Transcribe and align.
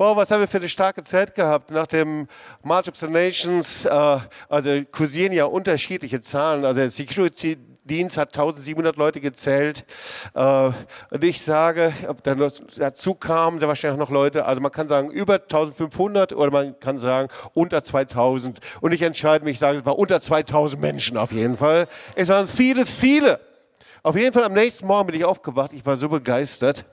Boah, 0.00 0.16
was 0.16 0.30
haben 0.30 0.40
wir 0.40 0.48
für 0.48 0.56
eine 0.56 0.68
starke 0.70 1.02
Zeit 1.02 1.34
gehabt 1.34 1.70
nach 1.70 1.86
dem 1.86 2.26
March 2.62 2.88
of 2.88 2.96
the 2.96 3.06
Nations. 3.06 3.84
Äh, 3.84 4.18
also 4.48 4.82
kursieren 4.90 5.30
ja 5.34 5.44
unterschiedliche 5.44 6.22
Zahlen. 6.22 6.64
Also 6.64 6.80
der 6.80 6.88
Security 6.88 7.58
Dienst 7.84 8.16
hat 8.16 8.28
1700 8.28 8.96
Leute 8.96 9.20
gezählt. 9.20 9.84
Äh, 10.32 10.70
und 11.10 11.22
ich 11.22 11.42
sage, 11.42 11.92
dazu 12.78 13.14
kamen 13.14 13.58
sehr 13.58 13.68
wahrscheinlich 13.68 13.98
noch 13.98 14.08
Leute, 14.08 14.46
also 14.46 14.62
man 14.62 14.72
kann 14.72 14.88
sagen 14.88 15.10
über 15.10 15.34
1500 15.34 16.32
oder 16.32 16.50
man 16.50 16.80
kann 16.80 16.96
sagen 16.96 17.28
unter 17.52 17.84
2000. 17.84 18.58
Und 18.80 18.92
ich 18.92 19.02
entscheide 19.02 19.44
mich, 19.44 19.52
ich 19.52 19.58
sage, 19.58 19.76
es 19.76 19.84
war 19.84 19.98
unter 19.98 20.18
2000 20.18 20.80
Menschen 20.80 21.18
auf 21.18 21.30
jeden 21.30 21.58
Fall. 21.58 21.86
Es 22.14 22.30
waren 22.30 22.46
viele, 22.46 22.86
viele. 22.86 23.38
Auf 24.02 24.16
jeden 24.16 24.32
Fall 24.32 24.44
am 24.44 24.54
nächsten 24.54 24.86
Morgen 24.86 25.08
bin 25.08 25.16
ich 25.16 25.26
aufgewacht. 25.26 25.74
Ich 25.74 25.84
war 25.84 25.96
so 25.96 26.08
begeistert. 26.08 26.86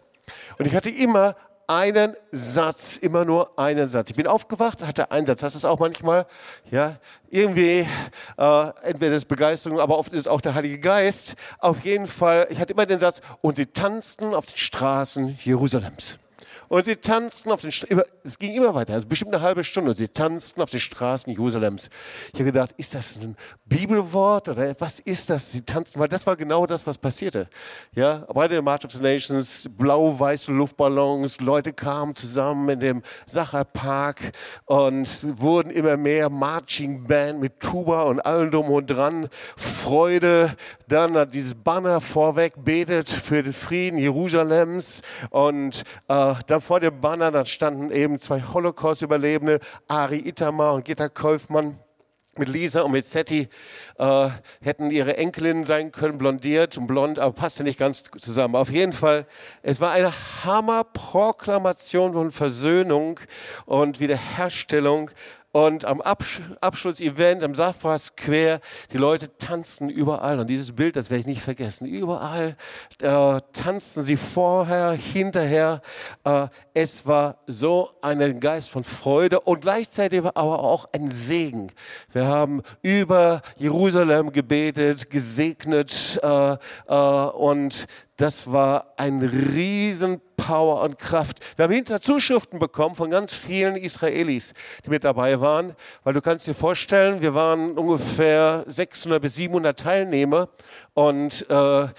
Und 0.57 0.65
ich 0.65 0.75
hatte 0.75 0.89
immer 0.89 1.37
einen 1.67 2.15
Satz, 2.31 2.97
immer 2.97 3.25
nur 3.25 3.59
einen 3.59 3.89
Satz. 3.89 4.09
Ich 4.09 4.15
bin 4.15 4.25
aufgewacht, 4.25 4.83
hatte 4.83 5.11
einen 5.11 5.27
Satz. 5.27 5.43
Hast 5.43 5.53
du 5.53 5.57
es 5.57 5.65
auch 5.65 5.79
manchmal? 5.79 6.25
Ja, 6.71 6.95
irgendwie, 7.29 7.85
äh, 8.37 8.69
entweder 8.83 9.15
ist 9.15 9.25
Begeisterung, 9.25 9.79
aber 9.79 9.97
oft 9.97 10.13
ist 10.13 10.21
es 10.21 10.27
auch 10.27 10.41
der 10.41 10.55
Heilige 10.55 10.79
Geist. 10.79 11.35
Auf 11.59 11.83
jeden 11.83 12.07
Fall, 12.07 12.47
ich 12.49 12.59
hatte 12.59 12.73
immer 12.73 12.85
den 12.85 12.99
Satz, 12.99 13.21
und 13.41 13.57
sie 13.57 13.65
tanzten 13.65 14.33
auf 14.33 14.45
den 14.45 14.57
Straßen 14.57 15.37
Jerusalems. 15.43 16.17
Und 16.69 16.85
sie 16.85 16.95
tanzten 16.95 17.51
auf 17.51 17.61
den 17.61 17.71
Straßen, 17.71 18.01
es 18.23 18.37
ging 18.37 18.53
immer 18.53 18.73
weiter, 18.73 18.93
also 18.93 19.07
bestimmt 19.07 19.33
eine 19.33 19.43
halbe 19.43 19.63
Stunde. 19.63 19.91
Und 19.91 19.97
sie 19.97 20.07
tanzten 20.07 20.61
auf 20.61 20.69
den 20.69 20.79
Straßen 20.79 21.31
Jerusalems. 21.31 21.89
Ich 22.33 22.39
habe 22.39 22.45
gedacht, 22.45 22.71
ist 22.77 22.93
das 22.93 23.17
ein 23.17 23.35
Bibelwort 23.65 24.49
oder 24.49 24.75
was 24.79 24.99
ist 24.99 25.29
das? 25.29 25.51
Sie 25.51 25.61
tanzten, 25.61 25.99
weil 25.99 26.07
das 26.07 26.27
war 26.27 26.35
genau 26.35 26.65
das, 26.65 26.85
was 26.85 26.97
passierte. 26.97 27.47
Ja, 27.93 28.25
bei 28.33 28.47
der 28.47 28.61
March 28.61 28.85
of 28.85 28.91
the 28.91 28.99
Nations, 28.99 29.69
blau-weiße 29.77 30.51
Luftballons, 30.51 31.39
Leute 31.41 31.73
kamen 31.73 32.15
zusammen 32.15 32.69
in 32.69 32.79
dem 32.79 33.03
Sacherpark 33.25 34.31
und 34.65 35.07
wurden 35.39 35.71
immer 35.71 35.97
mehr 35.97 36.29
Marching 36.29 37.03
Band 37.03 37.39
mit 37.39 37.59
Tuba 37.59 38.03
und 38.03 38.19
allem 38.19 38.51
drum 38.51 38.69
und 38.69 38.87
dran. 38.87 39.29
Freude, 39.55 40.53
dann 40.87 41.15
hat 41.15 41.33
dieses 41.33 41.55
Banner 41.55 42.01
vorweg, 42.01 42.53
betet 42.57 43.09
für 43.09 43.43
den 43.43 43.53
Frieden 43.53 43.97
Jerusalems 43.97 45.01
und 45.29 45.83
äh, 46.07 46.33
dann 46.47 46.56
vor 46.61 46.79
dem 46.79 47.01
Banner, 47.01 47.31
da 47.31 47.45
standen 47.45 47.91
eben 47.91 48.19
zwei 48.19 48.41
Holocaust-Überlebende, 48.41 49.59
Ari 49.87 50.19
Itamar 50.19 50.73
und 50.73 50.85
Gitta 50.85 51.09
Kaufmann 51.09 51.79
mit 52.37 52.49
Lisa 52.49 52.81
und 52.81 52.91
mit 52.91 53.05
Setti 53.05 53.49
äh, 53.97 54.29
hätten 54.61 54.91
ihre 54.91 55.17
Enkelinnen 55.17 55.63
sein 55.63 55.91
können, 55.91 56.17
blondiert 56.17 56.77
und 56.77 56.87
blond, 56.87 57.19
aber 57.19 57.33
passte 57.33 57.63
nicht 57.63 57.79
ganz 57.79 58.03
zusammen. 58.19 58.55
Auf 58.55 58.69
jeden 58.69 58.93
Fall, 58.93 59.25
es 59.63 59.81
war 59.81 59.91
eine 59.91 60.13
Hammerproklamation 60.43 62.13
von 62.13 62.31
Versöhnung 62.31 63.19
und 63.65 63.99
Wiederherstellung 63.99 65.11
und 65.57 65.85
am 65.85 66.01
Absch 66.01 66.39
Abschlussevent 66.61 67.43
am 67.43 67.55
Safra 67.55 67.97
Square, 67.97 68.61
die 68.91 68.97
Leute 68.97 69.35
tanzten 69.39 69.89
überall. 69.89 70.39
Und 70.39 70.51
dieses 70.51 70.73
Bild, 70.73 70.95
das 70.95 71.09
werde 71.09 71.21
ich 71.21 71.25
nicht 71.25 71.41
vergessen. 71.41 71.87
Überall 71.87 72.55
äh, 73.01 73.39
tanzten 73.53 74.03
sie 74.03 74.17
vorher, 74.17 74.91
hinterher. 74.91 75.81
Äh, 76.23 76.49
es 76.75 77.07
war 77.07 77.39
so 77.47 77.89
ein 78.03 78.39
Geist 78.39 78.69
von 78.69 78.83
Freude 78.83 79.39
und 79.39 79.61
gleichzeitig 79.61 80.19
aber 80.19 80.59
auch 80.59 80.89
ein 80.91 81.09
Segen. 81.09 81.71
Wir 82.13 82.27
haben 82.27 82.61
über 82.83 83.41
Jerusalem 83.55 84.31
gebetet, 84.31 85.09
gesegnet 85.09 86.19
äh, 86.21 86.55
äh 86.87 86.93
und 86.93 87.87
das 88.17 88.51
war 88.51 88.93
ein 88.97 89.21
riesen 89.21 90.21
Power 90.47 90.81
und 90.81 90.97
Kraft. 90.97 91.39
Wir 91.57 91.63
haben 91.63 91.73
hinter 91.73 91.99
Zuschriften 91.99 92.57
bekommen 92.57 92.95
von 92.95 93.11
ganz 93.11 93.33
vielen 93.33 93.75
Israelis, 93.75 94.53
die 94.85 94.89
mit 94.89 95.03
dabei 95.03 95.41
waren, 95.41 95.75
weil 96.05 96.13
du 96.13 96.21
kannst 96.21 96.47
dir 96.47 96.53
vorstellen, 96.53 97.19
wir 97.19 97.33
waren 97.33 97.71
ungefähr 97.71 98.63
600 98.65 99.21
bis 99.21 99.35
700 99.35 99.77
Teilnehmer 99.77 100.47
und 100.93 101.45
äh, 101.49 101.81
äh, 101.83 101.89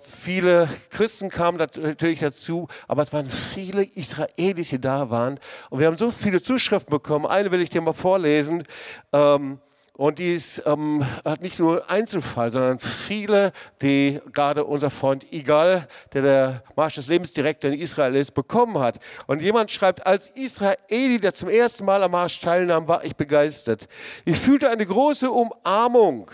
viele 0.00 0.70
Christen 0.88 1.28
kamen 1.28 1.58
natürlich 1.58 2.20
dazu, 2.20 2.66
aber 2.86 3.02
es 3.02 3.12
waren 3.12 3.26
viele 3.26 3.84
Israelis, 3.84 4.70
die 4.70 4.80
da 4.80 5.10
waren. 5.10 5.38
Und 5.68 5.80
wir 5.80 5.86
haben 5.86 5.98
so 5.98 6.10
viele 6.10 6.40
Zuschriften 6.40 6.90
bekommen. 6.90 7.26
Eine 7.26 7.50
will 7.50 7.60
ich 7.60 7.68
dir 7.68 7.82
mal 7.82 7.92
vorlesen. 7.92 8.64
Ähm, 9.12 9.58
und 9.98 10.20
dies 10.20 10.62
ähm, 10.64 11.04
hat 11.24 11.42
nicht 11.42 11.58
nur 11.58 11.90
Einzelfall, 11.90 12.52
sondern 12.52 12.78
viele, 12.78 13.50
die 13.82 14.20
gerade 14.32 14.64
unser 14.64 14.90
Freund 14.90 15.26
Igal, 15.32 15.88
der 16.12 16.22
der 16.22 16.62
Marsch 16.76 16.94
des 16.94 17.08
Lebensdirektor 17.08 17.72
in 17.72 17.80
Israel 17.80 18.14
ist, 18.14 18.30
bekommen 18.30 18.78
hat. 18.78 19.00
Und 19.26 19.42
jemand 19.42 19.72
schreibt, 19.72 20.06
als 20.06 20.30
Israeli, 20.36 21.18
der 21.18 21.34
zum 21.34 21.48
ersten 21.48 21.84
Mal 21.84 22.00
am 22.04 22.12
Marsch 22.12 22.38
teilnahm, 22.38 22.86
war 22.86 23.02
ich 23.04 23.16
begeistert. 23.16 23.88
Ich 24.24 24.38
fühlte 24.38 24.70
eine 24.70 24.86
große 24.86 25.32
Umarmung. 25.32 26.30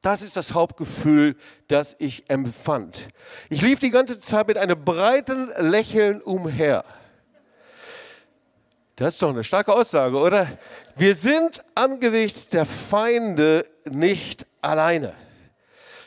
Das 0.00 0.22
ist 0.22 0.38
das 0.38 0.54
Hauptgefühl, 0.54 1.36
das 1.68 1.94
ich 1.98 2.30
empfand. 2.30 3.08
Ich 3.50 3.60
lief 3.60 3.80
die 3.80 3.90
ganze 3.90 4.18
Zeit 4.18 4.48
mit 4.48 4.56
einem 4.56 4.82
breiten 4.82 5.50
Lächeln 5.58 6.22
umher. 6.22 6.86
Das 8.96 9.14
ist 9.14 9.22
doch 9.22 9.30
eine 9.30 9.42
starke 9.42 9.72
Aussage, 9.72 10.18
oder? 10.18 10.46
Wir 10.96 11.14
sind 11.14 11.64
angesichts 11.74 12.48
der 12.48 12.66
Feinde 12.66 13.66
nicht 13.84 14.46
alleine. 14.60 15.14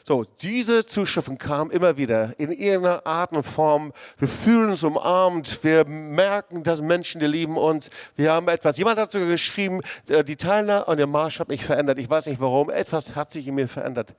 So, 0.08 0.24
diese 0.24 0.86
Zuschriften 0.86 1.40
kamen 1.40 1.72
immer 1.72 1.98
wieder 1.98 2.36
in 2.38 2.52
irgendeiner 2.52 3.08
Art 3.08 3.32
und 3.32 3.42
Form. 3.42 3.92
Wir 4.20 4.28
fühlen 4.28 4.70
uns 4.70 4.84
umarmt. 4.84 5.64
Wir 5.64 5.84
merken, 5.86 6.62
dass 6.62 6.80
Menschen, 6.80 7.18
die 7.18 7.26
lieben 7.26 7.58
uns. 7.58 7.90
Wir 8.16 8.32
haben 8.32 8.48
etwas. 8.48 8.78
Jemand 8.78 9.00
hat 9.00 9.12
sogar 9.12 9.30
geschrieben, 9.30 9.82
äh, 10.08 10.24
die 10.24 10.36
Teilnahme 10.36 10.88
an 10.88 10.98
dem 11.00 11.10
Marsch 11.10 11.40
hat 11.40 11.48
mich 11.48 11.66
verändert. 11.66 11.98
Ich 11.98 12.08
weiß 12.08 12.28
nicht 12.28 12.40
warum. 12.40 12.70
Etwas 12.70 13.16
hat 13.16 13.32
sich 13.32 13.48
in 13.48 13.56
mir 13.56 13.68
verändert. 13.68 14.14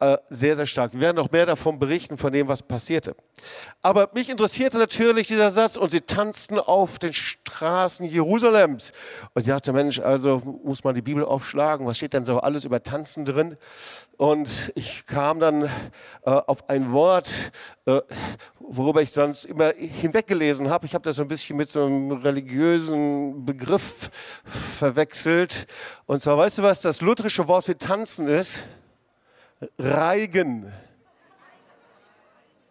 Äh, 0.00 0.16
sehr, 0.30 0.56
sehr 0.56 0.64
stark. 0.64 0.94
Wir 0.94 1.00
werden 1.00 1.18
noch 1.18 1.30
mehr 1.30 1.44
davon 1.44 1.78
berichten, 1.78 2.16
von 2.16 2.32
dem, 2.32 2.48
was 2.48 2.62
passierte. 2.62 3.14
Aber 3.82 4.08
mich 4.14 4.30
interessierte 4.30 4.78
natürlich 4.78 5.28
dieser 5.28 5.50
Satz, 5.50 5.76
und 5.76 5.90
sie 5.90 6.00
tanzten 6.00 6.58
auf 6.58 6.98
den 6.98 7.12
Straßen 7.12 8.06
Jerusalems. 8.06 8.92
Und 9.34 9.42
ich 9.42 9.48
dachte, 9.48 9.74
Mensch, 9.74 10.00
also 10.00 10.40
muss 10.64 10.84
man 10.84 10.94
die 10.94 11.02
Bibel 11.02 11.22
aufschlagen, 11.22 11.86
was 11.86 11.98
steht 11.98 12.14
denn 12.14 12.24
so 12.24 12.40
alles 12.40 12.64
über 12.64 12.82
Tanzen 12.82 13.26
drin? 13.26 13.58
Und 14.16 14.72
ich 14.74 15.04
kam 15.04 15.38
dann 15.38 15.64
äh, 15.64 15.68
auf 16.30 16.70
ein 16.70 16.92
Wort, 16.92 17.52
äh, 17.84 18.00
worüber 18.58 19.02
ich 19.02 19.12
sonst 19.12 19.44
immer 19.44 19.74
hinweggelesen 19.76 20.70
habe. 20.70 20.86
Ich 20.86 20.94
habe 20.94 21.04
das 21.04 21.16
so 21.16 21.22
ein 21.22 21.28
bisschen 21.28 21.58
mit 21.58 21.70
so 21.70 21.84
einem 21.84 22.12
religiösen 22.12 23.44
Begriff 23.44 24.10
verwechselt. 24.46 25.66
Und 26.06 26.22
zwar, 26.22 26.38
weißt 26.38 26.56
du, 26.56 26.62
was 26.62 26.80
das 26.80 27.02
lutherische 27.02 27.48
Wort 27.48 27.66
für 27.66 27.76
tanzen 27.76 28.28
ist? 28.28 28.64
Reigen. 29.78 30.72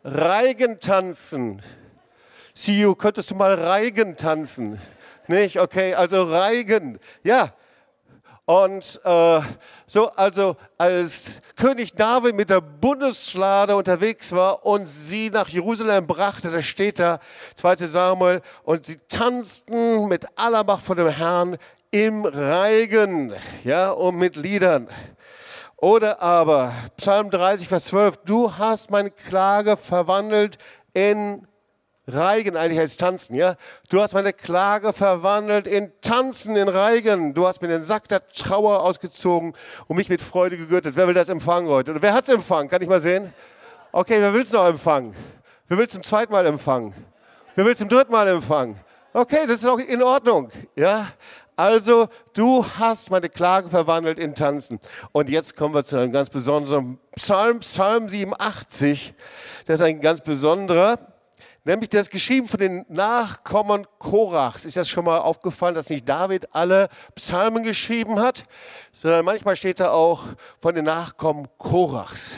Reigen 0.04 0.80
tanzen. 0.80 1.62
Siu, 2.54 2.96
könntest 2.96 3.32
du 3.32 3.36
mal 3.36 3.54
Reigen 3.54 4.18
tanzen? 4.18 4.80
Nicht? 5.28 5.60
Okay, 5.60 5.94
also 5.94 6.24
Reigen. 6.24 7.00
Ja. 7.24 7.54
Und 8.46 9.00
äh, 9.04 9.42
so, 9.86 10.10
also 10.14 10.56
als 10.80 11.42
König 11.56 11.94
David 11.94 12.34
mit 12.36 12.50
der 12.50 12.62
Bundeslade 12.62 13.76
unterwegs 13.76 14.32
war 14.32 14.66
und 14.66 14.88
sie 14.88 15.30
nach 15.30 15.48
Jerusalem 15.48 16.08
brachte, 16.08 16.50
da 16.50 16.64
steht 16.64 16.98
da, 16.98 17.20
2 17.54 17.76
Samuel, 17.86 18.42
und 18.64 18.88
sie 18.88 18.98
tanzten 19.08 20.08
mit 20.08 20.26
aller 20.36 20.64
Macht 20.64 20.84
vor 20.84 20.96
dem 20.96 21.10
Herrn 21.10 21.58
im 21.92 22.26
Reigen, 22.26 23.36
ja, 23.64 23.92
und 23.92 24.16
mit 24.16 24.36
Liedern. 24.36 24.88
Oder 25.82 26.22
aber 26.22 26.74
Psalm 26.98 27.30
30, 27.30 27.70
Vers 27.70 27.86
12, 27.86 28.18
du 28.26 28.58
hast 28.58 28.92
meine 28.92 29.12
Klage 29.12 29.78
verwandelt 29.78 30.58
in 30.94 31.48
Reigen, 32.06 32.58
eigentlich 32.58 32.80
heißt 32.80 33.00
Tanzen, 33.00 33.36
ja? 33.36 33.56
Du 33.90 34.02
hast 34.02 34.14
meine 34.14 34.34
Klage 34.34 34.92
verwandelt 34.92 35.68
in 35.68 35.94
Tanzen, 36.02 36.58
in 36.58 36.68
Reigen. 36.68 37.34
Du 37.34 37.48
hast 37.48 37.62
mir 37.62 37.68
den 37.70 37.84
Sack 37.84 38.10
der 38.10 38.28
Trauer 38.30 38.82
ausgezogen 38.82 39.54
und 39.88 39.96
mich 39.96 40.10
mit 40.10 40.22
Freude 40.22 40.58
gegürtet. 40.58 40.96
Wer 40.98 41.08
will 41.08 41.14
das 41.14 41.30
empfangen 41.30 41.70
heute? 41.70 41.92
Oder 41.92 42.02
wer 42.02 42.14
hat's 42.14 42.30
empfangen? 42.30 42.68
Kann 42.68 42.82
ich 42.82 42.90
mal 42.90 43.00
sehen? 43.00 43.34
Okay, 43.92 44.20
wer 44.20 44.34
will's 44.34 44.52
noch 44.52 44.68
empfangen? 44.68 45.16
Wer 45.68 45.78
will 45.78 45.88
zum 45.88 46.04
zweiten 46.04 46.34
Mal 46.34 46.46
empfangen? 46.46 46.94
Wer 47.56 47.66
will 47.66 47.78
zum 47.78 47.88
dritten 47.88 48.12
Mal 48.12 48.28
empfangen? 48.28 48.76
Okay, 49.14 49.46
das 49.48 49.62
ist 49.62 49.68
auch 49.68 49.80
in 49.80 50.04
Ordnung, 50.04 50.50
ja? 50.76 51.08
Also, 51.60 52.08
du 52.36 52.66
hast 52.78 53.12
meine 53.12 53.28
Klage 53.28 53.68
verwandelt 53.68 54.18
in 54.18 54.34
Tanzen. 54.34 54.80
Und 55.12 55.30
jetzt 55.30 55.58
kommen 55.58 55.76
wir 55.76 55.84
zu 55.84 55.98
einem 55.98 56.14
ganz 56.14 56.30
besonderen 56.30 56.98
Psalm, 57.18 57.60
Psalm 57.60 58.08
87. 58.08 59.14
Das 59.66 59.82
ist 59.82 59.86
ein 59.86 60.00
ganz 60.00 60.22
besonderer, 60.22 60.98
nämlich 61.66 61.90
das 61.90 62.10
geschrieben 62.10 62.48
von 62.48 62.62
den 62.62 62.86
Nachkommen 62.88 63.86
Korachs. 63.98 64.64
Ist 64.64 64.78
das 64.78 64.88
schon 64.88 65.04
mal 65.04 65.18
aufgefallen, 65.18 65.76
dass 65.76 65.90
nicht 65.90 66.08
David 66.08 66.48
alle 66.56 66.88
Psalmen 67.16 67.64
geschrieben 67.64 68.22
hat, 68.22 68.44
sondern 68.94 69.26
manchmal 69.26 69.58
steht 69.58 69.82
da 69.82 69.92
auch 69.92 70.24
von 70.60 70.76
den 70.76 70.86
Nachkommen 70.86 71.50
Korachs. 71.58 72.36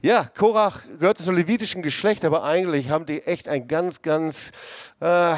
Ja, 0.00 0.22
Korach 0.22 0.82
gehört 1.00 1.18
zum 1.18 1.34
levitischen 1.34 1.82
Geschlecht, 1.82 2.24
aber 2.24 2.44
eigentlich 2.44 2.88
haben 2.88 3.04
die 3.04 3.24
echt 3.24 3.48
ein 3.48 3.66
ganz, 3.66 4.00
ganz, 4.00 4.52
äh, 5.00 5.32
äh, 5.32 5.36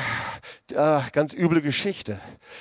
ganz 1.12 1.32
üble 1.32 1.62
Geschichte. 1.62 2.20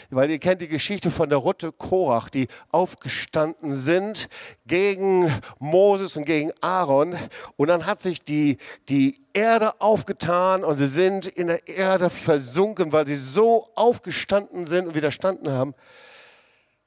Weil 0.09 0.29
ihr 0.29 0.39
kennt 0.39 0.61
die 0.61 0.69
Geschichte 0.69 1.11
von 1.11 1.27
der 1.27 1.39
Rutte 1.39 1.73
Korach, 1.73 2.29
die 2.29 2.47
aufgestanden 2.71 3.73
sind 3.73 4.29
gegen 4.65 5.29
Moses 5.59 6.15
und 6.15 6.23
gegen 6.23 6.53
Aaron. 6.61 7.17
Und 7.57 7.67
dann 7.67 7.85
hat 7.85 8.01
sich 8.01 8.23
die, 8.23 8.59
die 8.87 9.19
Erde 9.33 9.81
aufgetan 9.81 10.63
und 10.63 10.77
sie 10.77 10.87
sind 10.87 11.27
in 11.27 11.47
der 11.47 11.67
Erde 11.67 12.09
versunken, 12.09 12.93
weil 12.93 13.07
sie 13.07 13.17
so 13.17 13.67
aufgestanden 13.75 14.67
sind 14.67 14.87
und 14.87 14.95
widerstanden 14.95 15.51
haben. 15.51 15.75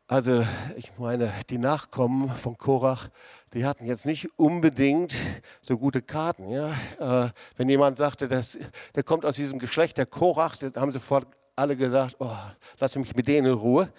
Also 0.06 0.44
ich 0.76 0.90
meine, 0.98 1.32
die 1.48 1.58
Nachkommen 1.58 2.30
von 2.36 2.56
Korach, 2.58 3.08
die 3.54 3.64
hatten 3.66 3.84
jetzt 3.84 4.06
nicht 4.06 4.28
unbedingt 4.38 5.14
so 5.60 5.76
gute 5.76 6.02
Karten. 6.02 6.48
Ja? 6.48 6.72
Äh, 6.98 7.30
wenn 7.56 7.68
jemand 7.68 7.96
sagte, 7.96 8.28
dass, 8.28 8.58
der 8.94 9.02
kommt 9.02 9.24
aus 9.24 9.36
diesem 9.36 9.58
Geschlecht 9.58 9.98
der 9.98 10.06
Korach, 10.06 10.56
dann 10.56 10.74
haben 10.76 10.92
sofort 10.92 11.26
alle 11.54 11.76
gesagt, 11.76 12.16
oh, 12.18 12.36
lass 12.78 12.96
mich 12.96 13.14
mit 13.14 13.28
denen 13.28 13.48
in 13.48 13.52
Ruhe. 13.52 13.92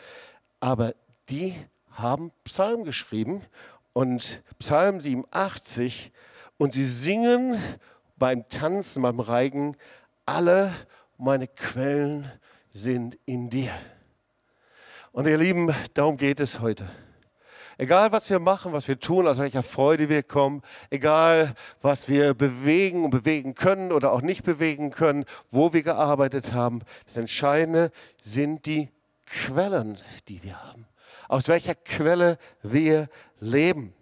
Aber 0.60 0.94
die 1.30 1.56
haben 1.92 2.32
Psalm 2.44 2.84
geschrieben 2.84 3.44
und 3.94 4.42
Psalm 4.58 5.00
87 5.00 6.12
und 6.58 6.74
sie 6.74 6.86
singen 6.86 7.58
beim 8.18 8.48
Tanzen, 8.50 9.04
beim 9.04 9.20
Reigen, 9.20 9.76
alle 10.26 10.72
meine 11.18 11.48
Quellen 11.48 12.32
sind 12.72 13.18
in 13.26 13.50
dir. 13.50 13.72
Und 15.12 15.28
ihr 15.28 15.38
Lieben, 15.38 15.74
darum 15.94 16.18
geht 16.18 16.40
es 16.40 16.60
heute. 16.60 16.90
Egal, 17.84 18.14
was 18.14 18.30
wir 18.30 18.40
machen, 18.40 18.72
was 18.72 18.88
wir 18.88 18.98
tun, 18.98 19.28
aus 19.28 19.40
welcher 19.40 19.62
Freude 19.62 20.08
wir 20.08 20.24
kommen, 20.24 20.62
egal, 20.90 21.54
was 21.82 22.08
wir 22.08 22.34
bewegen 22.34 23.04
und 23.04 23.10
bewegen 23.10 23.56
können 23.56 23.92
oder 23.92 24.14
auch 24.14 24.22
nicht 24.22 24.44
bewegen 24.44 24.90
können, 24.90 25.26
wo 25.52 25.74
wir 25.74 25.84
gearbeitet 25.84 26.54
haben, 26.54 26.80
das 27.06 27.18
Entscheidende 27.18 27.92
sind 28.22 28.68
die 28.68 28.90
Quellen, 29.26 29.98
die 30.30 30.42
wir 30.44 30.64
haben. 30.64 30.88
Aus 31.28 31.50
welcher 31.50 31.76
Quelle 31.76 32.38
wir 32.62 33.10
leben. 33.42 33.94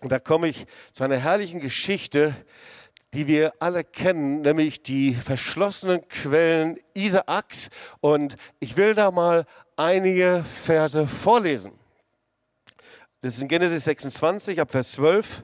Und 0.00 0.10
da 0.10 0.18
komme 0.18 0.48
ich 0.48 0.64
zu 0.92 1.04
einer 1.04 1.18
herrlichen 1.18 1.60
Geschichte, 1.60 2.34
die 3.12 3.26
wir 3.26 3.52
alle 3.58 3.84
kennen, 3.84 4.40
nämlich 4.40 4.82
die 4.82 5.12
verschlossenen 5.12 6.08
Quellen 6.08 6.78
Isaaks. 6.94 7.68
Und 8.00 8.36
ich 8.58 8.78
will 8.78 8.94
da 8.94 9.10
mal 9.10 9.44
einige 9.76 10.42
Verse 10.42 11.06
vorlesen. 11.06 11.78
Das 13.26 13.34
ist 13.34 13.42
in 13.42 13.48
Genesis 13.48 13.82
26 13.82 14.60
ab 14.60 14.70
Vers 14.70 14.92
12. 14.92 15.42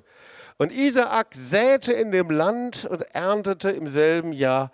Und 0.57 0.71
Isaak 0.71 1.35
säte 1.35 1.93
in 1.93 2.13
dem 2.13 2.31
Land 2.31 2.85
und 2.85 3.03
erntete 3.13 3.73
im 3.73 3.89
selben 3.89 4.33
Jahr 4.33 4.71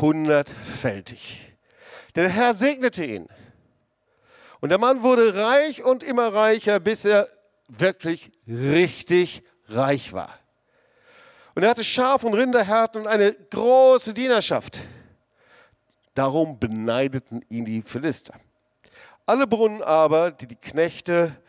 hundertfältig. 0.00 1.56
Der 2.14 2.28
Herr 2.28 2.54
segnete 2.54 3.04
ihn. 3.04 3.26
Und 4.60 4.68
der 4.68 4.78
Mann 4.78 5.02
wurde 5.02 5.34
reich 5.34 5.82
und 5.82 6.04
immer 6.04 6.32
reicher, 6.32 6.78
bis 6.78 7.04
er 7.04 7.26
wirklich 7.66 8.30
richtig 8.46 9.42
reich 9.66 10.12
war. 10.12 10.32
Und 11.56 11.64
er 11.64 11.70
hatte 11.70 11.82
Schaf- 11.82 12.22
und 12.22 12.34
Rinderherden 12.34 13.00
und 13.00 13.08
eine 13.08 13.32
große 13.32 14.14
Dienerschaft. 14.14 14.82
Darum 16.14 16.60
beneideten 16.60 17.44
ihn 17.48 17.64
die 17.64 17.82
Philister. 17.82 18.34
Alle 19.26 19.48
Brunnen 19.48 19.82
aber, 19.82 20.30
die 20.30 20.46
die 20.46 20.54
Knechte 20.54 21.41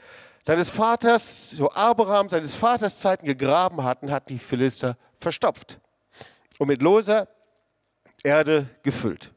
seines 0.44 0.70
Vaters, 0.70 1.52
so 1.52 1.72
Abraham, 1.72 2.30
seines 2.30 2.54
Vaters 2.54 3.00
Zeiten 3.00 3.26
gegraben 3.26 3.84
hatten, 3.84 4.12
hatten 4.12 4.30
die 4.30 4.40
Philister 4.40 4.98
verstopft 5.16 5.80
und 6.60 6.68
mit 6.68 6.82
loser 6.82 7.28
Erde 8.24 8.70
gefüllt. 8.84 9.34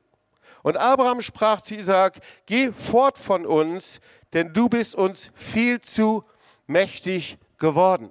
Und 0.62 0.76
Abraham 0.76 1.20
sprach 1.20 1.60
zu 1.60 1.76
Isaac, 1.76 2.18
geh 2.44 2.72
fort 2.72 3.18
von 3.18 3.46
uns, 3.46 4.00
denn 4.32 4.52
du 4.52 4.68
bist 4.68 4.96
uns 4.96 5.30
viel 5.34 5.80
zu 5.80 6.24
mächtig 6.66 7.38
geworden. 7.56 8.10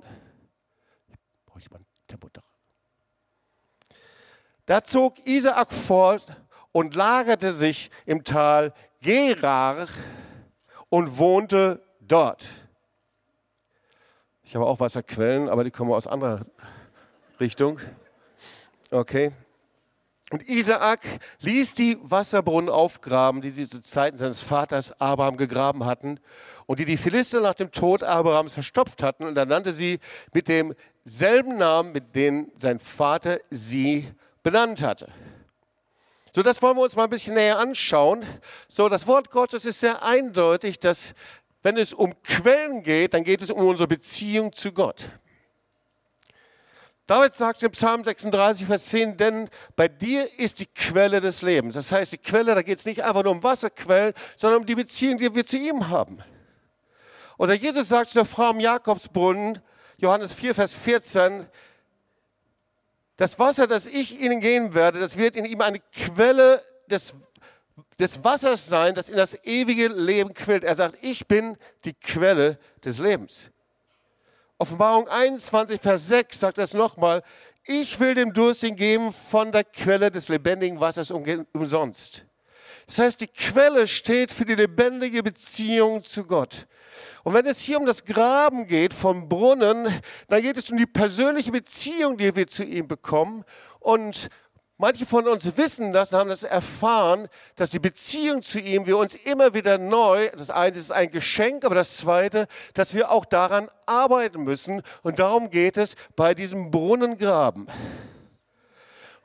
Da 4.66 4.84
zog 4.84 5.20
Isaak 5.28 5.72
fort 5.72 6.26
und 6.72 6.96
lagerte 6.96 7.54
sich 7.54 7.92
im 8.06 8.24
Tal 8.24 8.74
Gerar 9.02 9.88
und 10.90 11.18
wohnte 11.18 11.84
dort. 12.00 12.65
Ich 14.48 14.54
habe 14.56 14.68
auch 14.68 14.80
Wasserquellen, 14.80 15.50
aber 15.50 15.64
die 15.64 15.72
kommen 15.72 15.92
aus 15.92 16.06
anderer 16.06 16.42
Richtung. 17.40 17.80
Okay. 18.92 19.32
Und 20.30 20.48
Isaak 20.48 21.02
ließ 21.42 21.74
die 21.74 21.98
Wasserbrunnen 22.02 22.70
aufgraben, 22.70 23.42
die 23.42 23.50
sie 23.50 23.68
zu 23.68 23.82
Zeiten 23.82 24.18
seines 24.18 24.42
Vaters 24.42 25.02
Abraham 25.02 25.38
gegraben 25.38 25.86
hatten 25.86 26.20
und 26.68 26.78
die 26.78 26.86
die 26.86 26.98
Philister 26.98 27.42
nach 27.42 27.56
dem 27.56 27.72
Tod 27.72 28.04
Abrahams 28.04 28.54
verstopft 28.54 29.02
hatten. 29.02 29.24
Und 29.24 29.36
er 29.36 29.48
nannte 29.48 29.74
sie 29.74 30.00
mit 30.32 30.48
demselben 30.48 31.58
Namen, 31.58 31.92
mit 31.92 32.16
dem 32.16 32.52
sein 32.56 32.78
Vater 32.78 33.40
sie 33.50 34.14
benannt 34.44 34.84
hatte. 34.84 35.12
So, 36.36 36.44
das 36.44 36.62
wollen 36.62 36.78
wir 36.78 36.84
uns 36.84 36.96
mal 36.96 37.06
ein 37.06 37.10
bisschen 37.10 37.34
näher 37.34 37.58
anschauen. 37.58 38.24
So, 38.68 38.90
das 38.90 39.08
Wort 39.08 39.32
Gottes 39.32 39.66
ist 39.66 39.80
sehr 39.80 40.04
eindeutig, 40.04 40.80
dass 40.80 41.16
wenn 41.66 41.78
es 41.78 41.94
um 41.94 42.14
Quellen 42.22 42.84
geht, 42.84 43.16
dann 43.16 43.24
geht 43.24 43.42
es 43.42 43.50
um 43.50 43.66
unsere 43.66 43.88
Beziehung 43.88 44.54
zu 44.54 44.72
Gott. 44.72 45.10
David 47.08 47.34
sagt 47.34 47.64
im 47.64 47.72
Psalm 47.72 48.04
36, 48.04 48.68
Vers 48.68 48.86
10, 48.86 49.18
denn 49.18 49.50
bei 49.76 49.88
dir 49.88 50.28
ist 50.38 50.60
die 50.60 50.68
Quelle 50.68 51.22
des 51.22 51.42
Lebens. 51.42 51.74
Das 51.74 51.92
heißt, 51.92 52.12
die 52.12 52.20
Quelle, 52.20 52.54
da 52.54 52.62
geht 52.62 52.78
es 52.78 52.86
nicht 52.86 53.04
einfach 53.04 53.24
nur 53.24 53.32
um 53.32 53.42
Wasserquellen, 53.42 54.14
sondern 54.38 54.62
um 54.62 54.68
die 54.68 54.76
Beziehung, 54.76 55.18
die 55.18 55.34
wir 55.34 55.44
zu 55.44 55.58
ihm 55.58 55.90
haben. 55.90 56.20
Oder 57.40 57.56
Jesus 57.56 57.88
sagt 57.88 58.12
zu 58.12 58.20
der 58.20 58.26
Frau 58.26 58.50
am 58.50 58.60
Jakobsbrunnen, 58.60 59.60
Johannes 59.98 60.34
4, 60.34 60.54
Vers 60.54 60.76
14, 60.76 61.48
das 63.18 63.40
Wasser, 63.40 63.66
das 63.66 63.88
ich 63.88 64.22
ihnen 64.22 64.40
geben 64.40 64.76
werde, 64.76 65.00
das 65.00 65.18
wird 65.18 65.36
in 65.36 65.46
ihm 65.46 65.62
eine 65.62 65.80
Quelle 65.80 66.62
des, 66.92 67.16
des 68.00 68.24
Wassers 68.24 68.68
sein, 68.68 68.96
das 68.96 69.10
in 69.10 69.18
das 69.18 69.38
ewige 69.44 69.88
Leben 69.88 70.34
quillt. 70.34 70.64
Er 70.64 70.76
sagt, 70.76 70.98
ich 71.02 71.28
bin 71.28 71.58
die 71.84 71.94
Quelle 71.94 72.58
des 72.84 73.00
Lebens. 73.00 73.52
Offenbarung 74.58 75.08
21, 75.08 75.82
Vers 75.82 76.08
6 76.08 76.40
sagt 76.40 76.58
das 76.58 76.74
nochmal, 76.74 77.24
ich 77.66 78.00
will 78.00 78.14
dem 78.14 78.32
Durstigen 78.32 78.76
geben 78.76 79.12
von 79.12 79.52
der 79.52 79.64
Quelle 79.64 80.12
des 80.12 80.30
lebendigen 80.30 80.80
Wassers 80.80 81.12
umsonst. 81.12 82.26
Das 82.86 83.00
heißt, 83.00 83.22
die 83.22 83.28
Quelle 83.28 83.88
steht 83.88 84.32
für 84.32 84.46
die 84.46 84.56
lebendige 84.56 85.24
Beziehung 85.24 86.04
zu 86.04 86.26
Gott. 86.26 86.68
Und 87.24 87.34
wenn 87.34 87.48
es 87.48 87.60
hier 87.60 87.80
um 87.80 87.88
das 87.88 88.06
Graben 88.06 88.68
geht 88.68 88.94
vom 88.94 89.28
Brunnen, 89.28 89.88
dann 90.28 90.42
geht 90.44 90.58
es 90.58 90.70
um 90.70 90.78
die 90.78 90.86
persönliche 90.86 91.52
Beziehung, 91.52 92.18
die 92.18 92.36
wir 92.36 92.48
zu 92.48 92.64
ihm 92.64 92.88
bekommen. 92.88 93.44
Und 93.80 94.30
manche 94.78 95.06
von 95.06 95.28
uns 95.28 95.58
wissen 95.58 95.94
das 95.94 96.12
und 96.12 96.20
haben 96.20 96.30
das 96.30 96.44
erfahren, 96.44 97.28
dass 97.56 97.70
die 97.70 97.80
Beziehung 97.80 98.42
zu 98.42 98.60
ihm 98.60 98.86
wir 98.86 98.98
uns 98.98 99.16
immer 99.16 99.54
wieder 99.54 99.78
neu, 99.78 100.30
das 100.32 100.50
eine 100.50 100.78
ist 100.78 100.92
ein 100.92 101.12
Geschenk, 101.12 101.66
aber 101.66 101.76
das 101.76 101.98
zweite, 101.98 102.48
dass 102.74 102.94
wir 102.94 103.12
auch 103.12 103.26
daran 103.26 103.70
arbeiten 103.86 104.44
müssen. 104.44 104.82
Und 105.04 105.20
darum 105.20 105.50
geht 105.50 105.78
es 105.78 105.96
bei 106.16 106.34
diesem 106.34 106.72
Brunnengraben. 106.72 107.68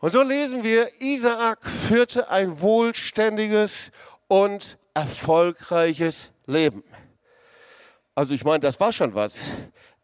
Und 0.00 0.10
so 0.10 0.22
lesen 0.22 0.64
wir, 0.64 0.88
Isaak 1.00 1.64
führte 1.64 2.30
ein 2.30 2.60
wohlständiges 2.60 3.90
und 4.28 4.78
erfolgreiches 4.94 6.32
Leben. 6.46 6.82
Also 8.14 8.34
ich 8.34 8.44
meine, 8.44 8.60
das 8.60 8.80
war 8.80 8.92
schon 8.92 9.14
was. 9.14 9.40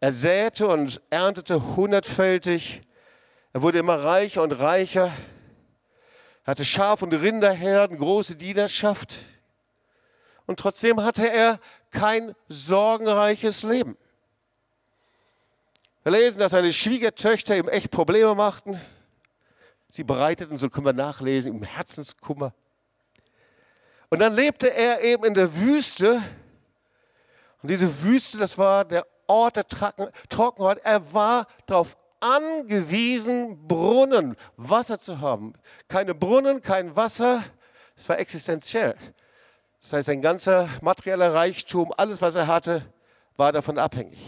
Er 0.01 0.13
säte 0.13 0.69
und 0.69 1.01
erntete 1.11 1.77
hundertfältig. 1.77 2.83
Er 3.53 3.63
wurde 3.63 3.79
immer 3.79 4.03
reicher 4.03 4.43
und 4.43 4.53
reicher. 4.53 5.11
Hatte 6.47 6.65
Schaf- 6.65 7.03
und 7.03 7.13
Rinderherden, 7.13 7.99
große 7.99 8.37
Dienerschaft. 8.37 9.19
Und 10.47 10.61
trotzdem 10.61 11.03
hatte 11.03 11.29
er 11.29 11.59
kein 11.91 12.35
sorgenreiches 12.49 13.65
Leben. 13.65 13.97
Wir 16.05 16.13
lesen, 16.13 16.39
dass 16.39 16.53
seine 16.53 16.73
Schwiegertöchter 16.73 17.57
ihm 17.57 17.69
echt 17.69 17.91
Probleme 17.91 18.37
machten. 18.37 18.81
Sie 19.89 20.05
bereiteten, 20.05 20.57
so 20.57 20.71
können 20.71 20.87
wir 20.87 20.93
nachlesen, 20.93 21.53
im 21.53 21.63
Herzenskummer. 21.65 22.55
Und 24.09 24.21
dann 24.21 24.35
lebte 24.35 24.73
er 24.73 25.01
eben 25.03 25.25
in 25.25 25.35
der 25.35 25.57
Wüste 25.57 26.23
und 27.67 27.71
diese 27.71 28.05
Wüste, 28.05 28.39
das 28.39 28.57
war 28.59 28.85
der 28.85 29.05
Ort 29.27 29.57
der 29.57 29.67
Trockenheit. 30.29 30.79
Er 30.85 31.13
war 31.13 31.49
darauf 31.67 31.97
angewiesen, 32.21 33.67
Brunnen, 33.67 34.37
Wasser 34.57 34.99
zu 34.99 35.21
haben. 35.21 35.55
Keine 35.89 36.15
Brunnen, 36.15 36.63
kein 36.63 36.97
Wasser. 36.97 37.43
Es 37.97 38.09
war 38.09 38.19
existenziell. 38.19 38.97
Das 39.81 39.93
heißt, 39.93 40.07
sein 40.07 40.23
ganzer 40.23 40.69
materieller 40.81 41.35
Reichtum, 41.35 41.93
alles, 41.97 42.21
was 42.23 42.37
er 42.37 42.47
hatte, 42.47 42.85
war 43.37 43.53
davon 43.53 43.79
abhängig. 43.79 44.19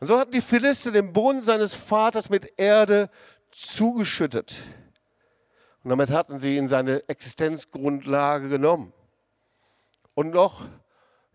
Und 0.00 0.06
so 0.06 0.18
hatten 0.18 0.32
die 0.32 0.40
Philister 0.40 0.90
den 0.90 1.12
Brunnen 1.12 1.42
seines 1.42 1.74
Vaters 1.74 2.30
mit 2.30 2.58
Erde 2.58 3.08
zugeschüttet. 3.50 4.56
Und 5.82 5.90
damit 5.90 6.10
hatten 6.10 6.38
sie 6.38 6.56
ihn 6.56 6.68
seine 6.68 7.08
Existenzgrundlage 7.08 8.48
genommen. 8.48 8.92
Und 10.14 10.30
noch 10.30 10.64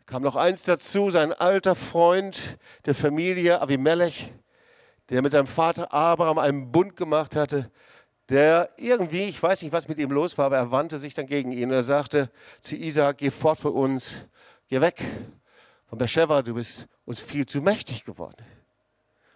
kam 0.05 0.23
noch 0.23 0.35
eins 0.35 0.63
dazu, 0.63 1.11
sein 1.11 1.33
alter 1.33 1.75
Freund 1.75 2.57
der 2.85 2.95
Familie, 2.95 3.61
Abimelech, 3.61 4.33
der 5.09 5.21
mit 5.21 5.31
seinem 5.31 5.47
Vater 5.47 5.91
Abraham 5.93 6.37
einen 6.37 6.71
Bund 6.71 6.95
gemacht 6.95 7.35
hatte, 7.35 7.71
der 8.29 8.69
irgendwie, 8.77 9.23
ich 9.23 9.41
weiß 9.41 9.61
nicht, 9.63 9.71
was 9.71 9.87
mit 9.87 9.97
ihm 9.97 10.11
los 10.11 10.37
war, 10.37 10.45
aber 10.45 10.57
er 10.57 10.71
wandte 10.71 10.99
sich 10.99 11.15
dann 11.15 11.25
gegen 11.25 11.51
ihn. 11.51 11.71
Er 11.71 11.83
sagte 11.83 12.29
zu 12.59 12.75
Isaac, 12.75 13.17
geh 13.17 13.31
fort 13.31 13.59
von 13.59 13.73
uns, 13.73 14.23
geh 14.67 14.79
weg 14.79 15.01
von 15.87 15.97
Beersheba, 15.97 16.43
du 16.43 16.53
bist 16.53 16.87
uns 17.05 17.19
viel 17.19 17.45
zu 17.47 17.61
mächtig 17.61 18.05
geworden. 18.05 18.45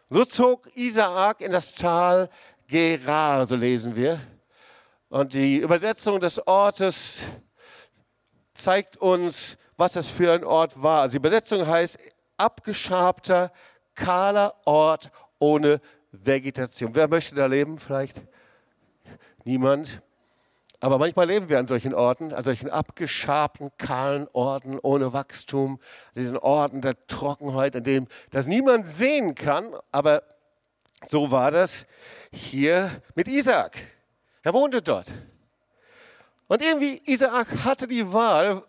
So 0.10 0.24
zog 0.26 0.70
Isaak 0.76 1.42
in 1.42 1.52
das 1.52 1.74
Tal 1.74 2.30
Gerar, 2.68 3.46
so 3.46 3.56
lesen 3.56 3.96
wir. 3.96 4.22
Und 5.10 5.34
die 5.34 5.58
Übersetzung 5.58 6.20
des 6.20 6.46
Ortes 6.48 7.22
zeigt 8.54 8.98
uns, 8.98 9.58
was 9.76 9.94
das 9.94 10.10
für 10.10 10.34
ein 10.34 10.44
Ort 10.44 10.82
war. 10.82 11.02
Also 11.02 11.14
die 11.14 11.18
Übersetzung 11.18 11.68
heißt 11.68 11.98
abgeschabter, 12.38 13.52
kahler 13.96 14.56
Ort 14.66 15.12
ohne 15.44 15.82
Vegetation. 16.14 16.96
Wer 16.96 17.10
möchte 17.10 17.36
da 17.36 17.48
leben 17.48 17.78
vielleicht? 17.78 18.22
Niemand. 19.44 20.02
Aber 20.80 20.98
manchmal 20.98 21.28
leben 21.28 21.50
wir 21.50 21.60
an 21.60 21.68
solchen 21.68 21.94
Orten, 21.94 22.34
an 22.34 22.44
solchen 22.44 22.70
abgeschabten, 22.70 23.72
kahlen 23.78 24.30
Orten 24.32 24.80
ohne 24.80 25.12
Wachstum, 25.12 25.80
diesen 26.16 26.38
Orten 26.38 26.82
der 26.82 26.96
Trockenheit, 27.08 27.76
an 27.76 27.84
dem 27.84 28.08
das 28.32 28.48
niemand 28.48 28.86
sehen 28.86 29.36
kann. 29.36 29.76
Aber 29.92 30.24
so 31.10 31.30
war 31.30 31.52
das 31.52 31.86
hier 32.32 32.90
mit 33.16 33.28
Isaac. 33.28 33.82
Er 34.44 34.54
wohnte 34.54 34.82
dort. 34.82 35.08
Und 36.48 36.62
irgendwie, 36.62 37.02
Isaac 37.06 37.48
hatte 37.66 37.88
die 37.88 38.14
Wahl, 38.14 38.64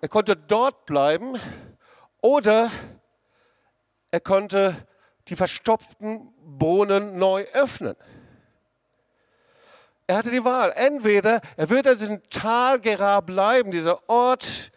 er 0.00 0.08
konnte 0.08 0.34
dort 0.34 0.86
bleiben 0.86 1.36
oder 2.20 2.68
er 4.10 4.20
konnte 4.20 4.74
die 5.28 5.36
verstopften 5.36 6.32
Bohnen 6.42 7.18
neu 7.18 7.44
öffnen. 7.52 7.94
Er 10.06 10.16
hatte 10.16 10.30
die 10.30 10.44
Wahl. 10.44 10.72
Entweder 10.74 11.40
er 11.56 11.70
würde 11.70 11.90
in 11.90 11.98
diesem 11.98 12.30
Tal 12.30 12.80
Gerar 12.80 13.22
bleiben, 13.22 13.70
dieser 13.70 14.08
Ort 14.08 14.72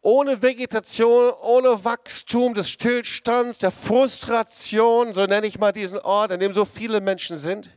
ohne 0.00 0.42
Vegetation, 0.42 1.32
ohne 1.42 1.84
Wachstum 1.84 2.54
des 2.54 2.68
Stillstands, 2.70 3.58
der 3.58 3.70
Frustration, 3.70 5.14
so 5.14 5.26
nenne 5.26 5.46
ich 5.46 5.58
mal 5.58 5.72
diesen 5.72 5.98
Ort, 5.98 6.32
an 6.32 6.40
dem 6.40 6.52
so 6.52 6.64
viele 6.64 7.00
Menschen 7.00 7.36
sind. 7.36 7.70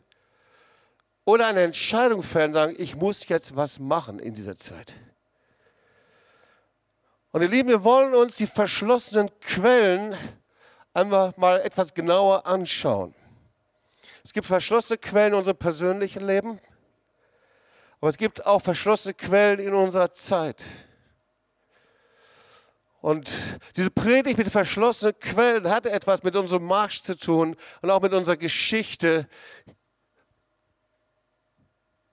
Oder 1.24 1.48
eine 1.48 1.62
Entscheidung 1.62 2.24
fällen, 2.24 2.54
sagen, 2.54 2.76
ich 2.78 2.96
muss 2.96 3.28
jetzt 3.28 3.56
was 3.56 3.80
machen 3.80 4.20
in 4.20 4.34
dieser 4.34 4.56
Zeit. 4.56 4.94
Und 7.32 7.42
ihr 7.42 7.48
Lieben, 7.48 7.70
wir 7.70 7.84
wollen 7.84 8.14
uns 8.16 8.36
die 8.36 8.48
verschlossenen 8.48 9.30
Quellen 9.40 10.16
einmal 10.96 11.34
mal 11.38 11.62
etwas 11.62 11.94
genauer 11.94 12.48
anschauen. 12.48 13.14
Es 14.24 14.34
gibt 14.34 14.48
verschlossene 14.48 14.98
Quellen 14.98 15.34
in 15.34 15.40
unserem 15.40 15.58
persönlichen 15.58 16.26
Leben, 16.26 16.60
aber 18.00 18.10
es 18.10 18.18
gibt 18.18 18.46
auch 18.46 18.62
verschlossene 18.62 19.14
Quellen 19.14 19.60
in 19.60 19.74
unserer 19.74 20.12
Zeit. 20.12 20.64
Und 23.02 23.32
diese 23.76 23.92
Predigt 23.92 24.40
mit 24.40 24.50
verschlossenen 24.50 25.18
Quellen 25.20 25.70
hat 25.70 25.86
etwas 25.86 26.24
mit 26.24 26.36
unserem 26.36 26.66
Marsch 26.66 27.04
zu 27.04 27.16
tun 27.16 27.56
und 27.84 27.92
auch 27.92 28.02
mit 28.02 28.14
unserer 28.14 28.38
Geschichte, 28.38 29.28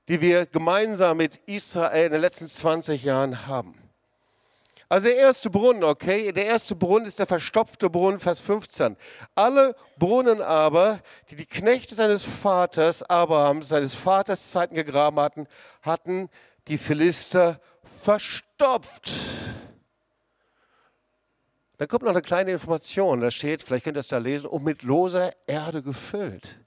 die 0.09 0.21
wir 0.21 0.45
gemeinsam 0.45 1.17
mit 1.17 1.37
Israel 1.47 2.07
in 2.07 2.13
den 2.13 2.21
letzten 2.21 2.47
20 2.47 3.05
Jahren 3.05 3.47
haben. 3.47 3.82
Also 4.93 5.07
der 5.07 5.17
erste 5.17 5.49
Brunnen, 5.49 5.85
okay, 5.85 6.33
der 6.33 6.45
erste 6.45 6.77
Brunnen 6.77 7.07
ist 7.07 7.19
der 7.19 7.27
verstopfte 7.27 7.89
Brunnen, 7.89 8.21
Vers 8.21 8.41
15. 8.41 8.99
Alle 9.35 9.75
Brunnen 9.97 10.43
aber, 10.43 11.01
die 11.31 11.37
die 11.37 11.47
Knechte 11.47 11.95
seines 11.95 12.25
Vaters, 12.25 13.03
Abrahams, 13.03 13.69
seines 13.69 13.95
Vaters 13.95 14.51
Zeiten 14.51 14.75
gegraben 14.75 15.19
hatten, 15.19 15.47
hatten 15.81 16.29
die 16.69 16.77
Philister 16.77 17.59
verstopft. 17.83 19.11
Da 21.79 21.87
kommt 21.87 22.03
noch 22.03 22.11
eine 22.11 22.21
kleine 22.21 22.53
Information, 22.53 23.23
da 23.23 23.31
steht, 23.31 23.63
vielleicht 23.63 23.85
könnt 23.85 23.97
ihr 23.97 24.01
es 24.01 24.09
da 24.09 24.19
lesen, 24.19 24.47
und 24.47 24.63
mit 24.63 24.83
loser 24.83 25.33
Erde 25.47 25.83
gefüllt. 25.83 26.59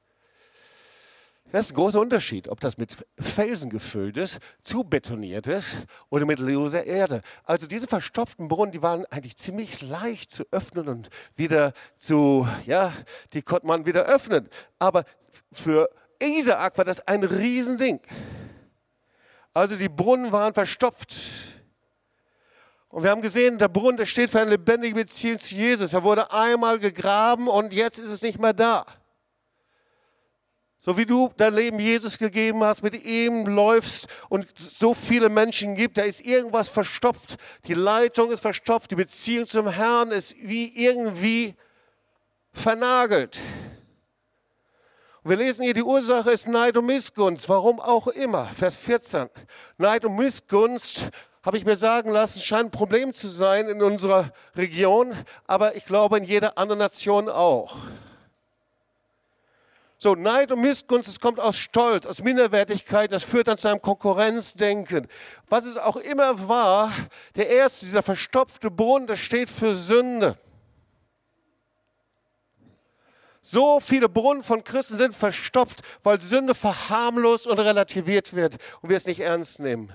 Das 1.55 1.67
ist 1.67 1.71
ein 1.71 1.75
großer 1.75 2.01
Unterschied, 2.01 2.49
ob 2.49 2.59
das 2.59 2.77
mit 2.77 2.97
Felsen 3.17 3.69
gefüllt 3.69 4.17
ist, 4.17 4.39
zu 4.61 4.83
betoniert 4.83 5.47
ist 5.47 5.77
oder 6.09 6.25
mit 6.25 6.39
loser 6.39 6.83
Erde. 6.83 7.21
Also 7.45 7.65
diese 7.65 7.87
verstopften 7.87 8.49
Brunnen, 8.49 8.73
die 8.73 8.81
waren 8.81 9.05
eigentlich 9.05 9.37
ziemlich 9.37 9.81
leicht 9.81 10.31
zu 10.31 10.43
öffnen 10.51 10.89
und 10.89 11.07
wieder 11.37 11.71
zu, 11.95 12.45
ja, 12.65 12.91
die 13.31 13.41
konnte 13.41 13.67
man 13.67 13.85
wieder 13.85 14.03
öffnen. 14.03 14.49
Aber 14.79 15.05
für 15.49 15.89
Isaak 16.19 16.77
war 16.77 16.83
das 16.83 17.07
ein 17.07 17.23
Riesending. 17.23 18.01
Also 19.53 19.77
die 19.77 19.87
Brunnen 19.87 20.33
waren 20.33 20.53
verstopft. 20.53 21.15
Und 22.89 23.03
wir 23.03 23.11
haben 23.11 23.21
gesehen, 23.21 23.59
der 23.59 23.69
Brunnen, 23.69 23.95
der 23.95 24.07
steht 24.07 24.29
für 24.29 24.41
eine 24.41 24.49
lebendige 24.49 24.95
Beziehung 24.95 25.39
zu 25.39 25.55
Jesus. 25.55 25.93
Er 25.93 26.03
wurde 26.03 26.33
einmal 26.33 26.79
gegraben 26.79 27.47
und 27.47 27.71
jetzt 27.71 27.97
ist 27.97 28.09
es 28.09 28.21
nicht 28.21 28.39
mehr 28.39 28.51
da. 28.51 28.85
So 30.85 30.97
wie 30.97 31.07
du 31.07 31.31
dein 31.35 31.55
Leben 31.55 31.79
Jesus 31.79 32.19
gegeben 32.19 32.63
hast, 32.63 32.83
mit 32.83 33.03
ihm 33.03 33.47
läufst 33.47 34.05
und 34.29 34.45
so 34.55 34.93
viele 34.93 35.29
Menschen 35.29 35.73
gibt, 35.73 35.97
da 35.97 36.03
ist 36.03 36.21
irgendwas 36.21 36.69
verstopft. 36.69 37.37
Die 37.65 37.73
Leitung 37.73 38.29
ist 38.29 38.41
verstopft, 38.41 38.91
die 38.91 38.95
Beziehung 38.95 39.47
zum 39.47 39.67
Herrn 39.67 40.11
ist 40.11 40.35
wie 40.43 40.67
irgendwie 40.77 41.55
vernagelt. 42.53 43.39
Und 45.23 45.31
wir 45.31 45.37
lesen 45.37 45.63
hier, 45.63 45.73
die 45.73 45.81
Ursache 45.81 46.29
ist 46.29 46.47
Neid 46.47 46.77
und 46.77 46.85
Missgunst, 46.85 47.49
warum 47.49 47.79
auch 47.79 48.05
immer. 48.05 48.45
Vers 48.45 48.77
14. 48.77 49.27
Neid 49.79 50.05
und 50.05 50.15
Missgunst, 50.15 51.09
habe 51.43 51.57
ich 51.57 51.65
mir 51.65 51.77
sagen 51.77 52.11
lassen, 52.11 52.41
scheint 52.41 52.65
ein 52.65 52.69
Problem 52.71 53.11
zu 53.11 53.27
sein 53.27 53.69
in 53.69 53.81
unserer 53.81 54.31
Region, 54.55 55.15
aber 55.47 55.75
ich 55.75 55.85
glaube 55.85 56.17
in 56.17 56.25
jeder 56.25 56.59
anderen 56.59 56.77
Nation 56.77 57.27
auch. 57.27 57.75
So, 60.05 60.13
Neid 60.13 60.51
und 60.51 60.61
Missgunst, 60.61 61.09
das 61.09 61.19
kommt 61.19 61.39
aus 61.39 61.57
Stolz, 61.57 62.05
aus 62.05 62.21
Minderwertigkeit, 62.21 63.11
das 63.11 63.23
führt 63.23 63.47
dann 63.47 63.57
zu 63.57 63.69
einem 63.69 63.81
Konkurrenzdenken. 63.81 65.07
Was 65.49 65.65
es 65.65 65.77
auch 65.77 65.95
immer 65.95 66.47
war, 66.47 66.91
der 67.35 67.49
erste, 67.49 67.85
dieser 67.85 68.03
verstopfte 68.03 68.69
Brunnen, 68.69 69.07
das 69.07 69.17
steht 69.19 69.49
für 69.49 69.73
Sünde. 69.73 70.37
So 73.41 73.79
viele 73.79 74.07
Brunnen 74.07 74.43
von 74.43 74.63
Christen 74.63 74.95
sind 74.95 75.15
verstopft, 75.15 75.81
weil 76.03 76.21
Sünde 76.21 76.53
verharmlost 76.53 77.47
und 77.47 77.57
relativiert 77.57 78.35
wird 78.35 78.57
und 78.81 78.89
wir 78.89 78.97
es 78.97 79.07
nicht 79.07 79.21
ernst 79.21 79.59
nehmen. 79.59 79.91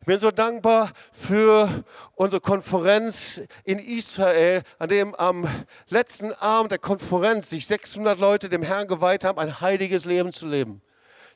Ich 0.00 0.06
bin 0.06 0.20
so 0.20 0.30
dankbar 0.30 0.90
für 1.12 1.84
unsere 2.14 2.40
Konferenz 2.40 3.40
in 3.64 3.78
Israel, 3.78 4.62
an 4.78 4.88
dem 4.88 5.14
am 5.14 5.46
letzten 5.88 6.32
Abend 6.32 6.72
der 6.72 6.78
Konferenz 6.78 7.50
sich 7.50 7.66
600 7.66 8.18
Leute 8.18 8.48
dem 8.48 8.62
Herrn 8.62 8.88
geweiht 8.88 9.24
haben, 9.24 9.38
ein 9.38 9.60
heiliges 9.60 10.04
Leben 10.04 10.32
zu 10.32 10.46
leben. 10.46 10.82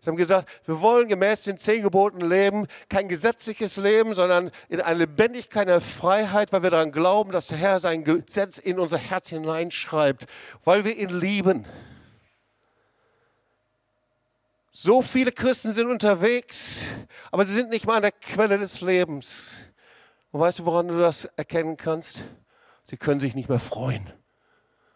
Sie 0.04 0.10
haben 0.10 0.16
gesagt, 0.16 0.50
wir 0.66 0.82
wollen 0.82 1.08
gemäß 1.08 1.44
den 1.44 1.56
zehn 1.56 1.82
Geboten 1.82 2.20
leben, 2.20 2.66
kein 2.90 3.08
gesetzliches 3.08 3.78
Leben, 3.78 4.14
sondern 4.14 4.50
in 4.68 4.82
einer 4.82 4.98
Lebendigkeit, 4.98 5.66
einer 5.66 5.80
Freiheit, 5.80 6.52
weil 6.52 6.62
wir 6.62 6.68
daran 6.68 6.92
glauben, 6.92 7.32
dass 7.32 7.46
der 7.46 7.56
Herr 7.56 7.80
sein 7.80 8.04
Gesetz 8.04 8.58
in 8.58 8.78
unser 8.78 8.98
Herz 8.98 9.30
hineinschreibt, 9.30 10.26
weil 10.62 10.84
wir 10.84 10.94
ihn 10.94 11.08
lieben. 11.08 11.64
So 14.76 15.02
viele 15.02 15.30
Christen 15.30 15.70
sind 15.70 15.88
unterwegs, 15.88 16.80
aber 17.30 17.44
sie 17.44 17.54
sind 17.54 17.70
nicht 17.70 17.86
mal 17.86 17.94
an 17.94 18.02
der 18.02 18.10
Quelle 18.10 18.58
des 18.58 18.80
Lebens. 18.80 19.54
Und 20.32 20.40
weißt 20.40 20.58
du, 20.58 20.66
woran 20.66 20.88
du 20.88 20.98
das 20.98 21.26
erkennen 21.36 21.76
kannst? 21.76 22.24
Sie 22.82 22.96
können 22.96 23.20
sich 23.20 23.36
nicht 23.36 23.48
mehr 23.48 23.60
freuen. 23.60 24.12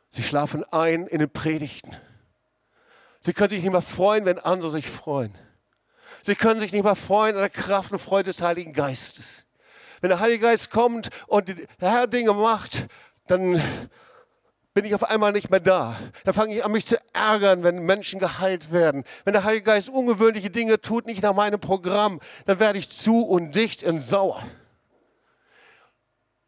Sie 0.08 0.24
schlafen 0.24 0.64
ein 0.64 1.06
in 1.06 1.20
den 1.20 1.30
Predigten. 1.30 1.96
Sie 3.20 3.32
können 3.32 3.50
sich 3.50 3.62
nicht 3.62 3.70
mehr 3.70 3.80
freuen, 3.80 4.24
wenn 4.24 4.40
andere 4.40 4.68
sich 4.68 4.90
freuen. 4.90 5.32
Sie 6.22 6.34
können 6.34 6.58
sich 6.58 6.72
nicht 6.72 6.82
mehr 6.82 6.96
freuen 6.96 7.36
an 7.36 7.42
der 7.42 7.48
Kraft 7.48 7.92
und 7.92 8.00
Freude 8.00 8.30
des 8.30 8.42
Heiligen 8.42 8.72
Geistes. 8.72 9.46
Wenn 10.00 10.10
der 10.10 10.18
Heilige 10.18 10.42
Geist 10.42 10.70
kommt 10.70 11.10
und 11.28 11.46
der 11.46 11.92
Herr 11.92 12.08
Dinge 12.08 12.32
macht, 12.32 12.88
dann 13.28 13.62
bin 14.78 14.84
ich 14.84 14.94
auf 14.94 15.10
einmal 15.10 15.32
nicht 15.32 15.50
mehr 15.50 15.58
da. 15.58 15.96
Dann 16.22 16.34
fange 16.34 16.54
ich 16.54 16.64
an, 16.64 16.70
mich 16.70 16.86
zu 16.86 16.96
ärgern, 17.12 17.64
wenn 17.64 17.80
Menschen 17.80 18.20
geheilt 18.20 18.70
werden. 18.70 19.02
Wenn 19.24 19.32
der 19.32 19.42
Heilige 19.42 19.64
Geist 19.64 19.88
ungewöhnliche 19.88 20.50
Dinge 20.50 20.80
tut, 20.80 21.04
nicht 21.04 21.20
nach 21.20 21.34
meinem 21.34 21.58
Programm, 21.58 22.20
dann 22.46 22.60
werde 22.60 22.78
ich 22.78 22.88
zu 22.88 23.26
und 23.26 23.56
dicht 23.56 23.82
und 23.82 23.98
sauer. 23.98 24.40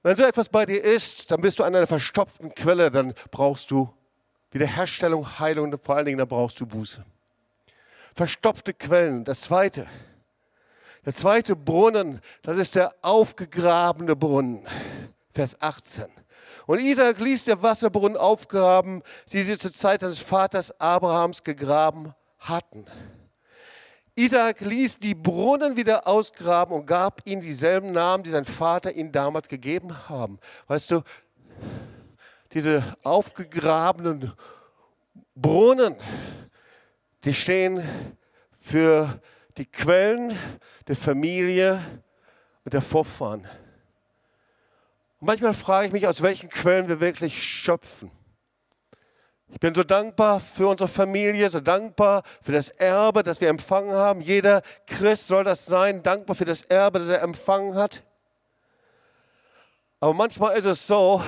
Wenn 0.05 0.15
so 0.15 0.23
etwas 0.23 0.49
bei 0.49 0.65
dir 0.65 0.81
ist, 0.81 1.33
dann 1.33 1.41
bist 1.41 1.59
du 1.59 1.65
an 1.65 1.75
einer 1.75 1.89
verstopften 1.89 2.55
Quelle, 2.55 2.93
dann 2.93 3.15
brauchst 3.33 3.73
du 3.73 3.93
Wiederherstellung, 4.53 5.41
Heilung 5.41 5.73
und 5.73 5.83
vor 5.83 5.97
allen 5.97 6.07
Dingen 6.07 6.19
dann 6.19 6.29
brauchst 6.29 6.61
du 6.61 6.67
Buße. 6.67 7.05
Verstopfte 8.15 8.75
Quellen. 8.75 9.25
Das 9.25 9.41
zweite, 9.41 9.89
der 11.05 11.15
zweite 11.15 11.57
Brunnen, 11.57 12.21
das 12.43 12.59
ist 12.59 12.77
der 12.77 12.95
aufgegrabene 13.03 14.15
Brunnen. 14.15 14.69
Vers 15.33 15.61
18. 15.61 16.05
Und 16.71 16.79
Isaac 16.79 17.19
ließ 17.19 17.43
der 17.43 17.61
Wasserbrunnen 17.65 18.17
aufgraben, 18.17 19.03
die 19.33 19.43
sie 19.43 19.59
zur 19.59 19.73
Zeit 19.73 20.03
seines 20.03 20.21
Vaters 20.21 20.81
Abrahams 20.81 21.43
gegraben 21.43 22.15
hatten. 22.39 22.87
Isaac 24.15 24.61
ließ 24.61 25.01
die 25.01 25.17
Brunnen 25.17 25.77
wieder 25.77 26.07
ausgraben 26.07 26.73
und 26.77 26.87
gab 26.87 27.23
ihnen 27.25 27.43
dieselben 27.43 27.91
Namen, 27.91 28.23
die 28.23 28.31
sein 28.31 28.45
Vater 28.45 28.93
ihnen 28.93 29.11
damals 29.11 29.49
gegeben 29.49 30.09
haben. 30.09 30.39
Weißt 30.69 30.93
du, 30.93 31.03
diese 32.53 32.85
aufgegrabenen 33.03 34.33
Brunnen, 35.35 35.97
die 37.25 37.35
stehen 37.35 37.83
für 38.57 39.21
die 39.57 39.67
Quellen 39.67 40.39
der 40.87 40.95
Familie 40.95 41.81
und 42.65 42.75
der 42.75 42.81
Vorfahren. 42.81 43.49
Und 45.21 45.27
manchmal 45.27 45.55
frage 45.55 45.87
ich 45.87 45.93
mich, 45.93 46.07
aus 46.07 46.23
welchen 46.23 46.49
Quellen 46.49 46.89
wir 46.89 47.01
wirklich 47.01 47.43
schöpfen. 47.43 48.11
Ich 49.49 49.61
bin 49.61 49.75
so 49.75 49.83
dankbar 49.83 50.41
für 50.41 50.69
unsere 50.69 50.89
Familie, 50.89 51.51
so 51.51 51.61
dankbar 51.61 52.23
für 52.41 52.53
das 52.53 52.71
Erbe, 52.71 53.23
das 53.23 53.41
wir 53.41 53.49
empfangen 53.49 53.93
haben. 53.93 54.21
Jeder 54.21 54.63
Christ 54.87 55.27
soll 55.27 55.45
das 55.45 55.67
sein, 55.67 56.03
dankbar 56.03 56.37
für 56.37 56.45
das 56.45 56.63
Erbe, 56.63 57.01
das 57.01 57.09
er 57.09 57.23
empfangen 57.23 57.75
hat. 57.75 58.03
Aber 59.99 60.15
manchmal 60.15 60.57
ist 60.57 60.65
es 60.65 60.87
so, 60.87 61.23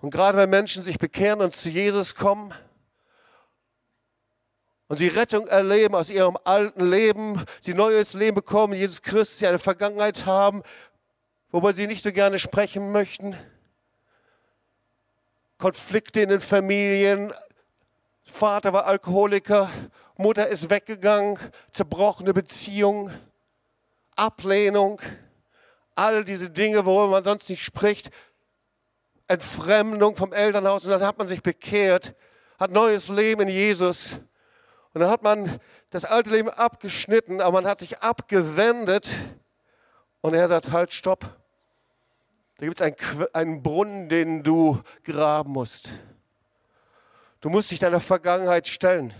und 0.00 0.10
gerade 0.10 0.36
wenn 0.36 0.50
Menschen 0.50 0.82
sich 0.82 0.98
bekehren 0.98 1.40
und 1.40 1.54
zu 1.54 1.68
Jesus 1.68 2.14
kommen 2.14 2.52
und 4.88 4.96
sie 4.96 5.08
Rettung 5.08 5.46
erleben 5.46 5.94
aus 5.94 6.10
ihrem 6.10 6.36
alten 6.44 6.84
Leben, 6.90 7.44
sie 7.60 7.74
neues 7.74 8.14
Leben 8.14 8.34
bekommen, 8.34 8.74
Jesus 8.74 9.00
Christus, 9.00 9.38
sie 9.38 9.46
eine 9.46 9.58
Vergangenheit 9.58 10.26
haben, 10.26 10.62
worüber 11.54 11.72
sie 11.72 11.86
nicht 11.86 12.02
so 12.02 12.10
gerne 12.10 12.40
sprechen 12.40 12.90
möchten, 12.90 13.36
Konflikte 15.56 16.20
in 16.20 16.30
den 16.30 16.40
Familien. 16.40 17.32
Vater 18.24 18.72
war 18.72 18.86
Alkoholiker, 18.86 19.70
Mutter 20.16 20.48
ist 20.48 20.68
weggegangen, 20.68 21.38
zerbrochene 21.70 22.34
Beziehung, 22.34 23.12
Ablehnung, 24.16 25.00
all 25.94 26.24
diese 26.24 26.50
Dinge, 26.50 26.86
worüber 26.86 27.12
man 27.12 27.22
sonst 27.22 27.48
nicht 27.48 27.64
spricht, 27.64 28.10
Entfremdung 29.28 30.16
vom 30.16 30.32
Elternhaus. 30.32 30.84
Und 30.84 30.90
dann 30.90 31.06
hat 31.06 31.18
man 31.18 31.28
sich 31.28 31.44
bekehrt, 31.44 32.16
hat 32.58 32.72
neues 32.72 33.08
Leben 33.08 33.42
in 33.42 33.48
Jesus. 33.48 34.14
Und 34.92 35.02
dann 35.02 35.08
hat 35.08 35.22
man 35.22 35.60
das 35.90 36.04
alte 36.04 36.30
Leben 36.30 36.50
abgeschnitten, 36.50 37.40
aber 37.40 37.62
man 37.62 37.70
hat 37.70 37.78
sich 37.78 38.00
abgewendet. 38.00 39.14
Und 40.20 40.34
er 40.34 40.48
sagt, 40.48 40.72
halt, 40.72 40.92
stopp, 40.92 41.24
da 42.64 42.88
gibt 42.88 43.02
es 43.02 43.16
einen, 43.16 43.26
einen 43.32 43.62
Brunnen, 43.62 44.08
den 44.08 44.42
du 44.42 44.80
graben 45.02 45.52
musst. 45.52 45.90
Du 47.40 47.50
musst 47.50 47.70
dich 47.70 47.78
deiner 47.78 48.00
Vergangenheit 48.00 48.66
stellen. 48.66 49.12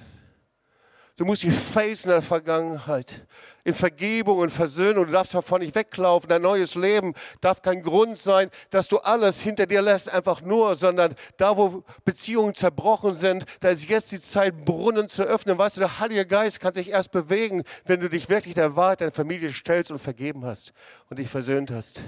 Du 1.16 1.24
musst 1.24 1.44
dich 1.44 1.54
facen 1.54 2.08
in 2.08 2.14
der 2.14 2.22
Vergangenheit. 2.22 3.24
In 3.62 3.72
Vergebung 3.72 4.38
und 4.38 4.50
Versöhnung. 4.50 5.06
Du 5.06 5.12
darfst 5.12 5.32
davon 5.32 5.60
nicht 5.60 5.74
weglaufen. 5.74 6.28
Dein 6.28 6.42
neues 6.42 6.74
Leben 6.74 7.14
darf 7.40 7.62
kein 7.62 7.82
Grund 7.82 8.18
sein, 8.18 8.50
dass 8.70 8.88
du 8.88 8.98
alles 8.98 9.40
hinter 9.40 9.66
dir 9.66 9.80
lässt, 9.80 10.08
einfach 10.08 10.42
nur, 10.42 10.74
sondern 10.74 11.14
da, 11.36 11.56
wo 11.56 11.84
Beziehungen 12.04 12.54
zerbrochen 12.54 13.14
sind, 13.14 13.44
da 13.60 13.68
ist 13.68 13.88
jetzt 13.88 14.10
die 14.10 14.20
Zeit, 14.20 14.64
Brunnen 14.64 15.08
zu 15.08 15.22
öffnen. 15.22 15.56
Weißt 15.56 15.76
du, 15.76 15.80
der 15.80 16.00
Heilige 16.00 16.26
Geist 16.26 16.58
kann 16.58 16.74
sich 16.74 16.90
erst 16.90 17.12
bewegen, 17.12 17.62
wenn 17.84 18.00
du 18.00 18.08
dich 18.08 18.28
wirklich 18.28 18.54
der 18.54 18.74
Wahrheit 18.74 19.00
deiner 19.00 19.12
Familie 19.12 19.52
stellst 19.52 19.92
und 19.92 20.00
vergeben 20.00 20.44
hast 20.44 20.72
und 21.10 21.20
dich 21.20 21.28
versöhnt 21.28 21.70
hast. 21.70 22.02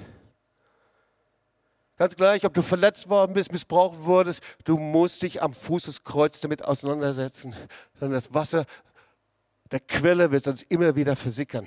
Ganz 1.99 2.15
gleich, 2.15 2.45
ob 2.45 2.53
du 2.53 2.63
verletzt 2.63 3.09
worden 3.09 3.33
bist, 3.33 3.53
missbraucht 3.53 4.05
wurdest, 4.05 4.43
du 4.65 4.77
musst 4.77 5.23
dich 5.23 5.43
am 5.43 5.55
Fuß 5.55 5.85
des 5.85 6.05
Kreuzes 6.05 6.43
damit 6.43 6.63
auseinandersetzen. 6.63 7.57
Denn 8.01 8.13
das 8.13 8.35
Wasser 8.35 8.67
der 9.71 9.81
Quelle 9.81 10.31
wird 10.31 10.45
sonst 10.45 10.67
immer 10.69 10.95
wieder 10.95 11.17
versickern. 11.17 11.67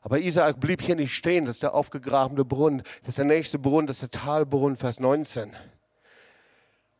Aber 0.00 0.18
Isaak 0.18 0.60
blieb 0.60 0.82
hier 0.82 0.96
nicht 0.96 1.14
stehen, 1.14 1.46
das 1.46 1.56
ist 1.56 1.62
der 1.62 1.74
aufgegrabene 1.74 2.44
Brunnen, 2.44 2.82
das 3.02 3.10
ist 3.10 3.18
der 3.18 3.24
nächste 3.24 3.58
Brunnen, 3.58 3.86
das 3.86 4.02
ist 4.02 4.14
der 4.14 4.20
Talbrunnen, 4.22 4.76
Vers 4.76 5.00
19. 5.00 5.54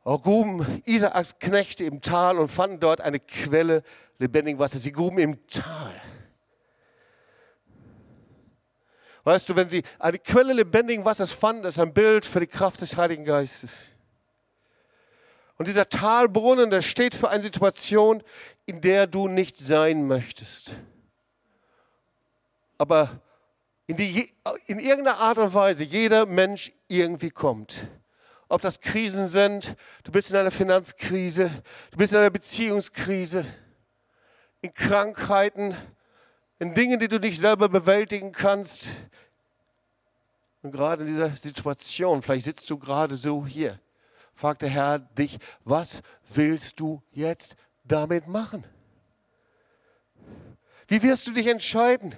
Auch 0.05 0.23
gruben 0.23 0.83
Isaaks 0.85 1.39
Knechte 1.39 1.85
im 1.85 2.03
Tal 2.03 2.39
und 2.39 2.49
fanden 2.49 2.81
dort 2.81 3.01
eine 3.01 3.21
Quelle 3.21 3.83
lebendigen 4.19 4.59
Wassers. 4.59 4.83
Sie 4.83 4.93
gruben 4.93 5.19
im 5.19 5.47
Tal. 5.49 5.95
Weißt 9.25 9.49
du, 9.49 9.57
wenn 9.57 9.69
sie 9.69 9.83
eine 9.99 10.19
Quelle 10.19 10.53
lebendigen 10.53 11.05
Wassers 11.05 11.33
fanden, 11.33 11.63
das 11.63 11.77
ist 11.77 11.81
ein 11.81 11.95
Bild 11.95 12.27
für 12.27 12.41
die 12.41 12.47
Kraft 12.47 12.83
des 12.83 12.97
Heiligen 12.97 13.25
Geistes. 13.25 13.87
Und 15.57 15.69
dieser 15.69 15.89
Talbrunnen, 15.89 16.71
der 16.71 16.83
steht 16.83 17.15
für 17.15 17.31
eine 17.31 17.43
Situation, 17.43 18.23
in 18.67 18.81
der 18.81 19.07
du 19.07 19.29
nicht 19.29 19.57
sein 19.57 20.07
möchtest. 20.07 20.75
Aber 22.77 23.23
in, 23.87 23.97
die, 23.97 24.33
in 24.67 24.79
irgendeiner 24.79 25.19
Art 25.19 25.39
und 25.39 25.55
Weise 25.55 25.85
jeder 25.85 26.27
Mensch 26.27 26.73
irgendwie 26.89 27.31
kommt. 27.31 27.87
Ob 28.49 28.61
das 28.61 28.81
Krisen 28.81 29.29
sind, 29.29 29.75
du 30.05 30.13
bist 30.13 30.31
in 30.31 30.37
einer 30.37 30.51
Finanzkrise, 30.51 31.51
du 31.91 31.97
bist 31.97 32.13
in 32.13 32.19
einer 32.19 32.31
Beziehungskrise, 32.31 33.45
in 34.61 34.75
Krankheiten, 34.75 35.75
in 36.59 36.75
Dingen, 36.75 36.99
die 36.99 37.09
du 37.09 37.19
nicht 37.19 37.39
selber 37.39 37.69
bewältigen 37.69 38.33
kannst. 38.33 38.89
Und 40.63 40.73
gerade 40.73 41.05
in 41.05 41.11
dieser 41.11 41.31
Situation, 41.31 42.23
vielleicht 42.23 42.45
sitzt 42.45 42.71
du 42.71 42.79
gerade 42.79 43.17
so 43.17 43.45
hier, 43.47 43.79
fragt 44.35 44.63
der 44.63 44.71
Herr 44.71 44.99
dich, 44.99 45.39
was 45.65 46.01
willst 46.33 46.81
du 46.81 47.03
jetzt 47.13 47.57
damit 47.85 48.27
machen? 48.29 48.65
Wie 50.87 51.03
wirst 51.03 51.27
du 51.27 51.33
dich 51.33 51.47
entscheiden? 51.47 52.15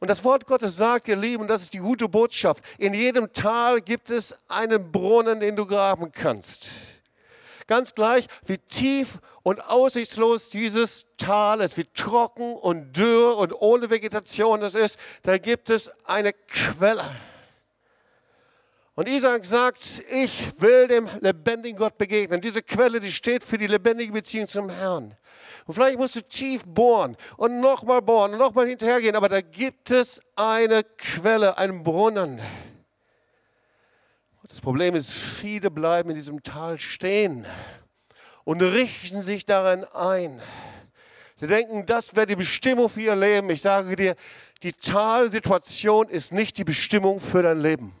Und 0.00 0.08
das 0.08 0.22
Wort 0.22 0.46
Gottes 0.46 0.76
sagt, 0.76 1.08
ihr 1.08 1.16
Lieben, 1.16 1.48
das 1.48 1.62
ist 1.62 1.74
die 1.74 1.78
gute 1.78 2.08
Botschaft. 2.08 2.64
In 2.78 2.94
jedem 2.94 3.32
Tal 3.32 3.80
gibt 3.80 4.10
es 4.10 4.34
einen 4.48 4.92
Brunnen, 4.92 5.40
den 5.40 5.56
du 5.56 5.66
graben 5.66 6.12
kannst. 6.12 6.70
Ganz 7.68 7.94
gleich, 7.94 8.26
wie 8.46 8.56
tief 8.56 9.20
und 9.42 9.60
aussichtslos 9.68 10.48
dieses 10.48 11.04
Tal 11.18 11.60
ist, 11.60 11.76
wie 11.76 11.84
trocken 11.84 12.54
und 12.54 12.96
dürr 12.96 13.36
und 13.36 13.52
ohne 13.52 13.90
Vegetation 13.90 14.62
es 14.62 14.74
ist, 14.74 14.98
da 15.22 15.36
gibt 15.36 15.68
es 15.68 15.92
eine 16.06 16.32
Quelle. 16.32 17.04
Und 18.94 19.06
Isaac 19.06 19.44
sagt, 19.44 20.02
ich 20.10 20.60
will 20.60 20.88
dem 20.88 21.08
lebendigen 21.20 21.78
Gott 21.78 21.98
begegnen. 21.98 22.40
Diese 22.40 22.62
Quelle, 22.62 23.00
die 23.00 23.12
steht 23.12 23.44
für 23.44 23.58
die 23.58 23.66
lebendige 23.66 24.12
Beziehung 24.12 24.48
zum 24.48 24.70
Herrn. 24.70 25.14
Und 25.66 25.74
vielleicht 25.74 25.98
musst 25.98 26.16
du 26.16 26.22
tief 26.22 26.64
bohren 26.64 27.18
und 27.36 27.60
nochmal 27.60 28.00
bohren 28.00 28.32
und 28.32 28.38
nochmal 28.38 28.66
hinterhergehen, 28.66 29.14
aber 29.14 29.28
da 29.28 29.42
gibt 29.42 29.90
es 29.90 30.22
eine 30.36 30.84
Quelle, 30.84 31.58
einen 31.58 31.84
Brunnen. 31.84 32.40
Das 34.48 34.62
Problem 34.62 34.94
ist, 34.94 35.10
viele 35.10 35.70
bleiben 35.70 36.08
in 36.08 36.16
diesem 36.16 36.42
Tal 36.42 36.80
stehen 36.80 37.46
und 38.44 38.62
richten 38.62 39.20
sich 39.20 39.44
darin 39.44 39.84
ein. 39.84 40.40
Sie 41.36 41.46
denken, 41.46 41.84
das 41.84 42.16
wäre 42.16 42.26
die 42.26 42.36
Bestimmung 42.36 42.88
für 42.88 43.02
ihr 43.02 43.14
Leben. 43.14 43.50
Ich 43.50 43.60
sage 43.60 43.94
dir, 43.94 44.16
die 44.62 44.72
Talsituation 44.72 46.08
ist 46.08 46.32
nicht 46.32 46.56
die 46.56 46.64
Bestimmung 46.64 47.20
für 47.20 47.42
dein 47.42 47.60
Leben. 47.60 47.94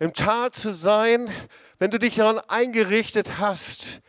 Im 0.00 0.12
Tal 0.12 0.50
zu 0.50 0.74
sein, 0.74 1.30
wenn 1.78 1.90
du 1.90 1.98
dich 1.98 2.16
daran 2.16 2.40
eingerichtet 2.40 3.38
hast, 3.38 4.00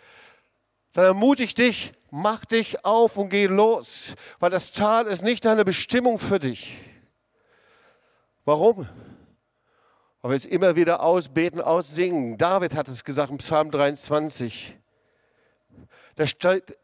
dann 0.94 1.06
ermutige 1.06 1.46
ich 1.46 1.54
dich, 1.54 1.94
mach 2.10 2.46
dich 2.46 2.84
auf 2.84 3.16
und 3.16 3.30
geh 3.30 3.46
los, 3.46 4.16
weil 4.40 4.50
das 4.50 4.72
Tal 4.72 5.06
ist 5.06 5.22
nicht 5.22 5.46
deine 5.46 5.66
Bestimmung 5.66 6.18
für 6.18 6.40
dich. 6.40 6.78
Warum? 8.44 8.90
Aber 10.22 10.36
es 10.36 10.46
immer 10.46 10.76
wieder 10.76 11.02
ausbeten, 11.02 11.62
aussingen. 11.62 12.38
David 12.38 12.76
hat 12.76 12.88
es 12.88 13.04
gesagt 13.04 13.32
im 13.32 13.38
Psalm 13.38 13.72
23. 13.72 14.76
Da, 16.16 16.26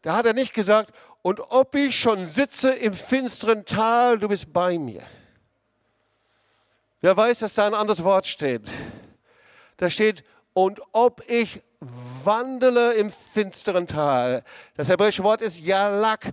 da 0.02 0.16
hat 0.16 0.26
er 0.26 0.32
nicht 0.32 0.54
gesagt, 0.54 0.92
und 1.20 1.40
ob 1.50 1.74
ich 1.74 1.98
schon 1.98 2.24
sitze 2.24 2.72
im 2.72 2.94
finsteren 2.94 3.66
Tal, 3.66 4.18
du 4.18 4.28
bist 4.28 4.52
bei 4.52 4.78
mir. 4.78 5.02
Wer 7.00 7.16
weiß, 7.16 7.40
dass 7.40 7.54
da 7.54 7.66
ein 7.66 7.74
anderes 7.74 8.04
Wort 8.04 8.26
steht? 8.26 8.70
Da 9.76 9.90
steht, 9.90 10.24
und 10.54 10.80
ob 10.92 11.22
ich 11.28 11.62
wandele 11.80 12.94
im 12.94 13.10
finsteren 13.10 13.86
Tal. 13.86 14.42
Das 14.74 14.88
hebräische 14.88 15.22
Wort 15.22 15.42
ist 15.42 15.60
Jalak. 15.60 16.30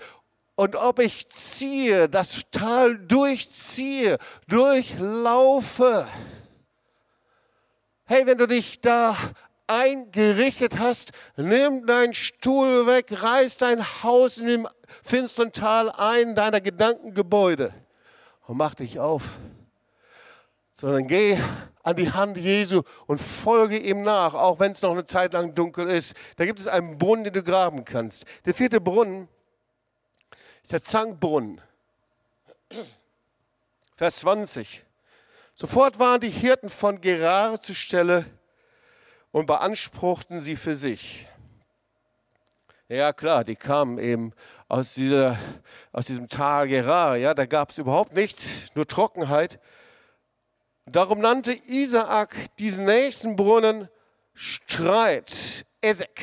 Und 0.56 0.76
ob 0.76 1.00
ich 1.00 1.28
ziehe, 1.30 2.08
das 2.08 2.42
Tal 2.52 2.98
durchziehe, 2.98 4.18
durchlaufe. 4.48 6.08
Hey, 8.13 8.28
wenn 8.28 8.38
du 8.38 8.47
dich 8.47 8.80
da 8.80 9.17
eingerichtet 9.65 10.78
hast, 10.78 11.13
nimm 11.36 11.88
deinen 11.88 12.13
Stuhl 12.13 12.86
weg, 12.86 13.08
reiß 13.10 13.58
dein 13.58 13.84
Haus 14.04 14.38
in 14.38 14.45
dem 14.45 14.67
finsteren 15.02 15.52
Tal 15.52 15.89
ein, 15.89 16.36
deiner 16.36 16.62
Gedankengebäude 16.62 17.73
und 18.45 18.58
mach 18.58 18.76
dich 18.76 18.99
auf. 18.99 19.39
Sondern 20.76 21.08
geh 21.08 21.39
an 21.82 21.95
die 21.95 22.12
Hand 22.12 22.38
Jesu 22.38 22.84
und 23.08 23.19
folge 23.19 23.80
ihm 23.80 24.04
nach, 24.04 24.36
auch 24.36 24.60
wenn 24.60 24.73
es 24.73 24.84
noch 24.84 24.91
eine 24.91 25.06
Zeit 25.06 25.34
lang 25.34 25.56
dunkel 25.56 25.89
ist. 25.89 26.13
Da 26.36 26.45
gibt 26.45 26.60
es 26.60 26.67
einen 26.67 26.99
Brunnen, 26.99 27.23
den 27.23 27.34
du 27.34 27.41
graben 27.41 27.84
kannst. 27.84 28.26
Der 28.45 28.54
vierte 28.54 28.80
Brunnen 28.80 29.28
ist 30.62 30.71
der 30.71 30.84
Zankbrunnen. 30.84 31.60
Vers 33.95 34.17
20. 34.17 34.86
Sofort 35.56 36.00
waren 36.00 36.20
die 36.20 36.30
Hirten 36.30 36.70
von 36.70 37.00
Gerar 37.00 37.62
zur 37.62 37.76
Stelle 37.76 38.26
und 39.32 39.46
beanspruchten 39.46 40.39
sie 40.39 40.56
für 40.56 40.76
sich. 40.76 41.28
Ja 42.89 43.13
klar, 43.13 43.44
die 43.44 43.56
kamen 43.56 43.98
eben 43.98 44.34
aus, 44.68 44.94
dieser, 44.96 45.38
aus 45.92 46.08
diesem 46.08 46.28
Tal 46.28 46.68
Gerar. 46.68 47.18
Ja, 47.18 47.34
da 47.34 47.46
gab 47.46 47.70
es 47.70 47.78
überhaupt 47.78 48.13
nichts, 48.13 48.68
nur 48.76 48.88
Trockenheit. 48.88 49.60
Darum 50.86 51.20
nannte 51.20 51.54
Isaak 51.54 52.36
diesen 52.58 52.86
nächsten 52.86 53.36
Brunnen 53.36 53.89
Streit, 54.34 55.66
Esek. 55.82 56.22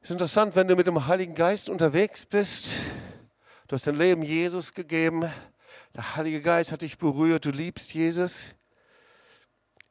Es 0.00 0.08
ist 0.08 0.10
interessant, 0.10 0.56
wenn 0.56 0.66
du 0.66 0.74
mit 0.74 0.86
dem 0.86 1.06
Heiligen 1.06 1.34
Geist 1.34 1.68
unterwegs 1.68 2.26
bist. 2.26 2.72
Du 3.68 3.74
hast 3.74 3.86
dein 3.86 3.96
Leben 3.96 4.22
Jesus 4.22 4.74
gegeben. 4.74 5.30
Der 5.94 6.16
Heilige 6.16 6.40
Geist 6.40 6.72
hat 6.72 6.80
dich 6.80 6.96
berührt. 6.96 7.44
Du 7.44 7.50
liebst 7.50 7.92
Jesus. 7.92 8.54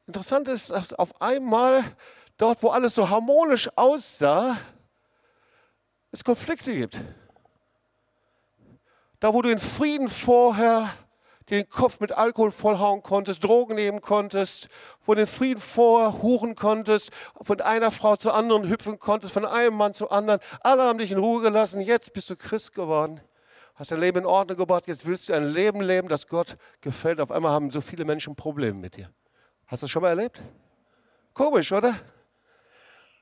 Interessant 0.08 0.48
ist, 0.48 0.70
dass 0.70 0.92
auf 0.92 1.20
einmal 1.20 1.84
dort, 2.38 2.60
wo 2.64 2.70
alles 2.70 2.96
so 2.96 3.08
harmonisch 3.08 3.70
aussah, 3.76 4.58
es 6.10 6.24
Konflikte 6.24 6.74
gibt. 6.74 7.00
Da, 9.20 9.32
wo 9.32 9.42
du 9.42 9.50
in 9.50 9.58
Frieden 9.58 10.08
vorher 10.08 10.92
den 11.50 11.68
Kopf 11.68 12.00
mit 12.00 12.10
Alkohol 12.10 12.50
vollhauen 12.50 13.04
konntest, 13.04 13.44
Drogen 13.44 13.76
nehmen 13.76 14.00
konntest, 14.00 14.68
wo 15.04 15.14
den 15.14 15.28
Frieden 15.28 15.60
vorhuren 15.60 16.56
konntest, 16.56 17.10
von 17.40 17.60
einer 17.60 17.92
Frau 17.92 18.16
zur 18.16 18.34
anderen 18.34 18.68
hüpfen 18.68 18.98
konntest, 18.98 19.34
von 19.34 19.46
einem 19.46 19.76
Mann 19.76 19.94
zum 19.94 20.10
anderen. 20.10 20.40
Alle 20.62 20.82
haben 20.82 20.98
dich 20.98 21.12
in 21.12 21.18
Ruhe 21.18 21.42
gelassen. 21.42 21.80
Jetzt 21.80 22.12
bist 22.12 22.28
du 22.28 22.34
Christ 22.34 22.74
geworden. 22.74 23.20
Hast 23.82 23.90
dein 23.90 23.98
Leben 23.98 24.18
in 24.18 24.26
Ordnung 24.26 24.56
gebracht. 24.56 24.86
Jetzt 24.86 25.06
willst 25.06 25.28
du 25.28 25.32
ein 25.32 25.42
Leben 25.42 25.80
leben, 25.80 26.06
das 26.06 26.28
Gott 26.28 26.56
gefällt. 26.80 27.20
Auf 27.20 27.32
einmal 27.32 27.50
haben 27.50 27.72
so 27.72 27.80
viele 27.80 28.04
Menschen 28.04 28.36
Probleme 28.36 28.78
mit 28.78 28.94
dir. 28.96 29.10
Hast 29.66 29.82
du 29.82 29.86
das 29.86 29.90
schon 29.90 30.02
mal 30.02 30.10
erlebt? 30.10 30.40
Komisch, 31.34 31.72
oder? 31.72 31.92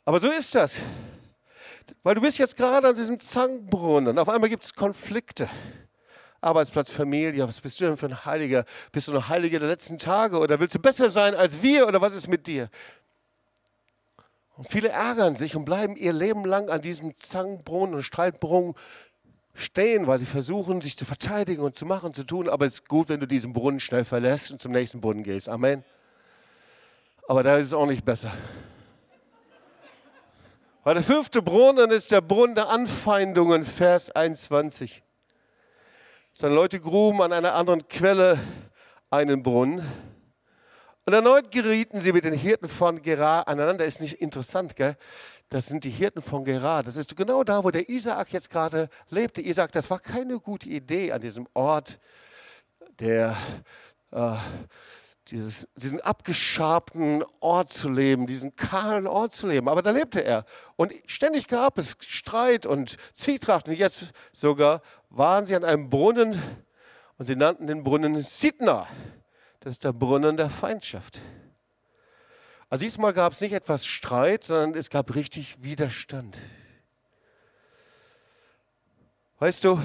Aber 0.04 0.20
so 0.20 0.28
ist 0.28 0.54
das. 0.54 0.82
Weil 2.02 2.14
du 2.14 2.20
bist 2.20 2.36
jetzt 2.36 2.58
gerade 2.58 2.88
an 2.88 2.94
diesem 2.94 3.18
Zangbrunnen. 3.18 4.18
Auf 4.18 4.28
einmal 4.28 4.50
gibt 4.50 4.64
es 4.64 4.74
Konflikte. 4.74 5.48
Arbeitsplatz, 6.42 6.90
Familie, 6.90 7.48
was 7.48 7.62
bist 7.62 7.80
du 7.80 7.86
denn 7.86 7.96
für 7.96 8.08
ein 8.08 8.26
Heiliger? 8.26 8.66
Bist 8.92 9.08
du 9.08 9.16
ein 9.16 9.28
Heiliger 9.30 9.60
der 9.60 9.68
letzten 9.70 9.98
Tage 9.98 10.36
oder 10.36 10.60
willst 10.60 10.74
du 10.74 10.78
besser 10.78 11.08
sein 11.08 11.34
als 11.34 11.62
wir 11.62 11.88
oder 11.88 12.02
was 12.02 12.14
ist 12.14 12.28
mit 12.28 12.46
dir? 12.46 12.68
Und 14.58 14.68
viele 14.68 14.90
ärgern 14.90 15.36
sich 15.36 15.56
und 15.56 15.64
bleiben 15.64 15.96
ihr 15.96 16.12
Leben 16.12 16.44
lang 16.44 16.68
an 16.68 16.82
diesem 16.82 17.16
Zangbrunnen 17.16 17.94
und 17.94 18.02
Streitbrunnen 18.02 18.74
stehen, 19.54 20.06
weil 20.06 20.18
sie 20.18 20.26
versuchen, 20.26 20.80
sich 20.80 20.96
zu 20.96 21.04
verteidigen 21.04 21.62
und 21.62 21.76
zu 21.76 21.86
machen, 21.86 22.14
zu 22.14 22.24
tun. 22.24 22.48
Aber 22.48 22.66
es 22.66 22.74
ist 22.74 22.88
gut, 22.88 23.08
wenn 23.08 23.20
du 23.20 23.26
diesen 23.26 23.52
Brunnen 23.52 23.80
schnell 23.80 24.04
verlässt 24.04 24.50
und 24.50 24.60
zum 24.60 24.72
nächsten 24.72 25.00
Brunnen 25.00 25.22
gehst. 25.22 25.48
Amen. 25.48 25.84
Aber 27.28 27.42
da 27.42 27.56
ist 27.56 27.66
es 27.66 27.74
auch 27.74 27.86
nicht 27.86 28.04
besser. 28.04 28.32
Weil 30.82 30.94
der 30.94 31.02
fünfte 31.02 31.42
Brunnen 31.42 31.90
ist 31.90 32.10
der 32.10 32.20
Brunnen 32.20 32.54
der 32.54 32.70
Anfeindungen, 32.70 33.64
Vers 33.64 34.10
21 34.10 35.02
sondern 36.40 36.56
Leute 36.56 36.80
gruben 36.80 37.20
an 37.22 37.32
einer 37.32 37.54
anderen 37.54 37.86
Quelle 37.86 38.38
einen 39.10 39.42
Brunnen. 39.42 39.86
Und 41.04 41.12
erneut 41.12 41.50
gerieten 41.50 42.00
sie 42.00 42.12
mit 42.12 42.24
den 42.24 42.34
Hirten 42.34 42.68
von 42.68 43.02
Gerar 43.02 43.48
aneinander. 43.48 43.84
Ist 43.84 44.00
nicht 44.00 44.14
interessant, 44.22 44.76
gell? 44.76 44.96
Das 45.50 45.66
sind 45.66 45.82
die 45.82 45.90
Hirten 45.90 46.22
von 46.22 46.44
Gerar. 46.44 46.84
Das 46.84 46.94
ist 46.94 47.16
genau 47.16 47.42
da, 47.42 47.64
wo 47.64 47.72
der 47.72 47.88
Isaak 47.88 48.32
jetzt 48.32 48.50
gerade 48.50 48.88
lebte. 49.08 49.42
Isaak, 49.42 49.72
das 49.72 49.90
war 49.90 49.98
keine 49.98 50.38
gute 50.38 50.68
Idee 50.68 51.10
an 51.10 51.20
diesem 51.20 51.48
Ort, 51.54 51.98
der 53.00 53.36
äh, 54.12 54.36
dieses, 55.26 55.66
diesen 55.74 56.00
abgeschabten 56.00 57.24
Ort 57.40 57.72
zu 57.72 57.88
leben, 57.88 58.28
diesen 58.28 58.54
kahlen 58.54 59.08
Ort 59.08 59.32
zu 59.32 59.48
leben. 59.48 59.68
Aber 59.68 59.82
da 59.82 59.90
lebte 59.90 60.24
er. 60.24 60.44
Und 60.76 60.92
ständig 61.06 61.48
gab 61.48 61.78
es 61.78 61.96
Streit 61.98 62.64
und 62.64 62.96
Zwietracht. 63.12 63.66
Und 63.66 63.74
jetzt 63.74 64.12
sogar 64.32 64.80
waren 65.08 65.46
sie 65.46 65.56
an 65.56 65.64
einem 65.64 65.90
Brunnen 65.90 66.40
und 67.18 67.26
sie 67.26 67.34
nannten 67.34 67.66
den 67.66 67.82
Brunnen 67.82 68.14
Sidna. 68.22 68.86
Das 69.58 69.72
ist 69.72 69.82
der 69.82 69.92
Brunnen 69.92 70.36
der 70.36 70.48
Feindschaft. 70.48 71.20
Also 72.70 72.84
diesmal 72.84 73.12
gab 73.12 73.32
es 73.32 73.40
nicht 73.40 73.52
etwas 73.52 73.84
Streit, 73.84 74.44
sondern 74.44 74.74
es 74.74 74.90
gab 74.90 75.16
richtig 75.16 75.60
Widerstand. 75.62 76.38
Weißt 79.40 79.64
du, 79.64 79.82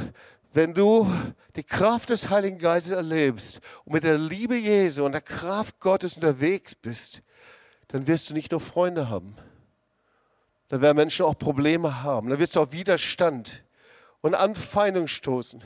wenn 0.54 0.76
du 0.76 1.12
die 1.56 1.64
Kraft 1.64 2.12
des 2.12 2.30
Heiligen 2.30 2.60
Geistes 2.60 2.94
erlebst 2.94 3.60
und 3.86 3.94
mit 3.94 4.04
der 4.04 4.20
Liebe 4.20 4.56
Jesu 4.56 5.04
und 5.04 5.14
der 5.14 5.22
Kraft 5.22 5.80
Gottes 5.80 6.14
unterwegs 6.14 6.76
bist, 6.76 7.24
dann 7.88 8.06
wirst 8.06 8.30
du 8.30 8.36
nicht 8.36 8.52
nur 8.52 8.62
Freunde 8.62 9.10
haben. 9.10 9.36
Dann 10.68 10.82
werden 10.82 10.98
Menschen 10.98 11.26
auch 11.26 11.38
Probleme 11.38 12.04
haben. 12.04 12.30
Dann 12.30 12.38
wirst 12.38 12.56
du 12.56 12.62
auf 12.62 12.72
Widerstand 12.72 13.64
und 14.22 14.36
Anfeindung 14.36 15.08
stoßen. 15.08 15.64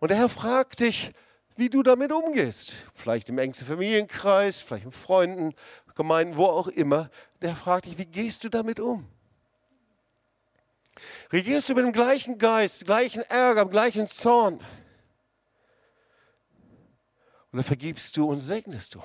Und 0.00 0.10
der 0.10 0.18
Herr 0.18 0.28
fragt 0.28 0.80
dich, 0.80 1.12
wie 1.56 1.68
du 1.68 1.82
damit 1.82 2.12
umgehst. 2.12 2.74
Vielleicht 2.92 3.28
im 3.28 3.38
engsten 3.38 3.66
Familienkreis, 3.66 4.62
vielleicht 4.62 4.84
in 4.84 4.92
Freunden, 4.92 5.54
Gemeinden, 5.94 6.36
wo 6.36 6.46
auch 6.46 6.68
immer. 6.68 7.10
Der 7.40 7.54
fragt 7.54 7.86
dich, 7.86 7.98
wie 7.98 8.06
gehst 8.06 8.44
du 8.44 8.48
damit 8.48 8.80
um? 8.80 9.06
Regierst 11.32 11.68
du 11.68 11.74
mit 11.74 11.84
dem 11.84 11.92
gleichen 11.92 12.38
Geist, 12.38 12.84
gleichen 12.84 13.22
Ärger, 13.22 13.66
gleichen 13.66 14.06
Zorn? 14.06 14.60
Oder 17.52 17.62
vergibst 17.62 18.16
du 18.16 18.28
und 18.28 18.40
segnest 18.40 18.94
du? 18.94 19.02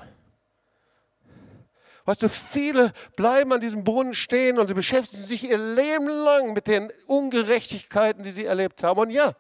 Weißt 2.06 2.24
du, 2.24 2.30
viele 2.30 2.94
bleiben 3.18 3.52
an 3.52 3.60
diesem 3.60 3.84
Brunnen 3.84 4.14
stehen 4.14 4.58
und 4.58 4.68
sie 4.68 4.74
beschäftigen 4.74 5.24
sich 5.24 5.50
ihr 5.50 5.58
Leben 5.58 6.08
lang 6.08 6.54
mit 6.54 6.68
den 6.68 6.92
Ungerechtigkeiten, 7.08 8.24
die 8.24 8.32
sie 8.32 8.46
erlebt 8.46 8.82
haben. 8.84 9.00
Und 9.00 9.10
ja, 9.10 9.34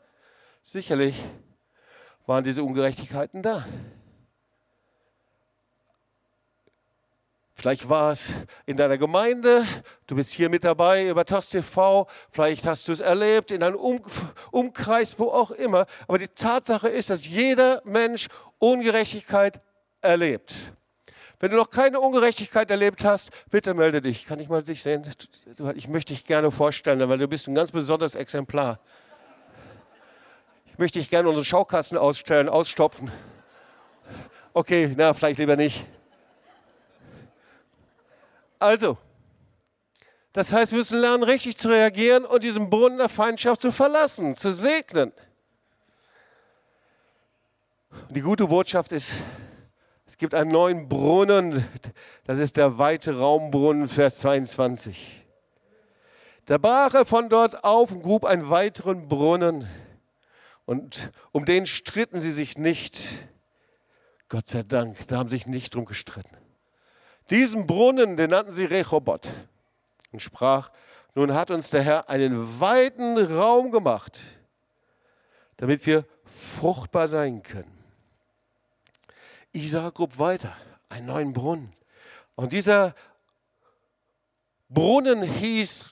sicherlich 0.61 1.15
waren 2.27 2.43
diese 2.43 2.61
Ungerechtigkeiten 2.63 3.41
da. 3.41 3.65
Vielleicht 7.53 7.89
war 7.89 8.11
es 8.11 8.29
in 8.67 8.77
deiner 8.77 8.99
Gemeinde, 8.99 9.65
du 10.05 10.15
bist 10.15 10.31
hier 10.31 10.47
mit 10.47 10.63
dabei 10.63 11.07
über 11.07 11.25
TOS 11.25 11.49
TV, 11.49 12.07
vielleicht 12.29 12.67
hast 12.67 12.87
du 12.87 12.91
es 12.91 12.99
erlebt 12.99 13.51
in 13.51 13.63
einem 13.63 13.77
um 13.77 13.99
Umkreis, 14.51 15.17
wo 15.17 15.29
auch 15.29 15.49
immer. 15.49 15.87
Aber 16.07 16.19
die 16.19 16.27
Tatsache 16.27 16.87
ist, 16.87 17.09
dass 17.09 17.25
jeder 17.25 17.81
Mensch 17.83 18.27
Ungerechtigkeit 18.59 19.59
erlebt. 20.01 20.53
Wenn 21.39 21.49
du 21.49 21.57
noch 21.57 21.71
keine 21.71 21.99
Ungerechtigkeit 21.99 22.69
erlebt 22.69 23.03
hast, 23.03 23.31
bitte 23.49 23.73
melde 23.73 24.01
dich. 24.01 24.27
Kann 24.27 24.39
ich 24.39 24.49
mal 24.49 24.61
dich 24.61 24.83
sehen? 24.83 25.03
Ich 25.75 25.87
möchte 25.87 26.13
dich 26.13 26.25
gerne 26.25 26.51
vorstellen, 26.51 27.09
weil 27.09 27.17
du 27.17 27.27
bist 27.27 27.47
ein 27.47 27.55
ganz 27.55 27.71
besonderes 27.71 28.13
Exemplar. 28.13 28.79
Ich 30.77 30.79
möchte 30.79 30.99
dich 30.99 31.09
gerne 31.09 31.27
unseren 31.27 31.43
Schaukasten 31.43 31.97
ausstellen, 31.97 32.47
ausstopfen. 32.47 33.11
Okay, 34.53 34.93
na, 34.95 35.11
vielleicht 35.15 35.39
lieber 35.39 35.55
nicht. 35.55 35.87
Also, 38.59 38.95
das 40.33 40.53
heißt, 40.53 40.73
wir 40.73 40.77
müssen 40.77 40.99
lernen, 40.99 41.23
richtig 41.23 41.57
zu 41.57 41.69
reagieren 41.69 42.25
und 42.25 42.43
diesen 42.43 42.69
Brunnen 42.69 42.99
der 42.99 43.09
Feindschaft 43.09 43.61
zu 43.61 43.71
verlassen, 43.71 44.35
zu 44.35 44.51
segnen. 44.51 45.11
Und 47.89 48.15
die 48.15 48.21
gute 48.21 48.45
Botschaft 48.45 48.91
ist, 48.91 49.13
es 50.05 50.15
gibt 50.15 50.35
einen 50.35 50.51
neuen 50.51 50.87
Brunnen, 50.87 51.67
das 52.25 52.37
ist 52.37 52.55
der 52.55 52.77
weite 52.77 53.17
Raumbrunnen, 53.17 53.87
Vers 53.87 54.19
22. 54.19 55.25
Da 56.45 56.59
brach 56.59 56.93
er 56.93 57.07
von 57.07 57.29
dort 57.29 57.63
auf 57.63 57.89
und 57.89 58.03
grub 58.03 58.25
einen 58.25 58.51
weiteren 58.51 59.07
Brunnen. 59.07 59.67
Und 60.67 61.11
um 61.31 61.45
den 61.45 61.65
stritten 61.65 62.19
sie 62.19 62.31
sich 62.31 62.57
nicht. 62.57 62.99
Gott 64.27 64.49
sei 64.49 64.63
Dank, 64.63 65.07
da 65.07 65.17
haben 65.17 65.29
sie 65.29 65.37
sich 65.37 65.47
nicht 65.47 65.73
drum 65.73 65.85
gestritten. 65.85 66.35
Diesen 67.29 67.65
Brunnen, 67.65 68.17
den 68.17 68.31
nannten 68.31 68.51
sie 68.51 68.65
Rechobot 68.65 69.29
und 70.11 70.21
sprach, 70.21 70.69
Nun 71.15 71.33
hat 71.33 71.51
uns 71.51 71.69
der 71.69 71.83
Herr 71.83 72.09
einen 72.09 72.59
weiten 72.59 73.17
Raum 73.17 73.71
gemacht, 73.71 74.19
damit 75.55 75.85
wir 75.85 76.05
fruchtbar 76.25 77.07
sein 77.07 77.43
können. 77.43 77.73
Isaac 79.53 79.95
grub 79.95 80.19
weiter, 80.19 80.53
einen 80.89 81.05
neuen 81.05 81.31
Brunnen. 81.31 81.73
Und 82.35 82.51
dieser 82.51 82.93
Brunnen 84.67 85.23
hieß 85.23 85.85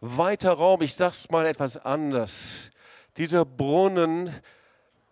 weiter 0.00 0.52
Raum. 0.52 0.80
Ich 0.80 0.94
sage 0.94 1.12
es 1.12 1.30
mal 1.30 1.44
etwas 1.44 1.76
anders. 1.76 2.70
Dieser 3.16 3.44
Brunnen, 3.44 4.26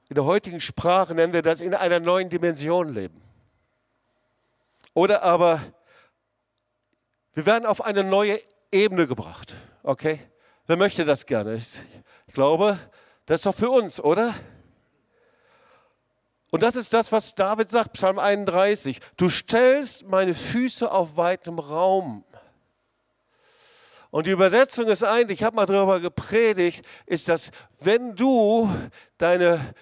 in 0.08 0.14
der 0.14 0.24
heutigen 0.24 0.60
Sprache 0.60 1.14
nennen 1.14 1.32
wir 1.32 1.42
das 1.42 1.60
in 1.60 1.74
einer 1.74 2.00
neuen 2.00 2.28
Dimension 2.28 2.92
leben. 2.92 3.22
Oder 4.94 5.22
aber 5.22 5.60
wir 7.32 7.46
werden 7.46 7.64
auf 7.64 7.84
eine 7.84 8.04
neue 8.04 8.38
Ebene 8.70 9.06
gebracht. 9.06 9.54
Okay? 9.82 10.18
Wer 10.66 10.76
möchte 10.76 11.04
das 11.04 11.26
gerne? 11.26 11.54
Ich 11.54 12.34
glaube, 12.34 12.78
das 13.26 13.40
ist 13.40 13.46
doch 13.46 13.54
für 13.54 13.70
uns, 13.70 14.00
oder? 14.00 14.34
Und 16.50 16.62
das 16.62 16.76
ist 16.76 16.92
das, 16.92 17.10
was 17.12 17.34
David 17.34 17.70
sagt, 17.70 17.94
Psalm 17.94 18.18
31. 18.18 19.00
Du 19.16 19.30
stellst 19.30 20.06
meine 20.06 20.34
Füße 20.34 20.92
auf 20.92 21.16
weitem 21.16 21.58
Raum. 21.58 22.24
Und 24.12 24.26
die 24.26 24.30
Übersetzung 24.30 24.88
ist 24.88 25.02
eigentlich, 25.02 25.40
ich 25.40 25.44
habe 25.44 25.56
mal 25.56 25.64
darüber 25.64 25.98
gepredigt, 25.98 26.84
ist, 27.06 27.28
dass 27.28 27.50
wenn 27.80 28.14
du 28.14 28.70
deine, 29.16 29.74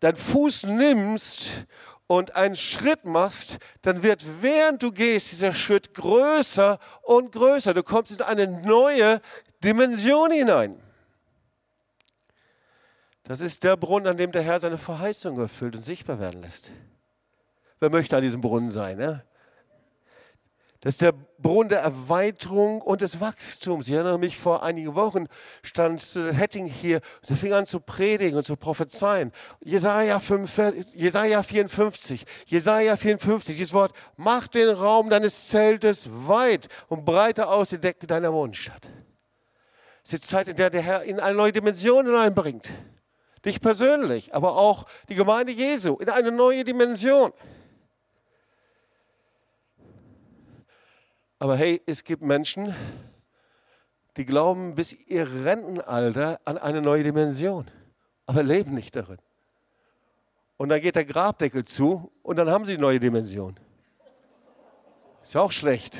deinen 0.00 0.16
Fuß 0.16 0.62
nimmst 0.62 1.66
und 2.06 2.34
einen 2.34 2.56
Schritt 2.56 3.04
machst, 3.04 3.58
dann 3.82 4.02
wird 4.02 4.24
während 4.40 4.82
du 4.82 4.90
gehst 4.90 5.32
dieser 5.32 5.52
Schritt 5.52 5.92
größer 5.92 6.78
und 7.02 7.32
größer. 7.32 7.74
Du 7.74 7.82
kommst 7.82 8.12
in 8.12 8.22
eine 8.22 8.46
neue 8.46 9.20
Dimension 9.62 10.30
hinein. 10.30 10.82
Das 13.24 13.42
ist 13.42 13.64
der 13.64 13.76
Brunnen, 13.76 14.06
an 14.06 14.16
dem 14.16 14.32
der 14.32 14.40
Herr 14.40 14.60
seine 14.60 14.78
Verheißung 14.78 15.38
erfüllt 15.38 15.76
und 15.76 15.82
sichtbar 15.82 16.18
werden 16.20 16.40
lässt. 16.40 16.70
Wer 17.80 17.90
möchte 17.90 18.16
an 18.16 18.22
diesem 18.22 18.40
Brunnen 18.40 18.70
sein? 18.70 18.96
Ne? 18.96 19.26
Das 20.86 20.94
ist 20.94 21.02
der 21.02 21.14
Brunnen 21.38 21.68
der 21.68 21.80
Erweiterung 21.80 22.80
und 22.80 23.00
des 23.00 23.20
Wachstums. 23.20 23.88
Ich 23.88 23.94
erinnere 23.94 24.20
mich, 24.20 24.36
vor 24.36 24.62
einigen 24.62 24.94
Wochen 24.94 25.26
stand 25.64 26.00
Hetting 26.14 26.66
hier, 26.66 27.00
sie 27.22 27.34
fing 27.34 27.52
an 27.54 27.66
zu 27.66 27.80
predigen 27.80 28.38
und 28.38 28.46
zu 28.46 28.54
prophezeien. 28.54 29.32
Jesaja, 29.64 30.20
45, 30.20 30.94
Jesaja 30.94 31.42
54, 31.42 32.24
Jesaja 32.46 32.96
54, 32.96 33.56
dieses 33.56 33.74
Wort, 33.74 33.94
mach 34.16 34.46
den 34.46 34.68
Raum 34.68 35.10
deines 35.10 35.48
Zeltes 35.48 36.08
weit 36.08 36.68
und 36.86 37.04
breiter 37.04 37.50
aus 37.50 37.70
die 37.70 37.80
Decke 37.80 38.06
deiner 38.06 38.32
Wohnstadt. 38.32 38.88
Es 40.04 40.12
ist 40.12 40.22
die 40.22 40.28
Zeit, 40.28 40.46
in 40.46 40.54
der 40.54 40.70
der 40.70 40.82
Herr 40.82 41.02
in 41.02 41.18
eine 41.18 41.34
neue 41.34 41.50
Dimension 41.50 42.06
hineinbringt 42.06 42.70
dich 43.44 43.60
persönlich, 43.60 44.32
aber 44.34 44.56
auch 44.56 44.86
die 45.08 45.16
Gemeinde 45.16 45.50
Jesu 45.52 45.96
in 45.96 46.10
eine 46.10 46.30
neue 46.30 46.62
Dimension. 46.62 47.32
Aber 51.38 51.56
hey, 51.56 51.82
es 51.86 52.02
gibt 52.02 52.22
Menschen, 52.22 52.74
die 54.16 54.24
glauben 54.24 54.74
bis 54.74 54.92
ihr 54.92 55.28
Rentenalter 55.44 56.40
an 56.44 56.56
eine 56.56 56.80
neue 56.80 57.02
Dimension, 57.02 57.70
aber 58.24 58.42
leben 58.42 58.74
nicht 58.74 58.96
darin. 58.96 59.18
Und 60.56 60.70
dann 60.70 60.80
geht 60.80 60.96
der 60.96 61.04
Grabdeckel 61.04 61.64
zu 61.64 62.10
und 62.22 62.36
dann 62.36 62.50
haben 62.50 62.64
sie 62.64 62.78
neue 62.78 62.98
Dimension. 62.98 63.60
Ist 65.22 65.34
ja 65.34 65.42
auch 65.42 65.52
schlecht. 65.52 65.96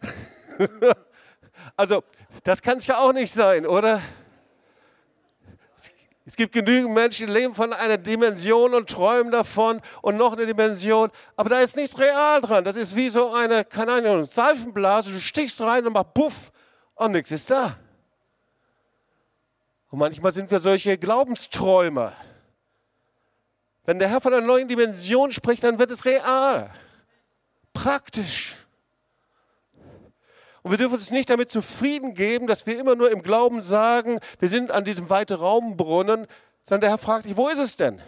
also, 1.76 2.04
das 2.44 2.62
kann 2.62 2.78
es 2.78 2.86
ja 2.86 2.98
auch 2.98 3.12
nicht 3.12 3.32
sein, 3.32 3.66
oder? 3.66 4.00
Es 6.28 6.36
gibt 6.36 6.52
genügend 6.52 6.92
Menschen, 6.92 7.26
die 7.26 7.32
leben 7.32 7.54
von 7.54 7.72
einer 7.72 7.96
Dimension 7.96 8.74
und 8.74 8.90
träumen 8.90 9.32
davon 9.32 9.80
und 10.02 10.18
noch 10.18 10.34
eine 10.34 10.44
Dimension, 10.44 11.10
aber 11.36 11.48
da 11.48 11.60
ist 11.60 11.74
nichts 11.74 11.98
real 11.98 12.42
dran. 12.42 12.64
Das 12.64 12.76
ist 12.76 12.94
wie 12.94 13.08
so 13.08 13.32
eine, 13.32 13.64
keine 13.64 13.92
Ahnung, 13.92 14.26
Seifenblase, 14.26 15.10
du 15.10 15.20
stichst 15.20 15.58
rein 15.62 15.86
und 15.86 15.94
machst 15.94 16.12
puff 16.12 16.52
und 16.96 17.12
nichts 17.12 17.30
ist 17.30 17.50
da. 17.50 17.78
Und 19.88 20.00
manchmal 20.00 20.34
sind 20.34 20.50
wir 20.50 20.60
solche 20.60 20.98
Glaubensträumer. 20.98 22.12
Wenn 23.86 23.98
der 23.98 24.10
Herr 24.10 24.20
von 24.20 24.34
einer 24.34 24.46
neuen 24.46 24.68
Dimension 24.68 25.32
spricht, 25.32 25.64
dann 25.64 25.78
wird 25.78 25.90
es 25.90 26.04
real, 26.04 26.70
praktisch. 27.72 28.54
Und 30.62 30.72
wir 30.72 30.78
dürfen 30.78 30.94
uns 30.94 31.10
nicht 31.10 31.30
damit 31.30 31.50
zufrieden 31.50 32.14
geben, 32.14 32.46
dass 32.46 32.66
wir 32.66 32.78
immer 32.78 32.94
nur 32.94 33.10
im 33.10 33.22
Glauben 33.22 33.62
sagen, 33.62 34.18
wir 34.38 34.48
sind 34.48 34.70
an 34.70 34.84
diesem 34.84 35.08
weiten 35.10 35.34
Raumbrunnen, 35.34 36.26
sondern 36.62 36.80
der 36.82 36.90
Herr 36.90 36.98
fragt 36.98 37.26
dich, 37.26 37.36
wo 37.36 37.48
ist 37.48 37.60
es 37.60 37.76
denn? 37.76 38.00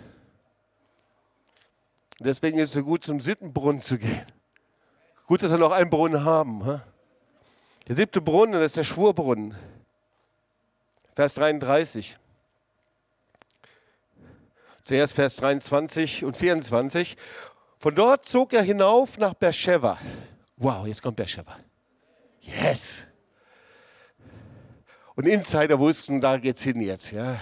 deswegen 2.20 2.58
ist 2.58 2.70
es 2.70 2.74
so 2.74 2.84
gut, 2.84 3.04
zum 3.04 3.20
Sittenbrunnen 3.20 3.80
zu 3.80 3.98
gehen. 3.98 4.26
Gut, 5.26 5.42
dass 5.42 5.50
wir 5.50 5.58
noch 5.58 5.72
einen 5.72 5.90
Brunnen 5.90 6.24
haben. 6.24 6.82
Der 7.88 7.94
siebte 7.94 8.20
Brunnen, 8.20 8.52
das 8.52 8.64
ist 8.64 8.76
der 8.76 8.84
Schwurbrunnen. 8.84 9.56
Vers 11.14 11.34
33. 11.34 12.18
Zuerst 14.82 15.14
Vers 15.14 15.36
23 15.36 16.24
und 16.24 16.36
24. 16.36 17.16
Von 17.78 17.94
dort 17.94 18.26
zog 18.26 18.52
er 18.52 18.62
hinauf 18.62 19.18
nach 19.18 19.34
Beersheba. 19.34 19.98
Wow, 20.56 20.86
jetzt 20.86 21.02
kommt 21.02 21.16
Beersheba. 21.16 21.56
Yes. 22.40 23.06
Und 25.14 25.26
Insider 25.26 25.78
wussten, 25.78 26.20
da 26.20 26.38
geht's 26.38 26.62
hin 26.62 26.80
jetzt, 26.80 27.12
ja. 27.12 27.38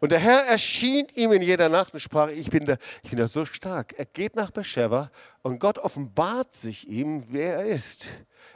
Und 0.00 0.12
der 0.12 0.18
Herr 0.18 0.46
erschien 0.46 1.06
ihm 1.14 1.32
in 1.32 1.42
jeder 1.42 1.68
Nacht 1.68 1.92
und 1.92 2.00
sprach, 2.00 2.28
ich 2.28 2.48
bin 2.50 2.64
da, 2.64 2.76
ich 3.02 3.10
bin 3.10 3.18
da 3.18 3.28
so 3.28 3.44
stark. 3.44 3.94
Er 3.98 4.06
geht 4.06 4.34
nach 4.34 4.50
Beersheba 4.50 5.10
und 5.42 5.58
Gott 5.58 5.78
offenbart 5.78 6.54
sich 6.54 6.88
ihm, 6.88 7.22
wer 7.32 7.56
er 7.56 7.64
ist. 7.66 8.08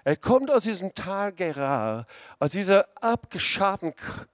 Er 0.04 0.16
kommt 0.16 0.50
aus 0.50 0.64
diesem 0.64 0.94
Tal 0.94 1.32
Gerar, 1.32 2.06
aus 2.38 2.52
dieser 2.52 2.86
abgescharten, 3.00 3.92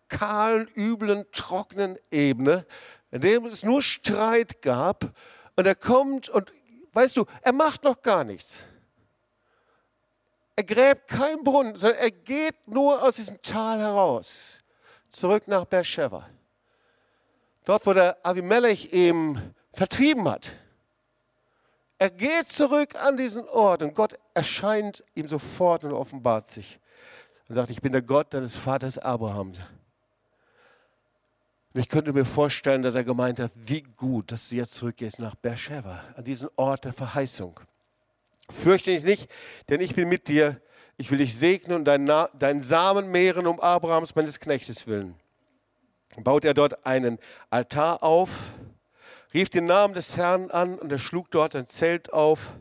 kahlen, 0.09 0.68
üblen, 0.76 1.26
trockenen 1.33 1.96
Ebene, 2.11 2.64
in 3.11 3.20
dem 3.20 3.44
es 3.46 3.64
nur 3.64 3.83
Streit 3.83 4.62
gab. 4.62 5.12
Und 5.57 5.66
er 5.66 5.74
kommt 5.74 6.29
und, 6.29 6.53
weißt 6.92 7.16
du, 7.16 7.24
er 7.42 7.53
macht 7.53 7.83
noch 7.83 8.03
gar 8.03 8.22
nichts. 8.22 8.66
Er 10.60 10.64
gräbt 10.64 11.08
keinen 11.08 11.42
Brunnen, 11.42 11.74
sondern 11.74 12.00
er 12.00 12.10
geht 12.10 12.68
nur 12.68 13.02
aus 13.02 13.14
diesem 13.16 13.40
Tal 13.40 13.78
heraus, 13.78 14.62
zurück 15.08 15.48
nach 15.48 15.64
Beersheba. 15.64 16.28
Dort, 17.64 17.86
wo 17.86 17.94
der 17.94 18.18
Avimelech 18.22 18.92
ihm 18.92 19.40
vertrieben 19.72 20.28
hat. 20.28 20.52
Er 21.96 22.10
geht 22.10 22.50
zurück 22.50 22.94
an 23.02 23.16
diesen 23.16 23.48
Ort 23.48 23.82
und 23.82 23.94
Gott 23.94 24.18
erscheint 24.34 25.02
ihm 25.14 25.28
sofort 25.28 25.82
und 25.84 25.94
offenbart 25.94 26.46
sich 26.48 26.78
und 27.48 27.54
sagt, 27.54 27.70
ich 27.70 27.80
bin 27.80 27.92
der 27.92 28.02
Gott 28.02 28.34
deines 28.34 28.54
Vaters 28.54 28.98
Abraham. 28.98 29.52
Und 31.72 31.80
ich 31.80 31.88
könnte 31.88 32.12
mir 32.12 32.26
vorstellen, 32.26 32.82
dass 32.82 32.96
er 32.96 33.04
gemeint 33.04 33.40
hat, 33.40 33.52
wie 33.54 33.80
gut, 33.80 34.30
dass 34.30 34.50
du 34.50 34.56
jetzt 34.56 34.74
zurückgehst 34.74 35.20
nach 35.20 35.36
Beersheba, 35.36 36.04
an 36.16 36.24
diesen 36.24 36.50
Ort 36.56 36.84
der 36.84 36.92
Verheißung. 36.92 37.60
Fürchte 38.50 38.90
dich 38.90 39.04
nicht, 39.04 39.30
denn 39.68 39.80
ich 39.80 39.94
bin 39.94 40.08
mit 40.08 40.28
dir. 40.28 40.60
Ich 40.96 41.10
will 41.10 41.18
dich 41.18 41.36
segnen 41.36 41.78
und 41.78 41.84
deinen, 41.86 42.06
deinen 42.06 42.60
Samen 42.60 43.10
mehren 43.10 43.46
um 43.46 43.58
Abrahams, 43.58 44.14
meines 44.14 44.38
Knechtes 44.38 44.86
willen. 44.86 45.14
Baut 46.18 46.44
er 46.44 46.52
dort 46.52 46.84
einen 46.84 47.18
Altar 47.48 48.02
auf, 48.02 48.52
rief 49.32 49.48
den 49.48 49.64
Namen 49.64 49.94
des 49.94 50.16
Herrn 50.16 50.50
an 50.50 50.78
und 50.78 50.92
er 50.92 50.98
schlug 50.98 51.30
dort 51.30 51.52
sein 51.52 51.66
Zelt 51.66 52.12
auf. 52.12 52.52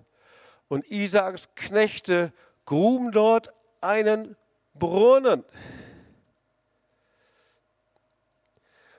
Und 0.68 0.90
Isaaks 0.90 1.50
Knechte 1.56 2.32
gruben 2.66 3.12
dort 3.12 3.52
einen 3.82 4.38
Brunnen. 4.76 5.44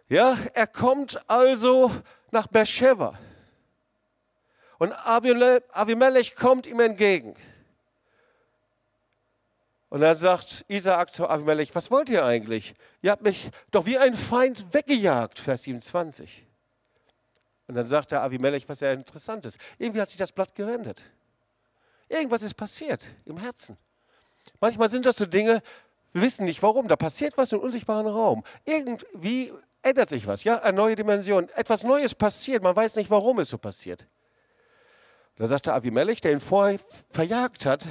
Ja, 0.08 0.36
er 0.54 0.66
kommt 0.66 1.20
also 1.28 1.92
nach 2.32 2.48
Beersheba. 2.48 3.16
Und 4.80 4.94
Abimelech 4.94 6.36
kommt 6.36 6.66
ihm 6.66 6.80
entgegen. 6.80 7.36
Und 9.90 10.00
dann 10.00 10.16
sagt 10.16 10.64
Isaak 10.68 11.12
zu 11.12 11.28
Abimelech, 11.28 11.74
was 11.74 11.90
wollt 11.90 12.08
ihr 12.08 12.24
eigentlich? 12.24 12.74
Ihr 13.02 13.10
habt 13.10 13.22
mich 13.22 13.50
doch 13.72 13.84
wie 13.84 13.98
ein 13.98 14.14
Feind 14.14 14.72
weggejagt, 14.72 15.38
Vers 15.38 15.64
27. 15.64 16.46
Und 17.68 17.74
dann 17.74 17.86
sagt 17.86 18.12
der 18.12 18.22
Abimelech, 18.22 18.70
was 18.70 18.78
sehr 18.78 18.94
interessant 18.94 19.44
ist. 19.44 19.58
Irgendwie 19.76 20.00
hat 20.00 20.08
sich 20.08 20.16
das 20.16 20.32
Blatt 20.32 20.54
gewendet. 20.54 21.02
Irgendwas 22.08 22.40
ist 22.40 22.54
passiert 22.54 23.04
im 23.26 23.36
Herzen. 23.36 23.76
Manchmal 24.62 24.88
sind 24.88 25.04
das 25.04 25.16
so 25.16 25.26
Dinge, 25.26 25.60
wir 26.14 26.22
wissen 26.22 26.46
nicht 26.46 26.62
warum, 26.62 26.88
da 26.88 26.96
passiert 26.96 27.36
was 27.36 27.52
im 27.52 27.60
unsichtbaren 27.60 28.06
Raum. 28.06 28.44
Irgendwie 28.64 29.52
ändert 29.82 30.08
sich 30.08 30.26
was, 30.26 30.42
ja, 30.42 30.62
eine 30.62 30.74
neue 30.74 30.96
Dimension. 30.96 31.50
Etwas 31.50 31.82
Neues 31.82 32.14
passiert, 32.14 32.62
man 32.62 32.74
weiß 32.74 32.96
nicht, 32.96 33.10
warum 33.10 33.40
es 33.40 33.50
so 33.50 33.58
passiert. 33.58 34.06
Da 35.40 35.46
sagte 35.46 35.72
Abimelech, 35.72 36.20
der 36.20 36.32
ihn 36.32 36.40
vorher 36.40 36.78
verjagt 37.08 37.64
hat, 37.64 37.88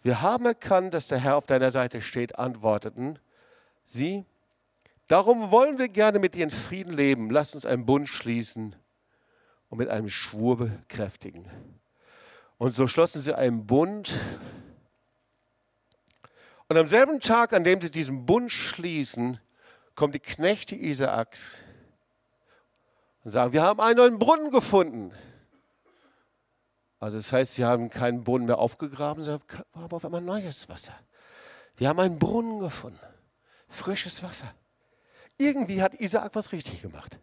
Wir 0.00 0.22
haben 0.22 0.46
erkannt, 0.46 0.94
dass 0.94 1.06
der 1.06 1.18
Herr 1.18 1.36
auf 1.36 1.46
deiner 1.46 1.70
Seite 1.70 2.00
steht, 2.00 2.38
antworteten 2.38 3.18
sie. 3.84 4.24
Darum 5.06 5.50
wollen 5.50 5.76
wir 5.76 5.90
gerne 5.90 6.18
mit 6.18 6.34
dir 6.34 6.44
in 6.44 6.50
Frieden 6.50 6.94
leben. 6.94 7.28
Lass 7.28 7.54
uns 7.54 7.66
einen 7.66 7.84
Bund 7.84 8.08
schließen 8.08 8.74
und 9.68 9.78
mit 9.78 9.90
einem 9.90 10.08
Schwur 10.08 10.56
bekräftigen. 10.56 11.44
Und 12.56 12.74
so 12.74 12.86
schlossen 12.86 13.20
sie 13.20 13.36
einen 13.36 13.66
Bund. 13.66 14.14
Und 16.68 16.78
am 16.78 16.86
selben 16.86 17.20
Tag, 17.20 17.52
an 17.52 17.64
dem 17.64 17.82
sie 17.82 17.90
diesen 17.90 18.24
Bund 18.24 18.50
schließen, 18.50 19.38
kommen 19.94 20.14
die 20.14 20.20
Knechte 20.20 20.74
Isaaks 20.74 21.64
und 23.24 23.30
sagen, 23.30 23.52
wir 23.52 23.62
haben 23.62 23.78
einen 23.78 23.98
neuen 23.98 24.18
Brunnen 24.18 24.50
gefunden. 24.50 25.12
Also 27.02 27.16
das 27.16 27.32
heißt, 27.32 27.54
sie 27.54 27.64
haben 27.64 27.90
keinen 27.90 28.22
Brunnen 28.22 28.46
mehr 28.46 28.58
aufgegraben, 28.58 29.24
sondern 29.24 29.42
haben 29.74 29.90
auf 29.92 30.04
einmal 30.04 30.20
neues 30.20 30.68
Wasser. 30.68 30.94
Wir 31.76 31.88
haben 31.88 31.98
einen 31.98 32.20
Brunnen 32.20 32.60
gefunden, 32.60 33.00
frisches 33.68 34.22
Wasser. 34.22 34.54
Irgendwie 35.36 35.82
hat 35.82 35.94
Isaak 35.94 36.36
was 36.36 36.52
richtig 36.52 36.80
gemacht. 36.80 37.18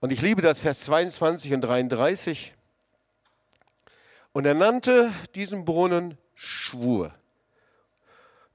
Und 0.00 0.10
ich 0.10 0.22
liebe 0.22 0.40
das 0.40 0.60
Vers 0.60 0.84
22 0.84 1.52
und 1.52 1.60
33. 1.60 2.54
Und 4.32 4.46
er 4.46 4.54
nannte 4.54 5.12
diesen 5.34 5.66
Brunnen 5.66 6.16
Schwur. 6.34 7.14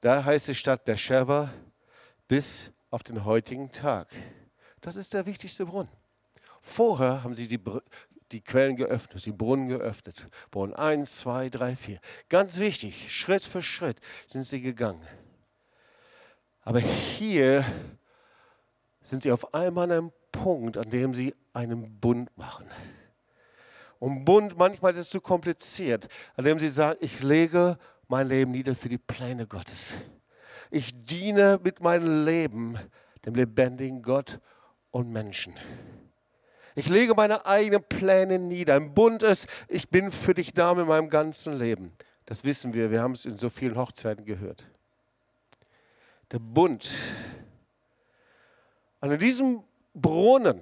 Da 0.01 0.25
heißt 0.25 0.49
es 0.49 0.57
Stadt 0.57 0.83
Beersheba 0.83 1.53
bis 2.27 2.71
auf 2.89 3.03
den 3.03 3.23
heutigen 3.23 3.71
Tag. 3.71 4.07
Das 4.81 4.95
ist 4.95 5.13
der 5.13 5.27
wichtigste 5.27 5.67
Brunnen. 5.67 5.91
Vorher 6.59 7.23
haben 7.23 7.35
sie 7.35 7.47
die, 7.47 7.59
die 8.33 8.41
Quellen 8.41 8.75
geöffnet, 8.75 9.25
die 9.25 9.31
Brunnen 9.31 9.67
geöffnet. 9.67 10.27
Brunnen 10.51 10.75
1, 10.75 11.19
2, 11.19 11.49
3, 11.49 11.75
4. 11.75 11.99
Ganz 12.29 12.59
wichtig, 12.59 13.13
Schritt 13.13 13.43
für 13.43 13.61
Schritt 13.61 13.99
sind 14.27 14.43
sie 14.43 14.61
gegangen. 14.61 15.05
Aber 16.61 16.79
hier 16.79 17.63
sind 19.01 19.23
sie 19.23 19.31
auf 19.31 19.53
einmal 19.53 19.85
an 19.85 19.91
einem 19.91 20.11
Punkt, 20.31 20.77
an 20.77 20.89
dem 20.89 21.13
sie 21.13 21.35
einen 21.53 21.99
Bund 21.99 22.35
machen. 22.37 22.67
Und 23.99 24.25
Bund, 24.25 24.57
manchmal 24.57 24.93
ist 24.93 24.99
es 24.99 25.09
zu 25.09 25.21
kompliziert, 25.21 26.07
an 26.35 26.45
dem 26.45 26.59
sie 26.59 26.69
sagen, 26.69 26.99
ich 27.01 27.21
lege 27.21 27.77
mein 28.07 28.27
Leben 28.27 28.51
nieder 28.51 28.75
für 28.75 28.89
die 28.89 28.97
Pläne 28.97 29.47
Gottes. 29.47 29.93
Ich 30.71 30.91
diene 31.05 31.59
mit 31.63 31.79
meinem 31.79 32.25
Leben 32.25 32.77
dem 33.25 33.35
lebendigen 33.35 34.01
Gott 34.01 34.39
und 34.91 35.09
Menschen. 35.09 35.53
Ich 36.75 36.89
lege 36.89 37.13
meine 37.13 37.45
eigenen 37.45 37.83
Pläne 37.83 38.39
nieder. 38.39 38.75
Ein 38.75 38.93
Bund 38.93 39.21
ist, 39.23 39.47
ich 39.67 39.89
bin 39.89 40.11
für 40.11 40.33
dich 40.33 40.53
da 40.53 40.73
mit 40.73 40.87
meinem 40.87 41.09
ganzen 41.09 41.57
Leben. 41.57 41.91
Das 42.25 42.43
wissen 42.45 42.73
wir, 42.73 42.89
wir 42.89 43.01
haben 43.01 43.13
es 43.13 43.25
in 43.25 43.37
so 43.37 43.49
vielen 43.49 43.77
Hochzeiten 43.77 44.25
gehört. 44.25 44.65
Der 46.31 46.39
Bund. 46.39 46.89
Und 49.01 49.11
in 49.11 49.19
diesem 49.19 49.63
Brunnen, 49.93 50.61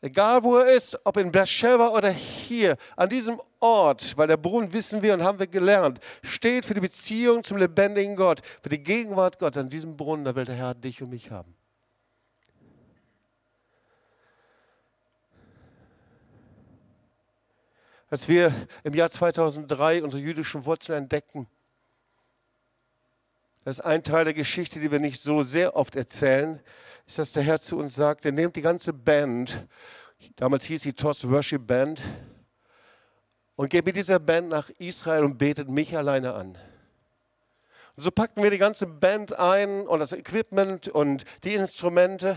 egal 0.00 0.42
wo 0.44 0.58
er 0.58 0.74
ist, 0.74 0.98
ob 1.04 1.16
in 1.16 1.32
Beersheba 1.32 1.88
oder 1.88 2.08
hier, 2.08 2.76
an 2.96 3.08
diesem 3.08 3.40
Ort, 3.58 4.16
weil 4.16 4.28
der 4.28 4.36
Brunnen, 4.36 4.72
wissen 4.72 5.02
wir 5.02 5.12
und 5.12 5.24
haben 5.24 5.40
wir 5.40 5.48
gelernt, 5.48 5.98
steht 6.22 6.64
für 6.64 6.74
die 6.74 6.80
Beziehung 6.80 7.42
zum 7.42 7.58
lebendigen 7.58 8.14
Gott, 8.16 8.40
für 8.62 8.68
die 8.68 8.82
Gegenwart 8.82 9.38
Gott. 9.38 9.56
An 9.56 9.68
diesem 9.68 9.96
Brunnen, 9.96 10.24
da 10.24 10.34
will 10.36 10.44
der 10.44 10.54
Herr 10.54 10.74
dich 10.74 11.02
und 11.02 11.10
mich 11.10 11.30
haben. 11.30 11.55
Als 18.08 18.28
wir 18.28 18.54
im 18.84 18.94
Jahr 18.94 19.10
2003 19.10 20.04
unsere 20.04 20.22
jüdischen 20.22 20.64
Wurzeln 20.64 20.98
entdeckten, 20.98 21.48
das 23.64 23.78
ist 23.78 23.84
ein 23.84 24.04
Teil 24.04 24.24
der 24.24 24.34
Geschichte, 24.34 24.78
die 24.78 24.92
wir 24.92 25.00
nicht 25.00 25.20
so 25.20 25.42
sehr 25.42 25.74
oft 25.74 25.96
erzählen, 25.96 26.60
ist, 27.04 27.18
dass 27.18 27.32
der 27.32 27.42
Herr 27.42 27.60
zu 27.60 27.76
uns 27.76 27.96
sagte, 27.96 28.30
nehmt 28.30 28.54
die 28.54 28.62
ganze 28.62 28.92
Band, 28.92 29.66
damals 30.36 30.64
hieß 30.66 30.82
sie 30.82 30.92
Toss 30.92 31.28
Worship 31.28 31.66
Band, 31.66 32.00
und 33.56 33.70
geht 33.70 33.84
mit 33.84 33.96
dieser 33.96 34.20
Band 34.20 34.50
nach 34.50 34.70
Israel 34.78 35.24
und 35.24 35.38
betet 35.38 35.68
mich 35.68 35.96
alleine 35.96 36.34
an. 36.34 36.56
Und 37.96 38.02
so 38.02 38.12
packten 38.12 38.42
wir 38.42 38.50
die 38.50 38.58
ganze 38.58 38.86
Band 38.86 39.36
ein 39.36 39.86
und 39.86 39.98
das 39.98 40.12
Equipment 40.12 40.88
und 40.88 41.24
die 41.42 41.54
Instrumente. 41.54 42.36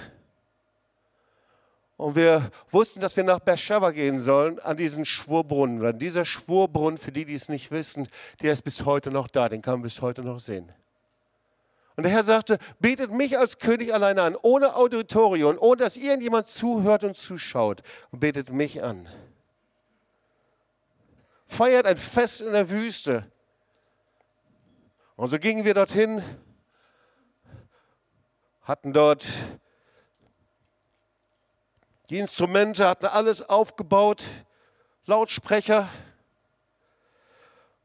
Und 1.99 2.15
wir 2.15 2.49
wussten, 2.69 3.01
dass 3.01 3.17
wir 3.17 3.25
nach 3.25 3.39
Beersheba 3.39 3.91
gehen 3.91 4.21
sollen, 4.21 4.57
an 4.59 4.77
diesen 4.77 5.03
Schwurbrunnen. 5.03 5.85
Und 5.85 5.99
dieser 5.99 6.23
Schwurbrunnen, 6.23 6.97
für 6.97 7.11
die, 7.11 7.25
die 7.25 7.33
es 7.33 7.49
nicht 7.49 7.71
wissen, 7.71 8.07
der 8.41 8.53
ist 8.53 8.61
bis 8.61 8.85
heute 8.85 9.11
noch 9.11 9.27
da, 9.27 9.49
den 9.49 9.61
kann 9.61 9.73
man 9.73 9.81
bis 9.81 10.01
heute 10.01 10.23
noch 10.23 10.39
sehen. 10.39 10.71
Und 11.97 12.03
der 12.03 12.13
Herr 12.13 12.23
sagte, 12.23 12.57
betet 12.79 13.11
mich 13.11 13.37
als 13.37 13.57
König 13.57 13.93
alleine 13.93 14.21
an, 14.21 14.37
ohne 14.41 14.77
Auditorium, 14.77 15.57
ohne 15.59 15.81
dass 15.81 15.97
irgendjemand 15.97 16.47
zuhört 16.47 17.03
und 17.03 17.17
zuschaut. 17.17 17.81
Und 18.11 18.21
betet 18.21 18.49
mich 18.49 18.81
an. 18.81 19.09
Feiert 21.47 21.85
ein 21.85 21.97
Fest 21.97 22.39
in 22.39 22.53
der 22.53 22.69
Wüste. 22.69 23.29
Und 25.17 25.27
so 25.27 25.37
gingen 25.37 25.65
wir 25.65 25.73
dorthin, 25.73 26.23
hatten 28.61 28.93
dort 28.93 29.27
die 32.09 32.17
Instrumente 32.17 32.87
hatten 32.87 33.05
alles 33.05 33.47
aufgebaut, 33.47 34.25
Lautsprecher. 35.05 35.87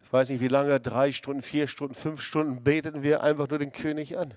Ich 0.03 0.13
weiß 0.13 0.31
nicht 0.31 0.41
wie 0.41 0.49
lange, 0.49 0.81
drei 0.81 1.13
Stunden, 1.13 1.43
vier 1.43 1.69
Stunden, 1.69 1.95
fünf 1.95 2.23
Stunden 2.23 2.63
beteten 2.63 3.03
wir 3.03 3.23
einfach 3.23 3.49
nur 3.49 3.59
den 3.59 3.73
König 3.73 4.17
an. 4.17 4.33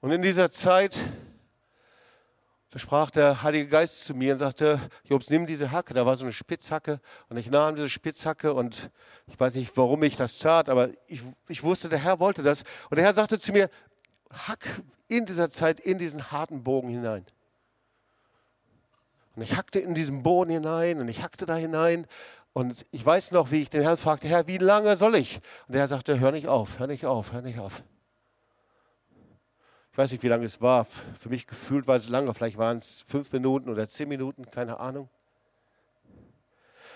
Und 0.00 0.12
in 0.12 0.22
dieser 0.22 0.50
Zeit, 0.50 0.98
da 2.70 2.78
sprach 2.78 3.10
der 3.10 3.42
Heilige 3.42 3.68
Geist 3.68 4.04
zu 4.04 4.14
mir 4.14 4.32
und 4.32 4.38
sagte, 4.38 4.78
Jobs, 5.04 5.30
nimm 5.30 5.46
diese 5.46 5.70
Hacke. 5.70 5.94
Da 5.94 6.06
war 6.06 6.16
so 6.16 6.24
eine 6.24 6.32
Spitzhacke 6.32 7.00
und 7.28 7.36
ich 7.36 7.50
nahm 7.50 7.74
diese 7.74 7.90
Spitzhacke 7.90 8.54
und 8.54 8.90
ich 9.26 9.38
weiß 9.38 9.54
nicht, 9.54 9.76
warum 9.76 10.02
ich 10.02 10.16
das 10.16 10.38
tat, 10.38 10.68
aber 10.68 10.90
ich, 11.06 11.22
ich 11.48 11.62
wusste, 11.62 11.88
der 11.88 11.98
Herr 11.98 12.18
wollte 12.20 12.42
das. 12.42 12.64
Und 12.90 12.96
der 12.96 13.04
Herr 13.04 13.14
sagte 13.14 13.38
zu 13.38 13.52
mir, 13.52 13.70
hack 14.30 14.66
in 15.08 15.26
dieser 15.26 15.50
Zeit 15.50 15.80
in 15.80 15.98
diesen 15.98 16.32
harten 16.32 16.62
Bogen 16.64 16.88
hinein. 16.88 17.26
Und 19.36 19.42
ich 19.42 19.56
hackte 19.56 19.80
in 19.80 19.94
diesen 19.94 20.22
Boden 20.22 20.50
hinein 20.50 21.00
und 21.00 21.08
ich 21.08 21.22
hackte 21.22 21.46
da 21.46 21.56
hinein. 21.56 22.06
Und 22.52 22.86
ich 22.92 23.04
weiß 23.04 23.32
noch, 23.32 23.50
wie 23.50 23.62
ich 23.62 23.70
den 23.70 23.82
Herrn 23.82 23.96
fragte, 23.96 24.28
Herr, 24.28 24.46
wie 24.46 24.58
lange 24.58 24.96
soll 24.96 25.16
ich? 25.16 25.40
Und 25.66 25.72
der 25.72 25.80
Herr 25.80 25.88
sagte, 25.88 26.20
hör 26.20 26.30
nicht 26.30 26.46
auf, 26.46 26.78
hör 26.78 26.86
nicht 26.86 27.04
auf, 27.04 27.32
hör 27.32 27.42
nicht 27.42 27.58
auf. 27.58 27.82
Ich 29.90 29.98
weiß 29.98 30.12
nicht, 30.12 30.22
wie 30.22 30.28
lange 30.28 30.44
es 30.44 30.60
war. 30.60 30.84
Für 30.84 31.28
mich 31.28 31.46
gefühlt 31.46 31.86
war 31.86 31.96
es 31.96 32.08
lange. 32.08 32.32
Vielleicht 32.34 32.58
waren 32.58 32.76
es 32.76 33.04
fünf 33.06 33.32
Minuten 33.32 33.68
oder 33.70 33.88
zehn 33.88 34.08
Minuten, 34.08 34.46
keine 34.50 34.78
Ahnung. 34.80 35.08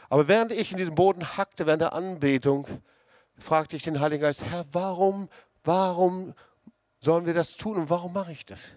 Aber 0.08 0.26
während 0.28 0.52
ich 0.52 0.72
in 0.72 0.78
diesem 0.78 0.94
Boden 0.94 1.36
hackte, 1.36 1.66
während 1.66 1.82
der 1.82 1.92
Anbetung, 1.92 2.66
fragte 3.36 3.76
ich 3.76 3.82
den 3.82 4.00
Heiligen 4.00 4.22
Geist, 4.22 4.44
Herr, 4.44 4.64
warum, 4.72 5.28
warum 5.64 6.34
sollen 7.00 7.26
wir 7.26 7.34
das 7.34 7.56
tun 7.56 7.76
und 7.76 7.90
warum 7.90 8.12
mache 8.12 8.32
ich 8.32 8.44
das? 8.44 8.74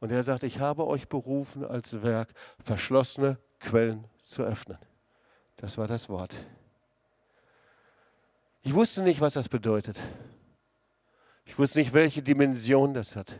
Und 0.00 0.10
er 0.12 0.22
sagt, 0.22 0.42
ich 0.42 0.60
habe 0.60 0.86
euch 0.86 1.08
berufen 1.08 1.64
als 1.64 2.02
Werk, 2.02 2.32
verschlossene 2.58 3.38
Quellen 3.60 4.04
zu 4.18 4.42
öffnen. 4.42 4.78
Das 5.56 5.78
war 5.78 5.86
das 5.86 6.08
Wort. 6.08 6.36
Ich 8.62 8.74
wusste 8.74 9.02
nicht, 9.02 9.20
was 9.20 9.34
das 9.34 9.48
bedeutet. 9.48 9.98
Ich 11.44 11.58
wusste 11.58 11.78
nicht, 11.78 11.94
welche 11.94 12.22
Dimension 12.22 12.92
das 12.92 13.16
hat. 13.16 13.38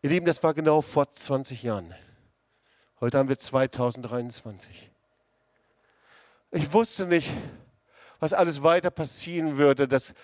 Ihr 0.00 0.10
Lieben, 0.10 0.26
das 0.26 0.42
war 0.42 0.54
genau 0.54 0.80
vor 0.80 1.10
20 1.10 1.64
Jahren. 1.64 1.94
Heute 3.00 3.18
haben 3.18 3.28
wir 3.28 3.38
2023. 3.38 4.90
Ich 6.52 6.72
wusste 6.72 7.06
nicht, 7.06 7.30
was 8.20 8.32
alles 8.32 8.62
weiter 8.62 8.90
passieren 8.90 9.56
würde, 9.56 9.86
dass 9.86 10.14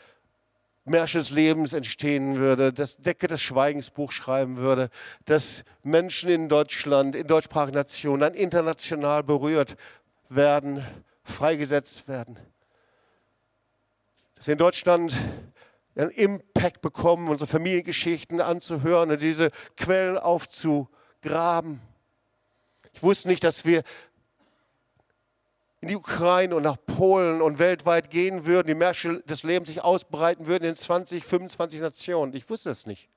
Märsche 0.85 1.19
des 1.19 1.31
Lebens 1.31 1.73
entstehen 1.73 2.37
würde, 2.37 2.73
dass 2.73 2.99
Decke 2.99 3.27
des 3.27 3.41
Schweigens 3.41 3.91
Buch 3.91 4.13
schreiben 4.13 4.59
würde, 4.59 4.91
dass 5.25 5.65
Menschen 5.83 6.29
in 6.29 6.49
Deutschland, 6.49 7.17
in 7.17 7.27
deutschsprachigen 7.27 7.77
Nationen, 7.77 8.21
dann 8.21 8.35
international 8.35 9.23
berührt 9.23 9.77
werden, 10.29 10.85
freigesetzt 11.23 12.07
werden. 12.07 12.37
Dass 14.35 14.47
wir 14.47 14.53
in 14.53 14.59
Deutschland 14.59 15.15
einen 15.97 16.11
Impact 16.11 16.83
bekommen, 16.83 17.29
unsere 17.29 17.49
Familiengeschichten 17.49 18.41
anzuhören 18.41 19.11
und 19.11 19.23
diese 19.23 19.51
Quellen 19.77 20.19
aufzugraben. 20.19 21.81
Ich 22.93 23.03
wusste 23.03 23.29
nicht, 23.29 23.43
dass 23.43 23.65
wir 23.65 23.83
in 25.85 25.89
die 25.89 25.97
Ukraine 25.97 26.57
und 26.57 26.63
nach 26.63 26.79
Polen 26.87 27.43
und 27.43 27.59
weltweit 27.59 28.09
gehen 28.09 28.47
würden, 28.47 28.69
die 28.69 28.75
Märsche 28.75 29.21
des 29.25 29.43
Lebens 29.43 29.69
sich 29.69 29.85
ausbreiten 29.85 30.47
würden 30.47 30.65
in 30.65 30.75
20, 30.75 31.23
25 31.23 31.79
Nationen. 31.83 32.35
Ich 32.35 32.49
wusste 32.49 32.71
es 32.71 32.87
nicht. 32.87 33.11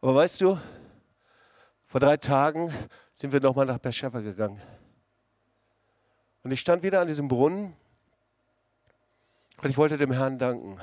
Aber 0.00 0.14
weißt 0.14 0.40
du, 0.40 0.58
Vor 1.84 2.00
drei 2.00 2.16
Tagen 2.16 2.72
sind 3.12 3.34
wir 3.34 3.40
nochmal 3.40 3.66
nach 3.66 3.76
Beersheba 3.76 4.20
gegangen. 4.20 4.58
Und 6.42 6.50
ich 6.50 6.60
stand 6.60 6.82
wieder 6.82 7.02
an 7.02 7.08
diesem 7.08 7.28
Brunnen 7.28 7.76
und 9.62 9.68
ich 9.68 9.76
wollte 9.76 9.98
dem 9.98 10.12
Herrn 10.12 10.38
danken. 10.38 10.80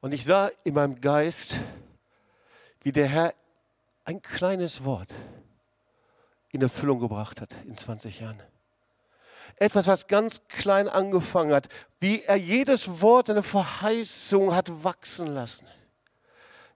Und 0.00 0.14
ich 0.14 0.24
sah 0.24 0.52
in 0.62 0.74
meinem 0.74 1.00
Geist, 1.00 1.58
wie 2.82 2.92
der 2.92 3.08
Herr 3.08 3.34
ein 4.04 4.22
kleines 4.22 4.84
Wort 4.84 5.12
in 6.50 6.60
Erfüllung 6.62 7.00
gebracht 7.00 7.40
hat 7.40 7.54
in 7.66 7.74
20 7.74 8.20
Jahren. 8.20 8.42
Etwas, 9.56 9.86
was 9.86 10.06
ganz 10.06 10.42
klein 10.48 10.88
angefangen 10.88 11.54
hat, 11.54 11.68
wie 12.00 12.22
er 12.22 12.36
jedes 12.36 13.00
Wort, 13.00 13.26
seine 13.26 13.42
Verheißung 13.42 14.54
hat 14.54 14.84
wachsen 14.84 15.26
lassen. 15.28 15.66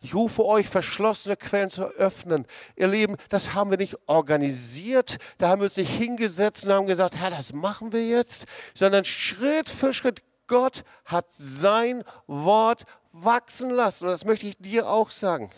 Ich 0.00 0.14
rufe 0.14 0.44
euch, 0.44 0.68
verschlossene 0.68 1.36
Quellen 1.36 1.70
zu 1.70 1.86
öffnen. 1.86 2.46
Ihr 2.76 2.86
Lieben, 2.86 3.16
das 3.28 3.54
haben 3.54 3.70
wir 3.70 3.78
nicht 3.78 3.96
organisiert, 4.06 5.16
da 5.38 5.48
haben 5.48 5.60
wir 5.60 5.64
uns 5.64 5.76
nicht 5.76 5.90
hingesetzt 5.90 6.64
und 6.64 6.72
haben 6.72 6.86
gesagt, 6.86 7.16
Herr, 7.16 7.30
das 7.30 7.52
machen 7.52 7.92
wir 7.92 8.06
jetzt, 8.06 8.46
sondern 8.74 9.04
Schritt 9.04 9.68
für 9.68 9.92
Schritt. 9.92 10.22
Gott 10.46 10.84
hat 11.04 11.26
sein 11.30 12.04
Wort 12.28 12.84
wachsen 13.10 13.70
lassen. 13.70 14.04
Und 14.04 14.12
das 14.12 14.24
möchte 14.24 14.46
ich 14.46 14.56
dir 14.58 14.88
auch 14.88 15.10
sagen. 15.10 15.50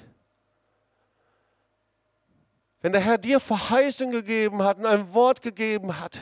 Wenn 2.81 2.93
der 2.93 3.01
Herr 3.01 3.19
dir 3.19 3.41
Verheißung 3.41 4.11
gegeben 4.11 4.63
hat 4.63 4.79
und 4.79 4.87
ein 4.87 5.13
Wort 5.13 5.43
gegeben 5.43 5.99
hat, 5.99 6.21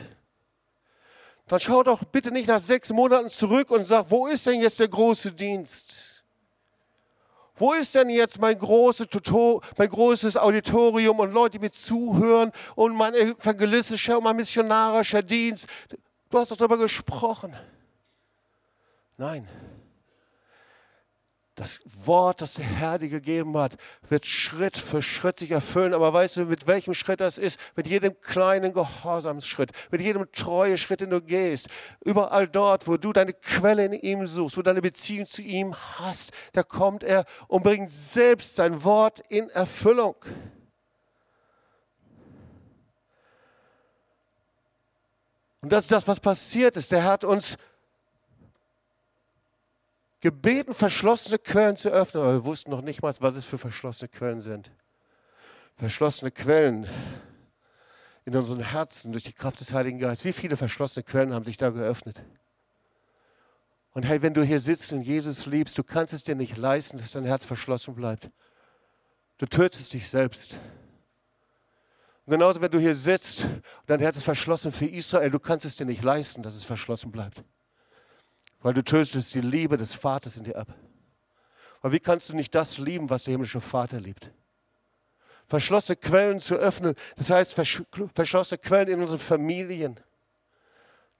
dann 1.47 1.59
schau 1.59 1.83
doch 1.83 2.03
bitte 2.03 2.31
nicht 2.31 2.47
nach 2.47 2.59
sechs 2.59 2.91
Monaten 2.91 3.29
zurück 3.29 3.71
und 3.71 3.85
sag, 3.85 4.09
wo 4.09 4.27
ist 4.27 4.45
denn 4.45 4.59
jetzt 4.59 4.79
der 4.79 4.89
große 4.89 5.31
Dienst? 5.31 6.23
Wo 7.55 7.73
ist 7.73 7.95
denn 7.95 8.09
jetzt 8.09 8.39
mein, 8.39 8.57
große 8.57 9.07
Tutor, 9.07 9.61
mein 9.77 9.89
großes 9.89 10.37
Auditorium 10.37 11.19
und 11.19 11.31
Leute, 11.31 11.57
die 11.57 11.65
mir 11.65 11.71
zuhören 11.71 12.51
und 12.75 12.95
mein 12.95 13.15
evangelistischer 13.15 14.17
und 14.17 14.25
mein 14.25 14.35
missionarischer 14.35 15.23
Dienst? 15.23 15.67
Du 16.29 16.37
hast 16.37 16.51
doch 16.51 16.57
darüber 16.57 16.77
gesprochen. 16.77 17.55
Nein. 19.17 19.47
Das 21.57 21.79
Wort, 22.05 22.41
das 22.41 22.53
der 22.53 22.65
Herr 22.65 22.99
dir 22.99 23.09
gegeben 23.09 23.57
hat, 23.57 23.77
wird 24.07 24.27
Schritt 24.27 24.77
für 24.77 25.01
Schritt 25.01 25.39
sich 25.39 25.49
erfüllen. 25.49 25.95
Aber 25.95 26.13
weißt 26.13 26.37
du, 26.37 26.45
mit 26.45 26.67
welchem 26.67 26.93
Schritt 26.93 27.19
das 27.19 27.39
ist? 27.39 27.59
Mit 27.75 27.87
jedem 27.87 28.21
kleinen 28.21 28.73
Gehorsamsschritt, 28.73 29.71
mit 29.89 29.99
jedem 29.99 30.31
treue 30.31 30.77
Schritt, 30.77 31.01
den 31.01 31.09
du 31.09 31.19
gehst. 31.19 31.67
Überall 32.05 32.47
dort, 32.47 32.87
wo 32.87 32.97
du 32.97 33.11
deine 33.11 33.33
Quelle 33.33 33.85
in 33.85 33.93
ihm 33.93 34.27
suchst, 34.27 34.55
wo 34.55 34.61
deine 34.61 34.83
Beziehung 34.83 35.25
zu 35.25 35.41
ihm 35.41 35.75
hast, 35.75 36.29
da 36.53 36.61
kommt 36.61 37.01
er 37.01 37.25
und 37.47 37.63
bringt 37.63 37.89
selbst 37.89 38.55
sein 38.55 38.83
Wort 38.83 39.23
in 39.27 39.49
Erfüllung. 39.49 40.15
Und 45.61 45.73
das 45.73 45.85
ist 45.85 45.91
das, 45.91 46.07
was 46.07 46.19
passiert 46.19 46.77
ist. 46.77 46.91
Der 46.91 47.03
hat 47.03 47.23
uns 47.23 47.57
gebeten, 50.19 50.73
verschlossene 50.73 51.37
Quellen 51.37 51.77
zu 51.77 51.89
öffnen, 51.89 52.23
aber 52.23 52.33
wir 52.33 52.43
wussten 52.43 52.71
noch 52.71 52.81
nicht 52.81 53.01
mal, 53.01 53.13
was 53.19 53.35
es 53.35 53.45
für 53.45 53.57
verschlossene 53.57 54.09
Quellen 54.09 54.41
sind. 54.41 54.71
Verschlossene 55.75 56.31
Quellen 56.31 56.87
in 58.25 58.35
unseren 58.35 58.59
Herzen 58.59 59.11
durch 59.11 59.23
die 59.23 59.33
Kraft 59.33 59.59
des 59.59 59.73
Heiligen 59.73 59.99
Geistes. 59.99 60.25
Wie 60.25 60.33
viele 60.33 60.57
verschlossene 60.57 61.03
Quellen 61.03 61.33
haben 61.33 61.45
sich 61.45 61.57
da 61.57 61.69
geöffnet? 61.69 62.23
Und 63.93 64.03
hey, 64.03 64.21
wenn 64.21 64.33
du 64.33 64.43
hier 64.43 64.59
sitzt 64.59 64.91
und 64.91 65.01
Jesus 65.01 65.45
liebst, 65.45 65.77
du 65.77 65.83
kannst 65.83 66.13
es 66.13 66.23
dir 66.23 66.35
nicht 66.35 66.57
leisten, 66.57 66.97
dass 66.97 67.11
dein 67.11 67.25
Herz 67.25 67.45
verschlossen 67.45 67.95
bleibt. 67.95 68.29
Du 69.37 69.45
tötest 69.45 69.93
dich 69.93 70.09
selbst. 70.09 70.59
Und 72.25 72.31
genauso, 72.31 72.59
wenn 72.59 72.71
du 72.71 72.79
hier 72.79 72.95
sitzt 72.95 73.45
und 73.45 73.63
dein 73.85 73.99
Herz 73.99 74.17
ist 74.17 74.23
verschlossen 74.23 74.71
für 74.71 74.85
Israel, 74.85 75.29
du 75.29 75.39
kannst 75.39 75.65
es 75.65 75.75
dir 75.75 75.85
nicht 75.85 76.03
leisten, 76.03 76.43
dass 76.43 76.55
es 76.55 76.63
verschlossen 76.63 77.11
bleibt 77.11 77.43
weil 78.61 78.73
du 78.73 78.83
tötest 78.83 79.33
die 79.33 79.41
Liebe 79.41 79.77
des 79.77 79.93
Vaters 79.93 80.37
in 80.37 80.43
dir 80.43 80.57
ab. 80.57 80.67
Weil 81.81 81.91
wie 81.91 81.99
kannst 81.99 82.29
du 82.29 82.35
nicht 82.35 82.55
das 82.55 82.77
lieben, 82.77 83.09
was 83.09 83.23
der 83.23 83.33
himmlische 83.33 83.61
Vater 83.61 83.99
liebt? 83.99 84.31
Verschlossene 85.45 85.95
Quellen 85.95 86.39
zu 86.39 86.55
öffnen, 86.55 86.95
das 87.15 87.29
heißt 87.29 87.53
verschlossene 87.53 88.57
Quellen 88.57 88.89
in 88.89 89.01
unseren 89.01 89.19
Familien 89.19 89.99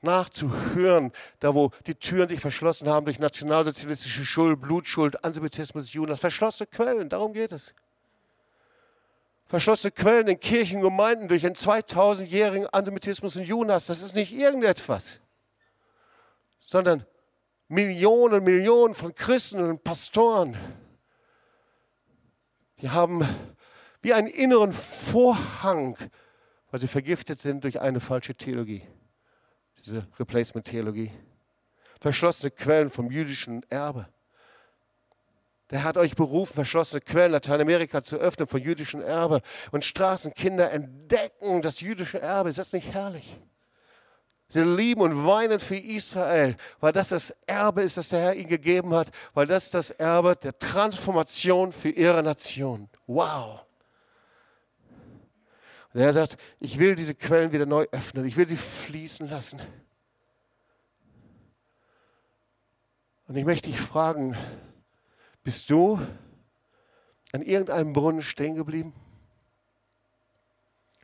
nachzuhören, 0.02 1.12
da 1.40 1.54
wo 1.56 1.72
die 1.86 1.96
Türen 1.96 2.28
sich 2.28 2.40
verschlossen 2.40 2.90
haben 2.90 3.06
durch 3.06 3.20
nationalsozialistische 3.20 4.26
Schuld, 4.26 4.62
Blutschuld, 4.62 5.24
Antisemitismus, 5.24 5.94
Juden, 5.94 6.16
verschlossene 6.18 6.68
Quellen, 6.68 7.10
darum 7.10 7.34
geht 7.34 7.52
es. 7.52 7.74
Verschlossene 9.46 9.92
Quellen 9.92 10.28
in 10.28 10.40
Kirchen, 10.40 10.82
Gemeinden 10.82 11.30
durch 11.30 11.46
einen 11.46 11.56
2000-jährigen 11.56 12.68
Antisemitismus 12.68 13.38
und 13.38 13.44
Junas, 13.44 13.86
das 13.86 14.02
ist 14.02 14.14
nicht 14.14 14.34
irgendetwas, 14.34 15.22
sondern 16.60 17.06
Millionen, 17.68 18.44
Millionen 18.44 18.94
von 18.94 19.14
Christen 19.14 19.60
und 19.60 19.84
Pastoren, 19.84 20.58
die 22.82 22.90
haben 22.90 23.28
wie 24.02 24.14
einen 24.14 24.28
inneren 24.28 24.72
Vorhang, 24.72 25.98
weil 26.72 26.80
sie 26.80 26.88
vergiftet 26.88 27.42
sind 27.42 27.64
durch 27.64 27.82
eine 27.82 28.00
falsche 28.00 28.36
Theologie, 28.36 28.84
diese 29.78 30.08
Replacement-Theologie. 30.20 31.12
Verschlossene 32.00 32.52
Quellen 32.52 32.90
vom 32.90 33.12
jüdischen 33.12 33.64
Erbe. 33.70 34.08
Der 35.72 35.84
hat 35.84 35.98
euch 35.98 36.16
berufen, 36.16 36.54
verschlossene 36.54 37.02
Quellen 37.02 37.32
Lateinamerika 37.34 38.02
zu 38.02 38.18
öffnen 38.18 38.48
von 38.48 38.62
jüdischem 38.62 39.02
Erbe. 39.02 39.42
Und 39.72 39.84
Straßenkinder 39.84 40.72
entdecken 40.72 41.62
das 41.62 41.82
jüdische 41.82 42.22
Erbe. 42.22 42.50
Ist 42.50 42.60
das 42.60 42.72
nicht 42.72 42.94
herrlich? 42.94 43.38
Sie 44.50 44.64
lieben 44.64 45.02
und 45.02 45.26
weinen 45.26 45.60
für 45.60 45.76
Israel, 45.76 46.56
weil 46.80 46.94
das 46.94 47.10
das 47.10 47.32
Erbe 47.46 47.82
ist, 47.82 47.98
das 47.98 48.10
der 48.10 48.22
Herr 48.22 48.36
ihnen 48.36 48.48
gegeben 48.48 48.94
hat, 48.94 49.12
weil 49.34 49.46
das 49.46 49.72
das 49.72 49.92
Erbe 49.92 50.38
der 50.38 50.58
Transformation 50.58 51.74
für 51.74 51.90
ihre 51.90 52.24
Nation. 52.24 52.90
Wow. 53.08 53.66
Und 55.94 56.00
er 56.02 56.14
sagt, 56.14 56.38
ich 56.60 56.80
will 56.80 56.96
diese 56.96 57.16
Quellen 57.16 57.52
wieder 57.52 57.66
neu 57.66 57.88
öffnen, 57.92 58.26
ich 58.26 58.38
will 58.38 58.48
sie 58.48 58.56
fließen 58.56 59.30
lassen. 59.30 59.60
Und 63.28 63.36
ich 63.36 63.44
möchte 63.44 63.70
dich 63.70 63.82
fragen, 63.82 64.38
bist 65.44 65.70
du 65.70 66.00
an 67.34 67.42
irgendeinem 67.42 67.92
Brunnen 67.92 68.22
stehen 68.22 68.56
geblieben? 68.56 68.94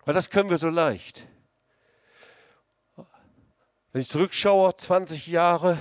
Weil 0.06 0.14
das 0.14 0.30
können 0.30 0.50
wir 0.50 0.58
so 0.58 0.70
leicht. 0.70 1.28
Wenn 3.94 4.02
ich 4.02 4.10
zurückschaue, 4.10 4.76
20 4.76 5.28
Jahre, 5.28 5.78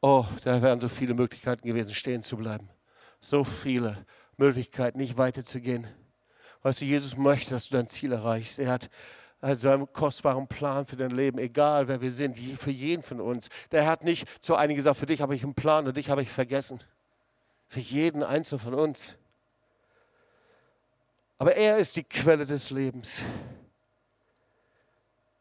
oh, 0.00 0.24
da 0.42 0.60
wären 0.60 0.80
so 0.80 0.88
viele 0.88 1.14
Möglichkeiten 1.14 1.64
gewesen, 1.64 1.94
stehen 1.94 2.24
zu 2.24 2.36
bleiben. 2.36 2.68
So 3.20 3.44
viele 3.44 4.04
Möglichkeiten, 4.36 4.98
nicht 4.98 5.16
weiterzugehen. 5.16 5.86
Weißt 6.62 6.80
du, 6.80 6.84
Jesus 6.84 7.16
möchte, 7.16 7.50
dass 7.50 7.68
du 7.68 7.76
dein 7.76 7.86
Ziel 7.86 8.10
erreichst. 8.10 8.58
Er 8.58 8.72
hat 8.72 8.90
also 9.40 9.68
einen 9.68 9.92
kostbaren 9.92 10.48
Plan 10.48 10.84
für 10.84 10.96
dein 10.96 11.12
Leben, 11.12 11.38
egal 11.38 11.86
wer 11.86 12.00
wir 12.00 12.10
sind, 12.10 12.36
für 12.38 12.72
jeden 12.72 13.04
von 13.04 13.20
uns. 13.20 13.50
Der 13.70 13.86
hat 13.86 14.02
nicht 14.02 14.26
zu 14.42 14.56
einigen 14.56 14.78
gesagt, 14.78 14.96
für 14.96 15.06
dich 15.06 15.20
habe 15.20 15.36
ich 15.36 15.44
einen 15.44 15.54
Plan 15.54 15.86
und 15.86 15.96
dich 15.96 16.10
habe 16.10 16.22
ich 16.22 16.30
vergessen. 16.30 16.82
Für 17.68 17.78
jeden 17.78 18.24
Einzelnen 18.24 18.58
von 18.58 18.74
uns. 18.74 19.16
Aber 21.38 21.54
er 21.54 21.78
ist 21.78 21.94
die 21.94 22.04
Quelle 22.04 22.46
des 22.46 22.70
Lebens. 22.70 23.22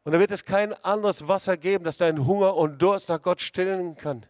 Und 0.03 0.11
da 0.11 0.19
wird 0.19 0.31
es 0.31 0.43
kein 0.43 0.73
anderes 0.83 1.27
Wasser 1.27 1.55
geben, 1.55 1.83
das 1.83 1.97
deinen 1.97 2.25
Hunger 2.25 2.55
und 2.55 2.81
Durst 2.81 3.09
nach 3.09 3.21
Gott 3.21 3.41
stillen 3.41 3.95
kann. 3.95 4.25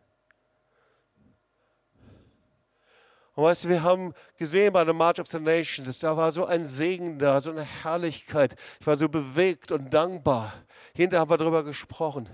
Und 3.35 3.45
weißt 3.45 3.63
du, 3.63 3.69
wir 3.69 3.81
haben 3.81 4.13
gesehen 4.37 4.73
bei 4.73 4.83
der 4.83 4.93
March 4.93 5.19
of 5.19 5.27
the 5.27 5.39
Nations, 5.39 5.97
da 5.97 6.15
war 6.15 6.31
so 6.31 6.45
ein 6.45 6.65
Segen 6.65 7.17
da, 7.17 7.41
so 7.41 7.49
eine 7.49 7.63
Herrlichkeit. 7.63 8.55
Ich 8.79 8.85
war 8.85 8.95
so 8.95 9.09
bewegt 9.09 9.71
und 9.71 9.91
dankbar. 9.91 10.53
Hinterher 10.93 11.21
haben 11.21 11.31
wir 11.31 11.37
darüber 11.37 11.63
gesprochen. 11.63 12.29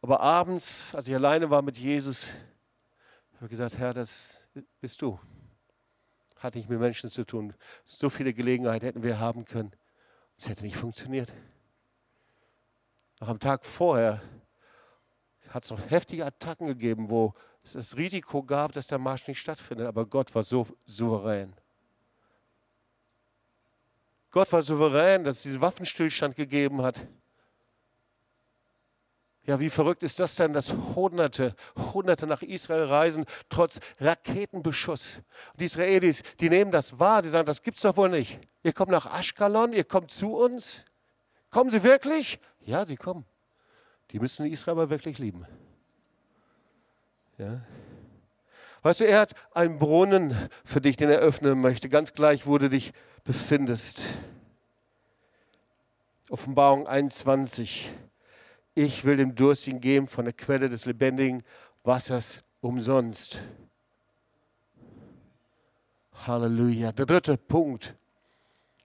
Aber 0.00 0.20
abends, 0.20 0.94
als 0.94 1.08
ich 1.08 1.14
alleine 1.14 1.50
war 1.50 1.62
mit 1.62 1.76
Jesus, 1.76 2.28
habe 3.36 3.46
ich 3.46 3.50
gesagt, 3.50 3.78
Herr, 3.78 3.92
das 3.92 4.44
bist 4.80 5.02
du. 5.02 5.18
Hat 6.36 6.54
nicht 6.54 6.68
mit 6.68 6.78
Menschen 6.78 7.10
zu 7.10 7.24
tun. 7.24 7.52
So 7.84 8.08
viele 8.08 8.32
Gelegenheiten 8.32 8.84
hätten 8.84 9.02
wir 9.02 9.18
haben 9.18 9.44
können. 9.44 9.72
Es 10.36 10.48
hätte 10.48 10.62
nicht 10.62 10.76
funktioniert. 10.76 11.32
Noch 13.20 13.28
am 13.28 13.40
Tag 13.40 13.64
vorher 13.64 14.22
hat 15.50 15.64
es 15.64 15.70
noch 15.70 15.90
heftige 15.90 16.24
Attacken 16.24 16.66
gegeben, 16.66 17.10
wo 17.10 17.34
es 17.64 17.72
das 17.72 17.96
Risiko 17.96 18.42
gab, 18.42 18.72
dass 18.72 18.86
der 18.86 18.98
Marsch 18.98 19.26
nicht 19.26 19.40
stattfindet. 19.40 19.86
Aber 19.86 20.06
Gott 20.06 20.34
war 20.34 20.44
so 20.44 20.66
souverän. 20.86 21.54
Gott 24.30 24.52
war 24.52 24.62
souverän, 24.62 25.24
dass 25.24 25.38
es 25.38 25.42
diesen 25.42 25.60
Waffenstillstand 25.60 26.36
gegeben 26.36 26.82
hat. 26.82 27.06
Ja, 29.46 29.58
wie 29.58 29.70
verrückt 29.70 30.02
ist 30.02 30.20
das 30.20 30.34
denn, 30.34 30.52
dass 30.52 30.74
Hunderte, 30.94 31.56
Hunderte 31.94 32.26
nach 32.26 32.42
Israel 32.42 32.84
reisen, 32.84 33.24
trotz 33.48 33.80
Raketenbeschuss. 33.98 35.22
Und 35.52 35.60
die 35.60 35.64
Israelis, 35.64 36.22
die 36.38 36.50
nehmen 36.50 36.70
das 36.70 36.98
wahr, 36.98 37.22
die 37.22 37.30
sagen, 37.30 37.46
das 37.46 37.62
gibt's 37.62 37.80
doch 37.80 37.96
wohl 37.96 38.10
nicht. 38.10 38.38
Ihr 38.62 38.74
kommt 38.74 38.90
nach 38.90 39.06
Ashkelon, 39.18 39.72
ihr 39.72 39.84
kommt 39.84 40.10
zu 40.10 40.36
uns. 40.36 40.84
Kommen 41.48 41.70
sie 41.70 41.82
wirklich? 41.82 42.38
Ja, 42.68 42.84
sie 42.84 42.96
kommen. 42.96 43.24
Die 44.10 44.20
müssen 44.20 44.44
Israel 44.44 44.72
aber 44.72 44.90
wirklich 44.90 45.18
lieben. 45.18 45.46
Ja. 47.38 47.62
Weißt 48.82 49.00
du, 49.00 49.06
er 49.06 49.20
hat 49.20 49.32
einen 49.54 49.78
Brunnen 49.78 50.36
für 50.66 50.82
dich, 50.82 50.98
den 50.98 51.08
er 51.08 51.20
öffnen 51.20 51.62
möchte, 51.62 51.88
ganz 51.88 52.12
gleich, 52.12 52.46
wo 52.46 52.58
du 52.58 52.68
dich 52.68 52.92
befindest. 53.24 54.02
Offenbarung 56.28 56.86
21. 56.86 57.90
Ich 58.74 59.02
will 59.06 59.16
dem 59.16 59.34
Durstigen 59.34 59.80
geben 59.80 60.06
von 60.06 60.26
der 60.26 60.34
Quelle 60.34 60.68
des 60.68 60.84
lebendigen 60.84 61.42
Wassers 61.84 62.44
umsonst. 62.60 63.40
Halleluja. 66.26 66.92
Der 66.92 67.06
dritte 67.06 67.38
Punkt. 67.38 67.96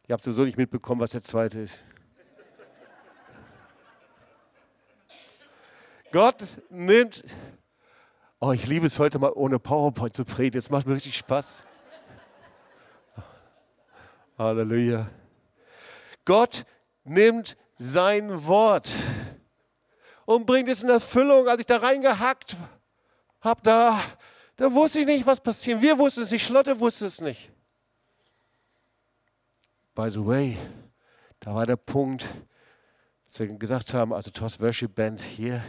Ihr 0.08 0.14
habt 0.14 0.24
sowieso 0.24 0.46
nicht 0.46 0.58
mitbekommen, 0.58 1.02
was 1.02 1.12
der 1.12 1.22
zweite 1.22 1.60
ist. 1.60 1.84
Gott 6.14 6.62
nimmt, 6.70 7.24
oh, 8.40 8.52
ich 8.52 8.68
liebe 8.68 8.86
es 8.86 9.00
heute 9.00 9.18
mal 9.18 9.32
ohne 9.34 9.58
PowerPoint 9.58 10.16
zu 10.16 10.24
predigen. 10.24 10.60
Es 10.60 10.70
macht 10.70 10.86
mir 10.86 10.94
richtig 10.94 11.18
Spaß. 11.18 11.64
Halleluja. 14.38 15.10
Gott 16.24 16.66
nimmt 17.04 17.58
sein 17.80 18.46
Wort 18.46 18.88
und 20.26 20.46
bringt 20.46 20.70
es 20.70 20.84
in 20.84 20.90
Erfüllung. 20.90 21.48
Als 21.48 21.62
ich 21.62 21.66
da 21.66 21.78
reingehackt 21.78 22.58
habe, 23.42 23.62
da, 23.64 24.00
da 24.56 24.72
wusste 24.72 25.00
ich 25.00 25.08
nicht, 25.08 25.26
was 25.26 25.42
passiert. 25.42 25.82
Wir 25.82 25.98
wussten 25.98 26.22
es 26.22 26.30
nicht, 26.30 26.46
Schlotte 26.46 26.80
wusste 26.80 27.08
es 27.08 27.22
nicht. 27.22 27.52
By 29.96 30.12
the 30.12 30.24
way, 30.24 30.60
da 31.40 31.56
war 31.56 31.66
der 31.66 31.76
Punkt, 31.76 32.30
als 33.26 33.40
wir 33.40 33.48
gesagt 33.48 33.96
haben, 33.96 34.14
also 34.14 34.30
Toss 34.30 34.62
Worship 34.62 34.94
Band 34.94 35.20
hier, 35.20 35.64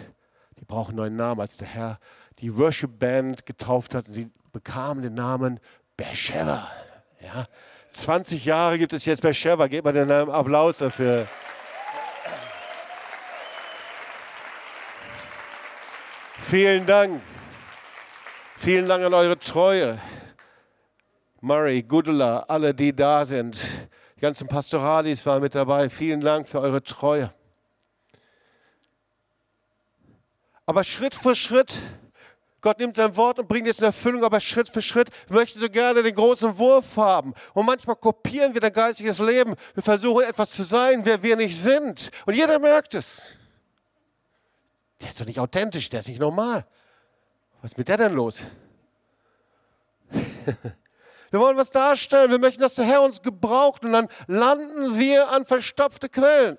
brauchen 0.74 0.90
einen 0.90 0.96
neuen 0.96 1.16
Namen, 1.16 1.40
als 1.40 1.56
der 1.56 1.68
Herr 1.68 1.98
die 2.40 2.56
Worship 2.56 2.98
Band 2.98 3.46
getauft 3.46 3.94
hat. 3.94 4.06
Sie 4.06 4.28
bekamen 4.52 5.02
den 5.02 5.14
Namen 5.14 5.60
Beersheba. 5.96 6.68
Ja, 7.20 7.46
20 7.90 8.44
Jahre 8.44 8.76
gibt 8.76 8.92
es 8.92 9.04
jetzt 9.04 9.22
Beersheba. 9.22 9.68
Gebt 9.68 9.84
mal 9.84 9.92
den 9.92 10.10
Applaus 10.10 10.78
dafür. 10.78 11.28
Vielen 16.40 16.86
Dank. 16.86 17.22
Vielen 18.56 18.88
Dank 18.88 19.04
an 19.04 19.14
eure 19.14 19.38
Treue. 19.38 20.00
Murray, 21.40 21.84
Gudula, 21.84 22.40
alle, 22.48 22.74
die 22.74 22.94
da 22.94 23.24
sind. 23.24 23.62
Die 24.16 24.20
ganzen 24.20 24.48
Pastoralis 24.48 25.24
waren 25.24 25.40
mit 25.40 25.54
dabei. 25.54 25.88
Vielen 25.88 26.20
Dank 26.20 26.48
für 26.48 26.60
eure 26.60 26.82
Treue. 26.82 27.32
Aber 30.66 30.84
Schritt 30.84 31.14
für 31.14 31.34
Schritt, 31.34 31.78
Gott 32.60 32.78
nimmt 32.78 32.96
sein 32.96 33.16
Wort 33.16 33.38
und 33.38 33.48
bringt 33.48 33.68
es 33.68 33.78
in 33.78 33.84
Erfüllung, 33.84 34.24
aber 34.24 34.40
Schritt 34.40 34.68
für 34.68 34.80
Schritt 34.82 35.10
möchten 35.28 35.58
so 35.58 35.68
gerne 35.68 36.02
den 36.02 36.14
großen 36.14 36.56
Wurf 36.58 36.96
haben. 36.96 37.34
Und 37.52 37.66
manchmal 37.66 37.96
kopieren 37.96 38.54
wir 38.54 38.60
dein 38.60 38.72
geistiges 38.72 39.18
Leben. 39.18 39.54
Wir 39.74 39.82
versuchen 39.82 40.24
etwas 40.24 40.50
zu 40.50 40.62
sein, 40.62 41.04
wer 41.04 41.22
wir 41.22 41.36
nicht 41.36 41.58
sind. 41.58 42.10
Und 42.24 42.34
jeder 42.34 42.58
merkt 42.58 42.94
es 42.94 43.20
der 45.04 45.10
ist 45.10 45.20
doch 45.20 45.26
nicht 45.26 45.38
authentisch, 45.38 45.90
der 45.90 46.00
ist 46.00 46.08
nicht 46.08 46.20
normal. 46.20 46.64
Was 47.60 47.72
ist 47.72 47.78
mit 47.78 47.88
der 47.88 47.98
denn 47.98 48.14
los? 48.14 48.42
wir 51.30 51.40
wollen 51.40 51.58
was 51.58 51.70
darstellen, 51.70 52.30
wir 52.30 52.38
möchten, 52.38 52.62
dass 52.62 52.74
der 52.74 52.86
Herr 52.86 53.02
uns 53.02 53.20
gebraucht 53.20 53.84
und 53.84 53.92
dann 53.92 54.08
landen 54.26 54.98
wir 54.98 55.28
an 55.28 55.44
verstopfte 55.44 56.08
Quellen. 56.08 56.56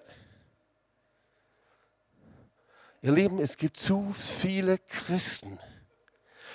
Ihr 3.05 3.11
Lieben, 3.11 3.39
es 3.39 3.55
gibt 3.57 3.77
zu 3.77 4.11
viele 4.13 4.79
Christen, 4.79 5.59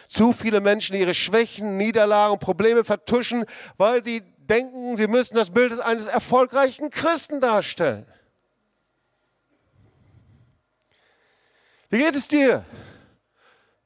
zu 0.08 0.32
viele 0.32 0.60
Menschen, 0.60 0.94
die 0.94 0.98
ihre 0.98 1.14
Schwächen, 1.14 1.76
Niederlagen, 1.76 2.40
Probleme 2.40 2.82
vertuschen, 2.82 3.44
weil 3.76 4.02
sie 4.02 4.22
denken, 4.36 4.96
sie 4.96 5.06
müssen 5.06 5.36
das 5.36 5.50
Bild 5.50 5.78
eines 5.78 6.08
erfolgreichen 6.08 6.90
Christen 6.90 7.40
darstellen. 7.40 8.04
Wie 11.88 11.98
geht 11.98 12.16
es 12.16 12.26
dir? 12.26 12.64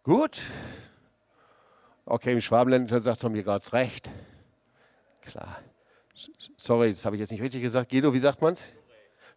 Gut? 0.02 0.40
Okay, 2.06 2.32
im 2.32 2.40
Schwabenländischen 2.40 3.02
sagt 3.02 3.22
man 3.24 3.32
mir 3.32 3.42
Gott's 3.42 3.74
recht. 3.74 4.10
Klar. 5.20 5.60
Sorry, 6.56 6.92
das 6.92 7.04
habe 7.04 7.16
ich 7.16 7.20
jetzt 7.20 7.30
nicht 7.30 7.42
richtig 7.42 7.60
gesagt. 7.60 7.90
Guido, 7.90 8.14
wie 8.14 8.20
sagt 8.20 8.40
man 8.40 8.54
es? 8.54 8.72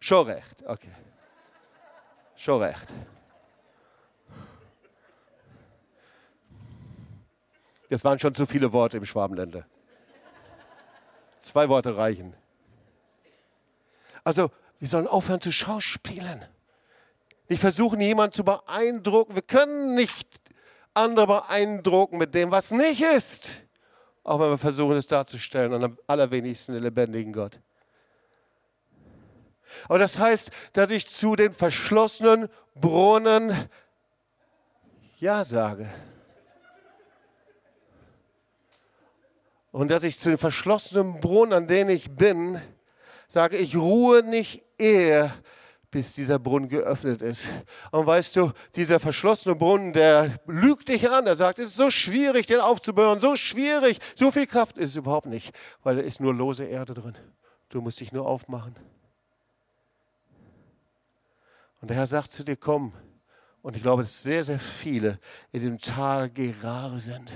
Schon 0.00 0.28
recht. 0.28 0.64
Okay. 0.64 0.94
Schon 2.34 2.62
recht. 2.62 2.86
Das 7.88 8.04
waren 8.04 8.18
schon 8.18 8.34
zu 8.34 8.46
viele 8.46 8.72
Worte 8.72 8.98
im 8.98 9.04
Schwabenländer. 9.04 9.66
Zwei 11.38 11.68
Worte 11.68 11.96
reichen. 11.96 12.34
Also, 14.24 14.50
wir 14.78 14.88
sollen 14.88 15.06
aufhören 15.06 15.40
zu 15.40 15.52
schauspielen. 15.52 16.44
Nicht 17.48 17.60
versuchen, 17.60 18.00
jemanden 18.00 18.32
zu 18.32 18.44
beeindrucken. 18.44 19.34
Wir 19.34 19.42
können 19.42 19.94
nicht 19.94 20.28
andere 20.92 21.26
beeindrucken 21.26 22.18
mit 22.18 22.34
dem, 22.34 22.50
was 22.50 22.70
nicht 22.70 23.00
ist. 23.00 23.62
Auch 24.22 24.40
wenn 24.40 24.50
wir 24.50 24.58
versuchen, 24.58 24.96
es 24.96 25.06
darzustellen, 25.06 25.72
und 25.72 25.84
am 25.84 25.96
allerwenigsten 26.06 26.74
den 26.74 26.82
lebendigen 26.82 27.32
Gott. 27.32 27.58
Aber 29.84 29.98
das 29.98 30.18
heißt, 30.18 30.50
dass 30.74 30.90
ich 30.90 31.08
zu 31.08 31.36
den 31.36 31.52
verschlossenen 31.52 32.48
Brunnen 32.74 33.54
Ja 35.18 35.44
sage. 35.44 35.88
Und 39.78 39.92
dass 39.92 40.02
ich 40.02 40.18
zu 40.18 40.28
den 40.28 40.38
verschlossenen 40.38 41.20
Brunnen, 41.20 41.52
an 41.52 41.68
denen 41.68 41.90
ich 41.90 42.10
bin, 42.10 42.60
sage, 43.28 43.56
ich 43.58 43.76
ruhe 43.76 44.24
nicht 44.24 44.64
eher, 44.76 45.32
bis 45.92 46.14
dieser 46.14 46.40
Brunnen 46.40 46.68
geöffnet 46.68 47.22
ist. 47.22 47.46
Und 47.92 48.04
weißt 48.04 48.34
du, 48.34 48.50
dieser 48.74 48.98
verschlossene 48.98 49.54
Brunnen, 49.54 49.92
der 49.92 50.36
lügt 50.48 50.88
dich 50.88 51.08
an. 51.08 51.28
Er 51.28 51.36
sagt, 51.36 51.60
es 51.60 51.68
ist 51.68 51.76
so 51.76 51.92
schwierig, 51.92 52.48
den 52.48 52.58
aufzubauen, 52.58 53.20
so 53.20 53.36
schwierig. 53.36 54.00
So 54.16 54.32
viel 54.32 54.48
Kraft 54.48 54.76
ist 54.78 54.90
es 54.90 54.96
überhaupt 54.96 55.26
nicht, 55.26 55.54
weil 55.84 55.94
da 55.94 56.02
ist 56.02 56.18
nur 56.18 56.34
lose 56.34 56.64
Erde 56.64 56.94
drin. 56.94 57.16
Du 57.68 57.80
musst 57.80 58.00
dich 58.00 58.10
nur 58.10 58.26
aufmachen. 58.26 58.74
Und 61.80 61.86
der 61.86 61.98
Herr 61.98 62.08
sagt 62.08 62.32
zu 62.32 62.42
dir, 62.42 62.56
komm. 62.56 62.92
Und 63.62 63.76
ich 63.76 63.82
glaube, 63.84 64.02
dass 64.02 64.24
sehr, 64.24 64.42
sehr 64.42 64.58
viele 64.58 65.20
in 65.52 65.60
diesem 65.60 65.78
Tal 65.78 66.30
gerade 66.30 66.98
sind 66.98 67.30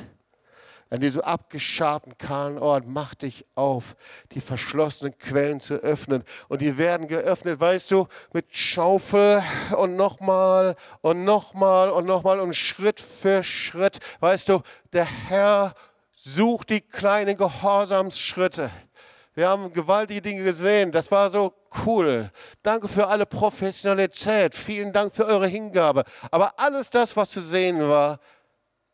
an 0.92 1.00
diesem 1.00 1.22
abgescharten, 1.22 2.18
kahlen 2.18 2.58
Ort, 2.58 2.84
mach 2.86 3.14
dich 3.14 3.46
auf, 3.54 3.96
die 4.32 4.42
verschlossenen 4.42 5.16
Quellen 5.16 5.58
zu 5.58 5.76
öffnen. 5.76 6.22
Und 6.48 6.60
die 6.60 6.76
werden 6.76 7.08
geöffnet, 7.08 7.58
weißt 7.58 7.90
du, 7.92 8.08
mit 8.34 8.54
Schaufel 8.54 9.42
und 9.74 9.96
nochmal 9.96 10.76
und 11.00 11.24
nochmal 11.24 11.88
und 11.88 12.04
nochmal 12.04 12.40
und 12.40 12.54
Schritt 12.54 13.00
für 13.00 13.42
Schritt. 13.42 14.00
Weißt 14.20 14.50
du, 14.50 14.60
der 14.92 15.06
Herr 15.06 15.72
sucht 16.12 16.68
die 16.68 16.82
kleinen 16.82 17.38
Gehorsamsschritte. 17.38 18.70
Wir 19.32 19.48
haben 19.48 19.72
gewaltige 19.72 20.20
Dinge 20.20 20.44
gesehen. 20.44 20.92
Das 20.92 21.10
war 21.10 21.30
so 21.30 21.54
cool. 21.86 22.30
Danke 22.62 22.86
für 22.86 23.06
alle 23.06 23.24
Professionalität. 23.24 24.54
Vielen 24.54 24.92
Dank 24.92 25.14
für 25.14 25.24
eure 25.24 25.46
Hingabe. 25.46 26.04
Aber 26.30 26.52
alles 26.58 26.90
das, 26.90 27.16
was 27.16 27.30
zu 27.30 27.40
sehen 27.40 27.88
war, 27.88 28.18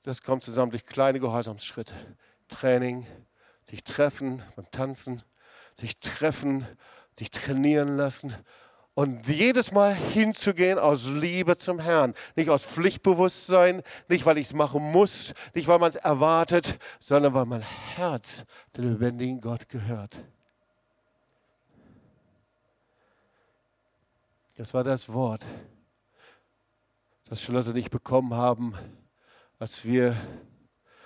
das 0.09 0.23
kommt 0.23 0.43
zusammen 0.43 0.71
durch 0.71 0.87
kleine 0.87 1.21
Gehorsamsschritte. 1.21 1.95
Training, 2.49 3.07
sich 3.63 3.85
treffen 3.85 4.43
beim 4.57 4.71
Tanzen, 4.71 5.23
sich 5.75 6.01
treffen, 6.01 6.67
sich 7.19 7.31
trainieren 7.31 7.99
lassen 7.99 8.35
und 8.95 9.29
jedes 9.29 9.71
Mal 9.71 9.95
hinzugehen 9.95 10.79
aus 10.79 11.09
Liebe 11.09 11.59
zum 11.59 11.79
Herrn. 11.79 12.15
Nicht 12.37 12.49
aus 12.49 12.65
Pflichtbewusstsein, 12.65 13.83
nicht 14.09 14.25
weil 14.25 14.39
ich 14.39 14.47
es 14.47 14.55
machen 14.55 14.81
muss, 14.81 15.35
nicht 15.53 15.69
weil 15.69 15.79
man 15.79 15.91
es 15.91 15.97
erwartet, 15.97 16.79
sondern 16.99 17.35
weil 17.35 17.45
mein 17.45 17.61
Herz 17.61 18.47
dem 18.79 18.93
lebendigen 18.93 19.43
Gott 19.43 19.69
gehört. 19.69 20.17
Das 24.57 24.73
war 24.73 24.85
das 24.85 25.13
Wort, 25.13 25.45
das 27.27 27.43
Charlotte 27.43 27.75
nicht 27.75 27.91
bekommen 27.91 28.33
haben 28.33 28.75
als 29.59 29.85
wir 29.85 30.17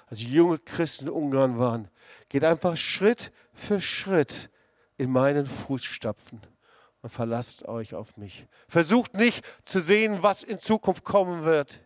als 0.06 0.22
junge 0.22 0.58
Christen 0.58 1.06
in 1.06 1.12
Ungarn 1.12 1.58
waren. 1.58 1.88
Geht 2.28 2.44
einfach 2.44 2.76
Schritt 2.76 3.32
für 3.54 3.80
Schritt 3.80 4.50
in 4.98 5.10
meinen 5.10 5.46
Fußstapfen 5.46 6.40
und 7.00 7.10
verlasst 7.10 7.66
euch 7.66 7.94
auf 7.94 8.16
mich. 8.18 8.46
Versucht 8.68 9.14
nicht 9.14 9.44
zu 9.64 9.80
sehen, 9.80 10.22
was 10.22 10.42
in 10.42 10.58
Zukunft 10.58 11.02
kommen 11.02 11.44
wird, 11.44 11.80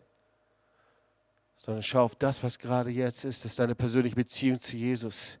sondern 1.55 1.83
schau 1.83 2.03
auf 2.03 2.15
das, 2.15 2.43
was 2.43 2.59
gerade 2.59 2.91
jetzt 2.91 3.23
ist. 3.23 3.45
Das 3.45 3.51
ist 3.51 3.59
deine 3.59 3.75
persönliche 3.75 4.15
Beziehung 4.15 4.59
zu 4.59 4.75
Jesus. 4.75 5.39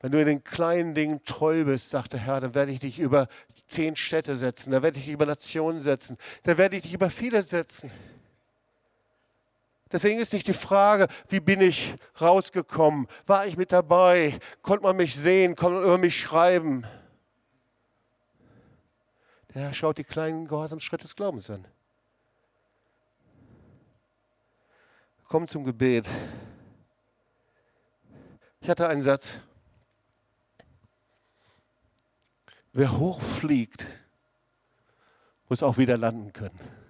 Wenn 0.00 0.12
du 0.12 0.20
in 0.20 0.26
den 0.26 0.44
kleinen 0.44 0.94
Dingen 0.94 1.24
treu 1.24 1.64
bist, 1.64 1.90
sagt 1.90 2.12
der 2.12 2.20
Herr, 2.20 2.40
dann 2.40 2.54
werde 2.54 2.70
ich 2.70 2.80
dich 2.80 2.98
über 2.98 3.28
zehn 3.66 3.96
Städte 3.96 4.36
setzen, 4.36 4.70
dann 4.70 4.82
werde 4.82 4.98
ich 4.98 5.06
dich 5.06 5.14
über 5.14 5.26
Nationen 5.26 5.80
setzen, 5.80 6.16
dann 6.44 6.58
werde 6.58 6.76
ich 6.76 6.82
dich 6.82 6.94
über 6.94 7.10
viele 7.10 7.42
setzen. 7.42 7.90
Deswegen 9.92 10.18
ist 10.18 10.32
nicht 10.32 10.48
die 10.48 10.52
Frage, 10.52 11.06
wie 11.28 11.40
bin 11.40 11.60
ich 11.60 11.94
rausgekommen? 12.20 13.06
War 13.26 13.46
ich 13.46 13.56
mit 13.56 13.70
dabei? 13.70 14.38
Konnte 14.62 14.82
man 14.82 14.96
mich 14.96 15.14
sehen? 15.14 15.54
Konnte 15.54 15.76
man 15.76 15.84
über 15.84 15.98
mich 15.98 16.20
schreiben? 16.20 16.84
Der 19.54 19.62
Herr 19.62 19.74
schaut 19.74 19.98
die 19.98 20.04
kleinen 20.04 20.48
Gehorsamsschritte 20.48 21.04
des 21.04 21.14
Glaubens 21.14 21.48
an. 21.50 21.66
Kommen 25.28 25.46
zum 25.48 25.64
Gebet. 25.64 26.06
Ich 28.60 28.68
hatte 28.68 28.88
einen 28.88 29.02
Satz. 29.02 29.40
Wer 32.72 32.98
hochfliegt, 32.98 33.86
muss 35.48 35.62
auch 35.62 35.78
wieder 35.78 35.96
landen 35.96 36.32
können. 36.32 36.85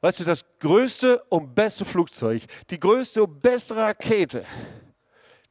Weißt 0.00 0.20
du, 0.20 0.24
das 0.24 0.44
größte 0.58 1.22
und 1.24 1.54
beste 1.54 1.84
Flugzeug, 1.84 2.44
die 2.70 2.80
größte 2.80 3.24
und 3.24 3.42
beste 3.42 3.76
Rakete, 3.76 4.46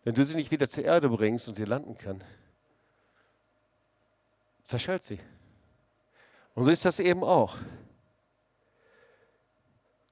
wenn 0.04 0.16
du 0.16 0.26
sie 0.26 0.36
nicht 0.36 0.50
wieder 0.50 0.68
zur 0.68 0.86
Erde 0.86 1.08
bringst 1.08 1.47
und 1.47 1.56
sie 1.56 1.66
landen 1.66 1.95
kann, 1.95 2.24
zerschellt 4.64 5.04
sie. 5.04 5.20
Und 6.56 6.64
so 6.64 6.72
ist 6.72 6.84
das 6.84 7.00
eben 7.00 7.24
auch. 7.24 7.58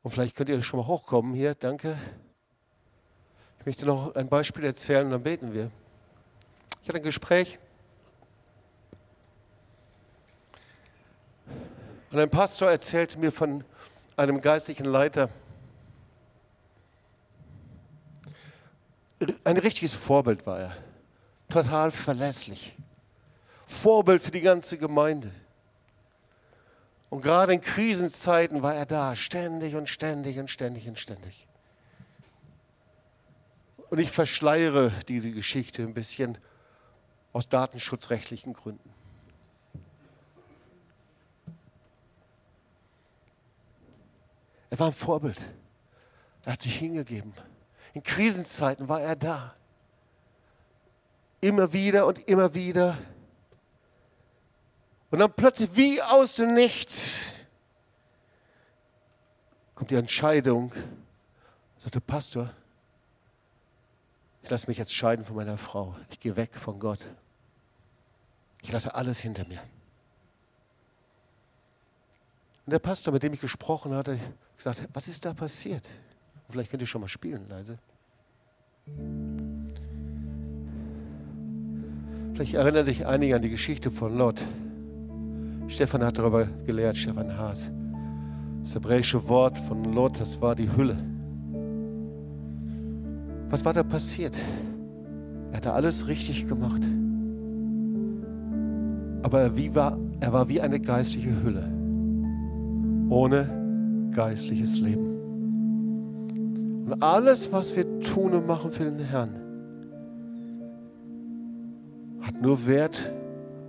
Und 0.04 0.12
vielleicht 0.12 0.36
könnt 0.36 0.50
ihr 0.50 0.62
schon 0.62 0.80
mal 0.80 0.88
hochkommen 0.88 1.34
hier, 1.34 1.56
danke. 1.56 1.98
Ich 3.60 3.66
möchte 3.66 3.86
noch 3.86 4.16
ein 4.16 4.30
Beispiel 4.30 4.66
erzählen 4.66 5.06
und 5.06 5.12
dann 5.12 5.24
beten 5.24 5.54
wir. 5.54 5.72
Ich 6.82 6.90
hatte 6.90 7.00
ein 7.00 7.04
Gespräch 7.04 7.60
und 12.12 12.20
ein 12.20 12.30
Pastor 12.30 12.70
erzählte 12.70 13.18
mir 13.20 13.32
von 13.32 13.64
einem 14.18 14.42
geistlichen 14.42 14.86
Leiter, 14.86 15.30
ein 19.44 19.58
richtiges 19.58 19.94
Vorbild 19.94 20.46
war 20.46 20.60
er, 20.60 20.78
total 21.50 21.92
verlässlich, 21.92 22.76
Vorbild 23.66 24.22
für 24.22 24.32
die 24.32 24.42
ganze 24.42 24.78
Gemeinde. 24.78 25.32
Und 27.10 27.22
gerade 27.22 27.54
in 27.54 27.62
Krisenzeiten 27.62 28.62
war 28.62 28.76
er 28.76 28.86
da, 28.86 29.16
ständig 29.16 29.76
und 29.76 29.88
ständig 29.88 30.40
und 30.40 30.50
ständig 30.50 30.88
und 30.88 31.00
ständig. 31.00 31.48
Und 33.90 34.00
ich 34.00 34.12
verschleiere 34.12 34.92
diese 35.08 35.32
Geschichte 35.32 35.84
ein 35.84 35.94
bisschen 35.94 36.38
aus 37.32 37.48
datenschutzrechtlichen 37.48 38.54
Gründen. 38.54 38.97
Er 44.78 44.82
war 44.82 44.88
ein 44.90 44.94
Vorbild. 44.94 45.42
Er 46.46 46.54
hat 46.54 46.62
sich 46.62 46.76
hingegeben. 46.76 47.34
In 47.96 48.04
Krisenzeiten 48.04 48.88
war 48.88 49.02
er 49.02 49.16
da. 49.16 49.56
Immer 51.42 51.74
wieder 51.74 52.06
und 52.06 52.20
immer 52.30 52.54
wieder. 52.54 52.96
Und 55.10 55.18
dann 55.18 55.34
plötzlich 55.34 55.76
wie 55.76 56.00
aus 56.00 56.36
dem 56.36 56.54
Nichts 56.54 57.34
kommt 59.74 59.90
die 59.90 59.96
Entscheidung, 59.96 60.72
sagte 61.80 62.00
Pastor, 62.00 62.54
ich 64.44 64.50
lasse 64.52 64.68
mich 64.68 64.78
jetzt 64.78 64.94
scheiden 64.94 65.26
von 65.26 65.38
meiner 65.38 65.58
Frau. 65.58 65.96
Ich 66.12 66.20
gehe 66.20 66.36
weg 66.36 66.54
von 66.54 66.80
Gott. 66.80 67.00
Ich 68.62 68.72
lasse 68.72 68.94
alles 68.94 69.22
hinter 69.22 69.48
mir. 69.48 69.60
Und 72.68 72.74
der 72.74 72.80
Pastor, 72.80 73.14
mit 73.14 73.24
dem 73.24 73.32
ich 73.32 73.40
gesprochen 73.40 73.94
hatte, 73.94 74.20
gesagt, 74.58 74.90
was 74.92 75.08
ist 75.08 75.24
da 75.24 75.34
passiert? 75.34 75.88
Vielleicht 76.50 76.70
könnt 76.70 76.82
ihr 76.82 76.88
schon 76.88 77.00
mal 77.00 77.08
spielen, 77.08 77.48
leise. 77.48 77.78
Vielleicht 82.34 82.56
erinnern 82.56 82.84
sich 82.84 83.06
einige 83.06 83.38
an 83.38 83.42
die 83.42 83.50
Geschichte 83.50 83.90
von 83.90 84.18
Lot. 84.18 84.42
Stefan 85.70 86.04
hat 86.04 86.18
darüber 86.18 86.44
gelehrt, 86.66 86.98
Stefan 86.98 87.38
Haas. 87.38 87.72
Das 88.64 88.76
hebräische 88.76 89.26
Wort 89.30 89.58
von 89.58 89.86
Lot, 89.94 90.20
das 90.20 90.42
war 90.42 90.54
die 90.54 90.70
Hülle. 90.70 90.98
Was 93.48 93.64
war 93.64 93.72
da 93.72 93.84
passiert? 93.84 94.36
Er 95.52 95.58
hatte 95.58 95.72
alles 95.72 96.06
richtig 96.08 96.46
gemacht. 96.50 96.82
Aber 99.24 99.40
er, 99.40 99.76
war, 99.76 99.98
er 100.20 100.34
war 100.34 100.50
wie 100.50 100.60
eine 100.60 100.82
geistliche 100.82 101.42
Hülle, 101.42 101.77
ohne 103.10 104.10
geistliches 104.14 104.80
Leben. 104.80 105.08
Und 106.86 107.04
alles, 107.04 107.52
was 107.52 107.76
wir 107.76 108.00
tun 108.00 108.34
und 108.34 108.48
machen 108.48 108.72
für 108.72 108.86
den 108.86 109.00
Herrn, 109.00 109.36
hat 112.22 112.42
nur 112.42 112.66
Wert 112.66 113.12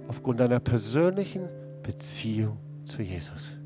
aufgrund 0.09 0.41
einer 0.41 0.61
persönlichen 0.61 1.49
Beziehung 1.82 2.57
zu 2.84 3.03
Jesus. 3.03 3.59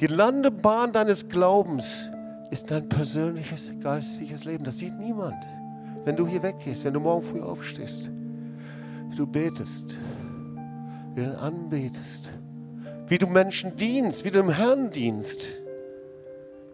Die 0.00 0.06
Landebahn 0.06 0.92
deines 0.92 1.28
Glaubens 1.28 2.10
ist 2.50 2.70
dein 2.70 2.88
persönliches 2.88 3.72
geistliches 3.80 4.44
Leben. 4.44 4.62
Das 4.62 4.78
sieht 4.78 4.96
niemand. 4.98 5.36
Wenn 6.04 6.14
du 6.14 6.26
hier 6.26 6.42
weggehst, 6.42 6.84
wenn 6.84 6.94
du 6.94 7.00
morgen 7.00 7.22
früh 7.22 7.40
aufstehst, 7.40 8.08
du 9.16 9.26
betest, 9.26 9.98
wie 11.18 11.24
du 11.24 11.38
anbetest, 11.40 12.30
wie 13.08 13.18
du 13.18 13.26
Menschen 13.26 13.76
dienst, 13.76 14.24
wie 14.24 14.30
du 14.30 14.40
dem 14.40 14.50
Herrn 14.50 14.92
dienst, 14.92 15.60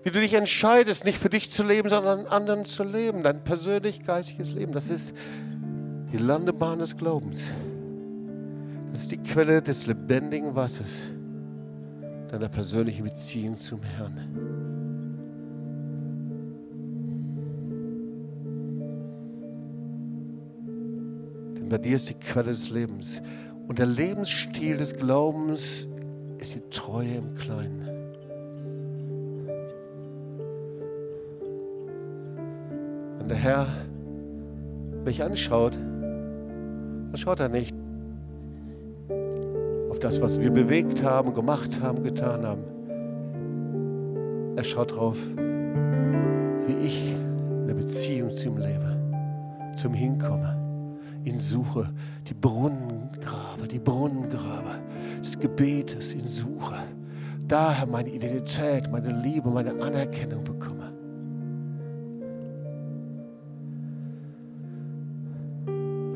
wie 0.02 0.10
du 0.10 0.20
dich 0.20 0.34
entscheidest, 0.34 1.06
nicht 1.06 1.16
für 1.16 1.30
dich 1.30 1.48
zu 1.48 1.62
leben, 1.62 1.88
sondern 1.88 2.26
anderen 2.26 2.66
zu 2.66 2.84
leben, 2.84 3.22
dein 3.22 3.42
persönlich 3.42 4.02
geistiges 4.04 4.52
Leben. 4.52 4.72
Das 4.72 4.90
ist 4.90 5.16
die 6.12 6.18
Landebahn 6.18 6.78
des 6.78 6.94
Glaubens. 6.94 7.46
Das 8.92 9.00
ist 9.00 9.12
die 9.12 9.16
Quelle 9.16 9.62
des 9.62 9.86
lebendigen 9.86 10.54
Wassers 10.54 11.08
deiner 12.30 12.48
persönlichen 12.48 13.04
Beziehung 13.04 13.56
zum 13.56 13.82
Herrn. 13.82 14.20
Denn 21.56 21.68
bei 21.70 21.78
dir 21.78 21.96
ist 21.96 22.10
die 22.10 22.14
Quelle 22.14 22.50
des 22.50 22.68
Lebens. 22.68 23.22
Und 23.66 23.78
der 23.78 23.86
Lebensstil 23.86 24.76
des 24.76 24.94
Glaubens 24.94 25.88
ist 26.38 26.54
die 26.54 26.62
Treue 26.70 27.14
im 27.16 27.34
Kleinen. 27.34 27.88
Wenn 33.18 33.28
der 33.28 33.38
Herr 33.38 33.66
mich 35.04 35.22
anschaut, 35.22 35.76
dann 35.76 37.16
schaut 37.16 37.40
er 37.40 37.48
nicht 37.48 37.74
auf 39.88 39.98
das, 39.98 40.20
was 40.20 40.40
wir 40.40 40.50
bewegt 40.50 41.02
haben, 41.02 41.32
gemacht 41.32 41.80
haben, 41.80 42.02
getan 42.02 42.44
haben. 42.44 42.64
Er 44.56 44.64
schaut 44.64 44.92
darauf, 44.92 45.18
wie 46.66 46.86
ich 46.86 47.14
in 47.14 47.66
der 47.66 47.74
Beziehung 47.74 48.30
zu 48.30 48.48
ihm 48.48 48.58
lebe, 48.58 48.96
zum 49.76 49.94
Hinkomme, 49.94 50.63
ihn 51.24 51.38
suche, 51.38 51.90
die 52.28 52.34
Brunnen 52.34 53.10
grabe, 53.20 53.66
die 53.68 53.78
Brunnen 53.78 54.28
grabe, 54.28 54.80
des 55.18 55.38
Gebetes 55.38 56.14
ihn 56.14 56.26
suche, 56.26 56.74
daher 57.48 57.86
meine 57.86 58.10
Identität, 58.10 58.90
meine 58.90 59.10
Liebe, 59.22 59.50
meine 59.50 59.72
Anerkennung 59.82 60.44
bekomme. 60.44 60.92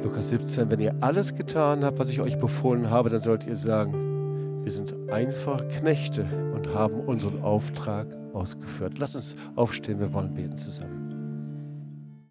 Lukas 0.03 0.29
17, 0.29 0.71
wenn 0.71 0.81
ihr 0.81 0.95
alles 1.01 1.35
getan 1.35 1.85
habt, 1.85 1.99
was 1.99 2.11
ich 2.11 2.21
euch 2.21 2.39
befohlen 2.39 2.89
habe, 2.89 3.11
dann 3.11 3.21
sollt 3.21 3.47
ihr 3.47 3.57
sagen, 3.57 4.63
wir 4.63 4.73
sind 4.73 4.95
einfach 5.11 5.67
Knechte 5.69 6.25
und 6.55 6.75
haben 6.75 7.01
unseren 7.01 7.43
Auftrag 7.43 8.07
ausgeführt. 8.33 8.99
Lass 8.99 9.15
uns 9.15 9.37
aufstehen, 9.57 10.01
wir 10.01 10.13
wollen 10.13 10.35
beten 10.35 10.57
zusammen. 10.57 11.08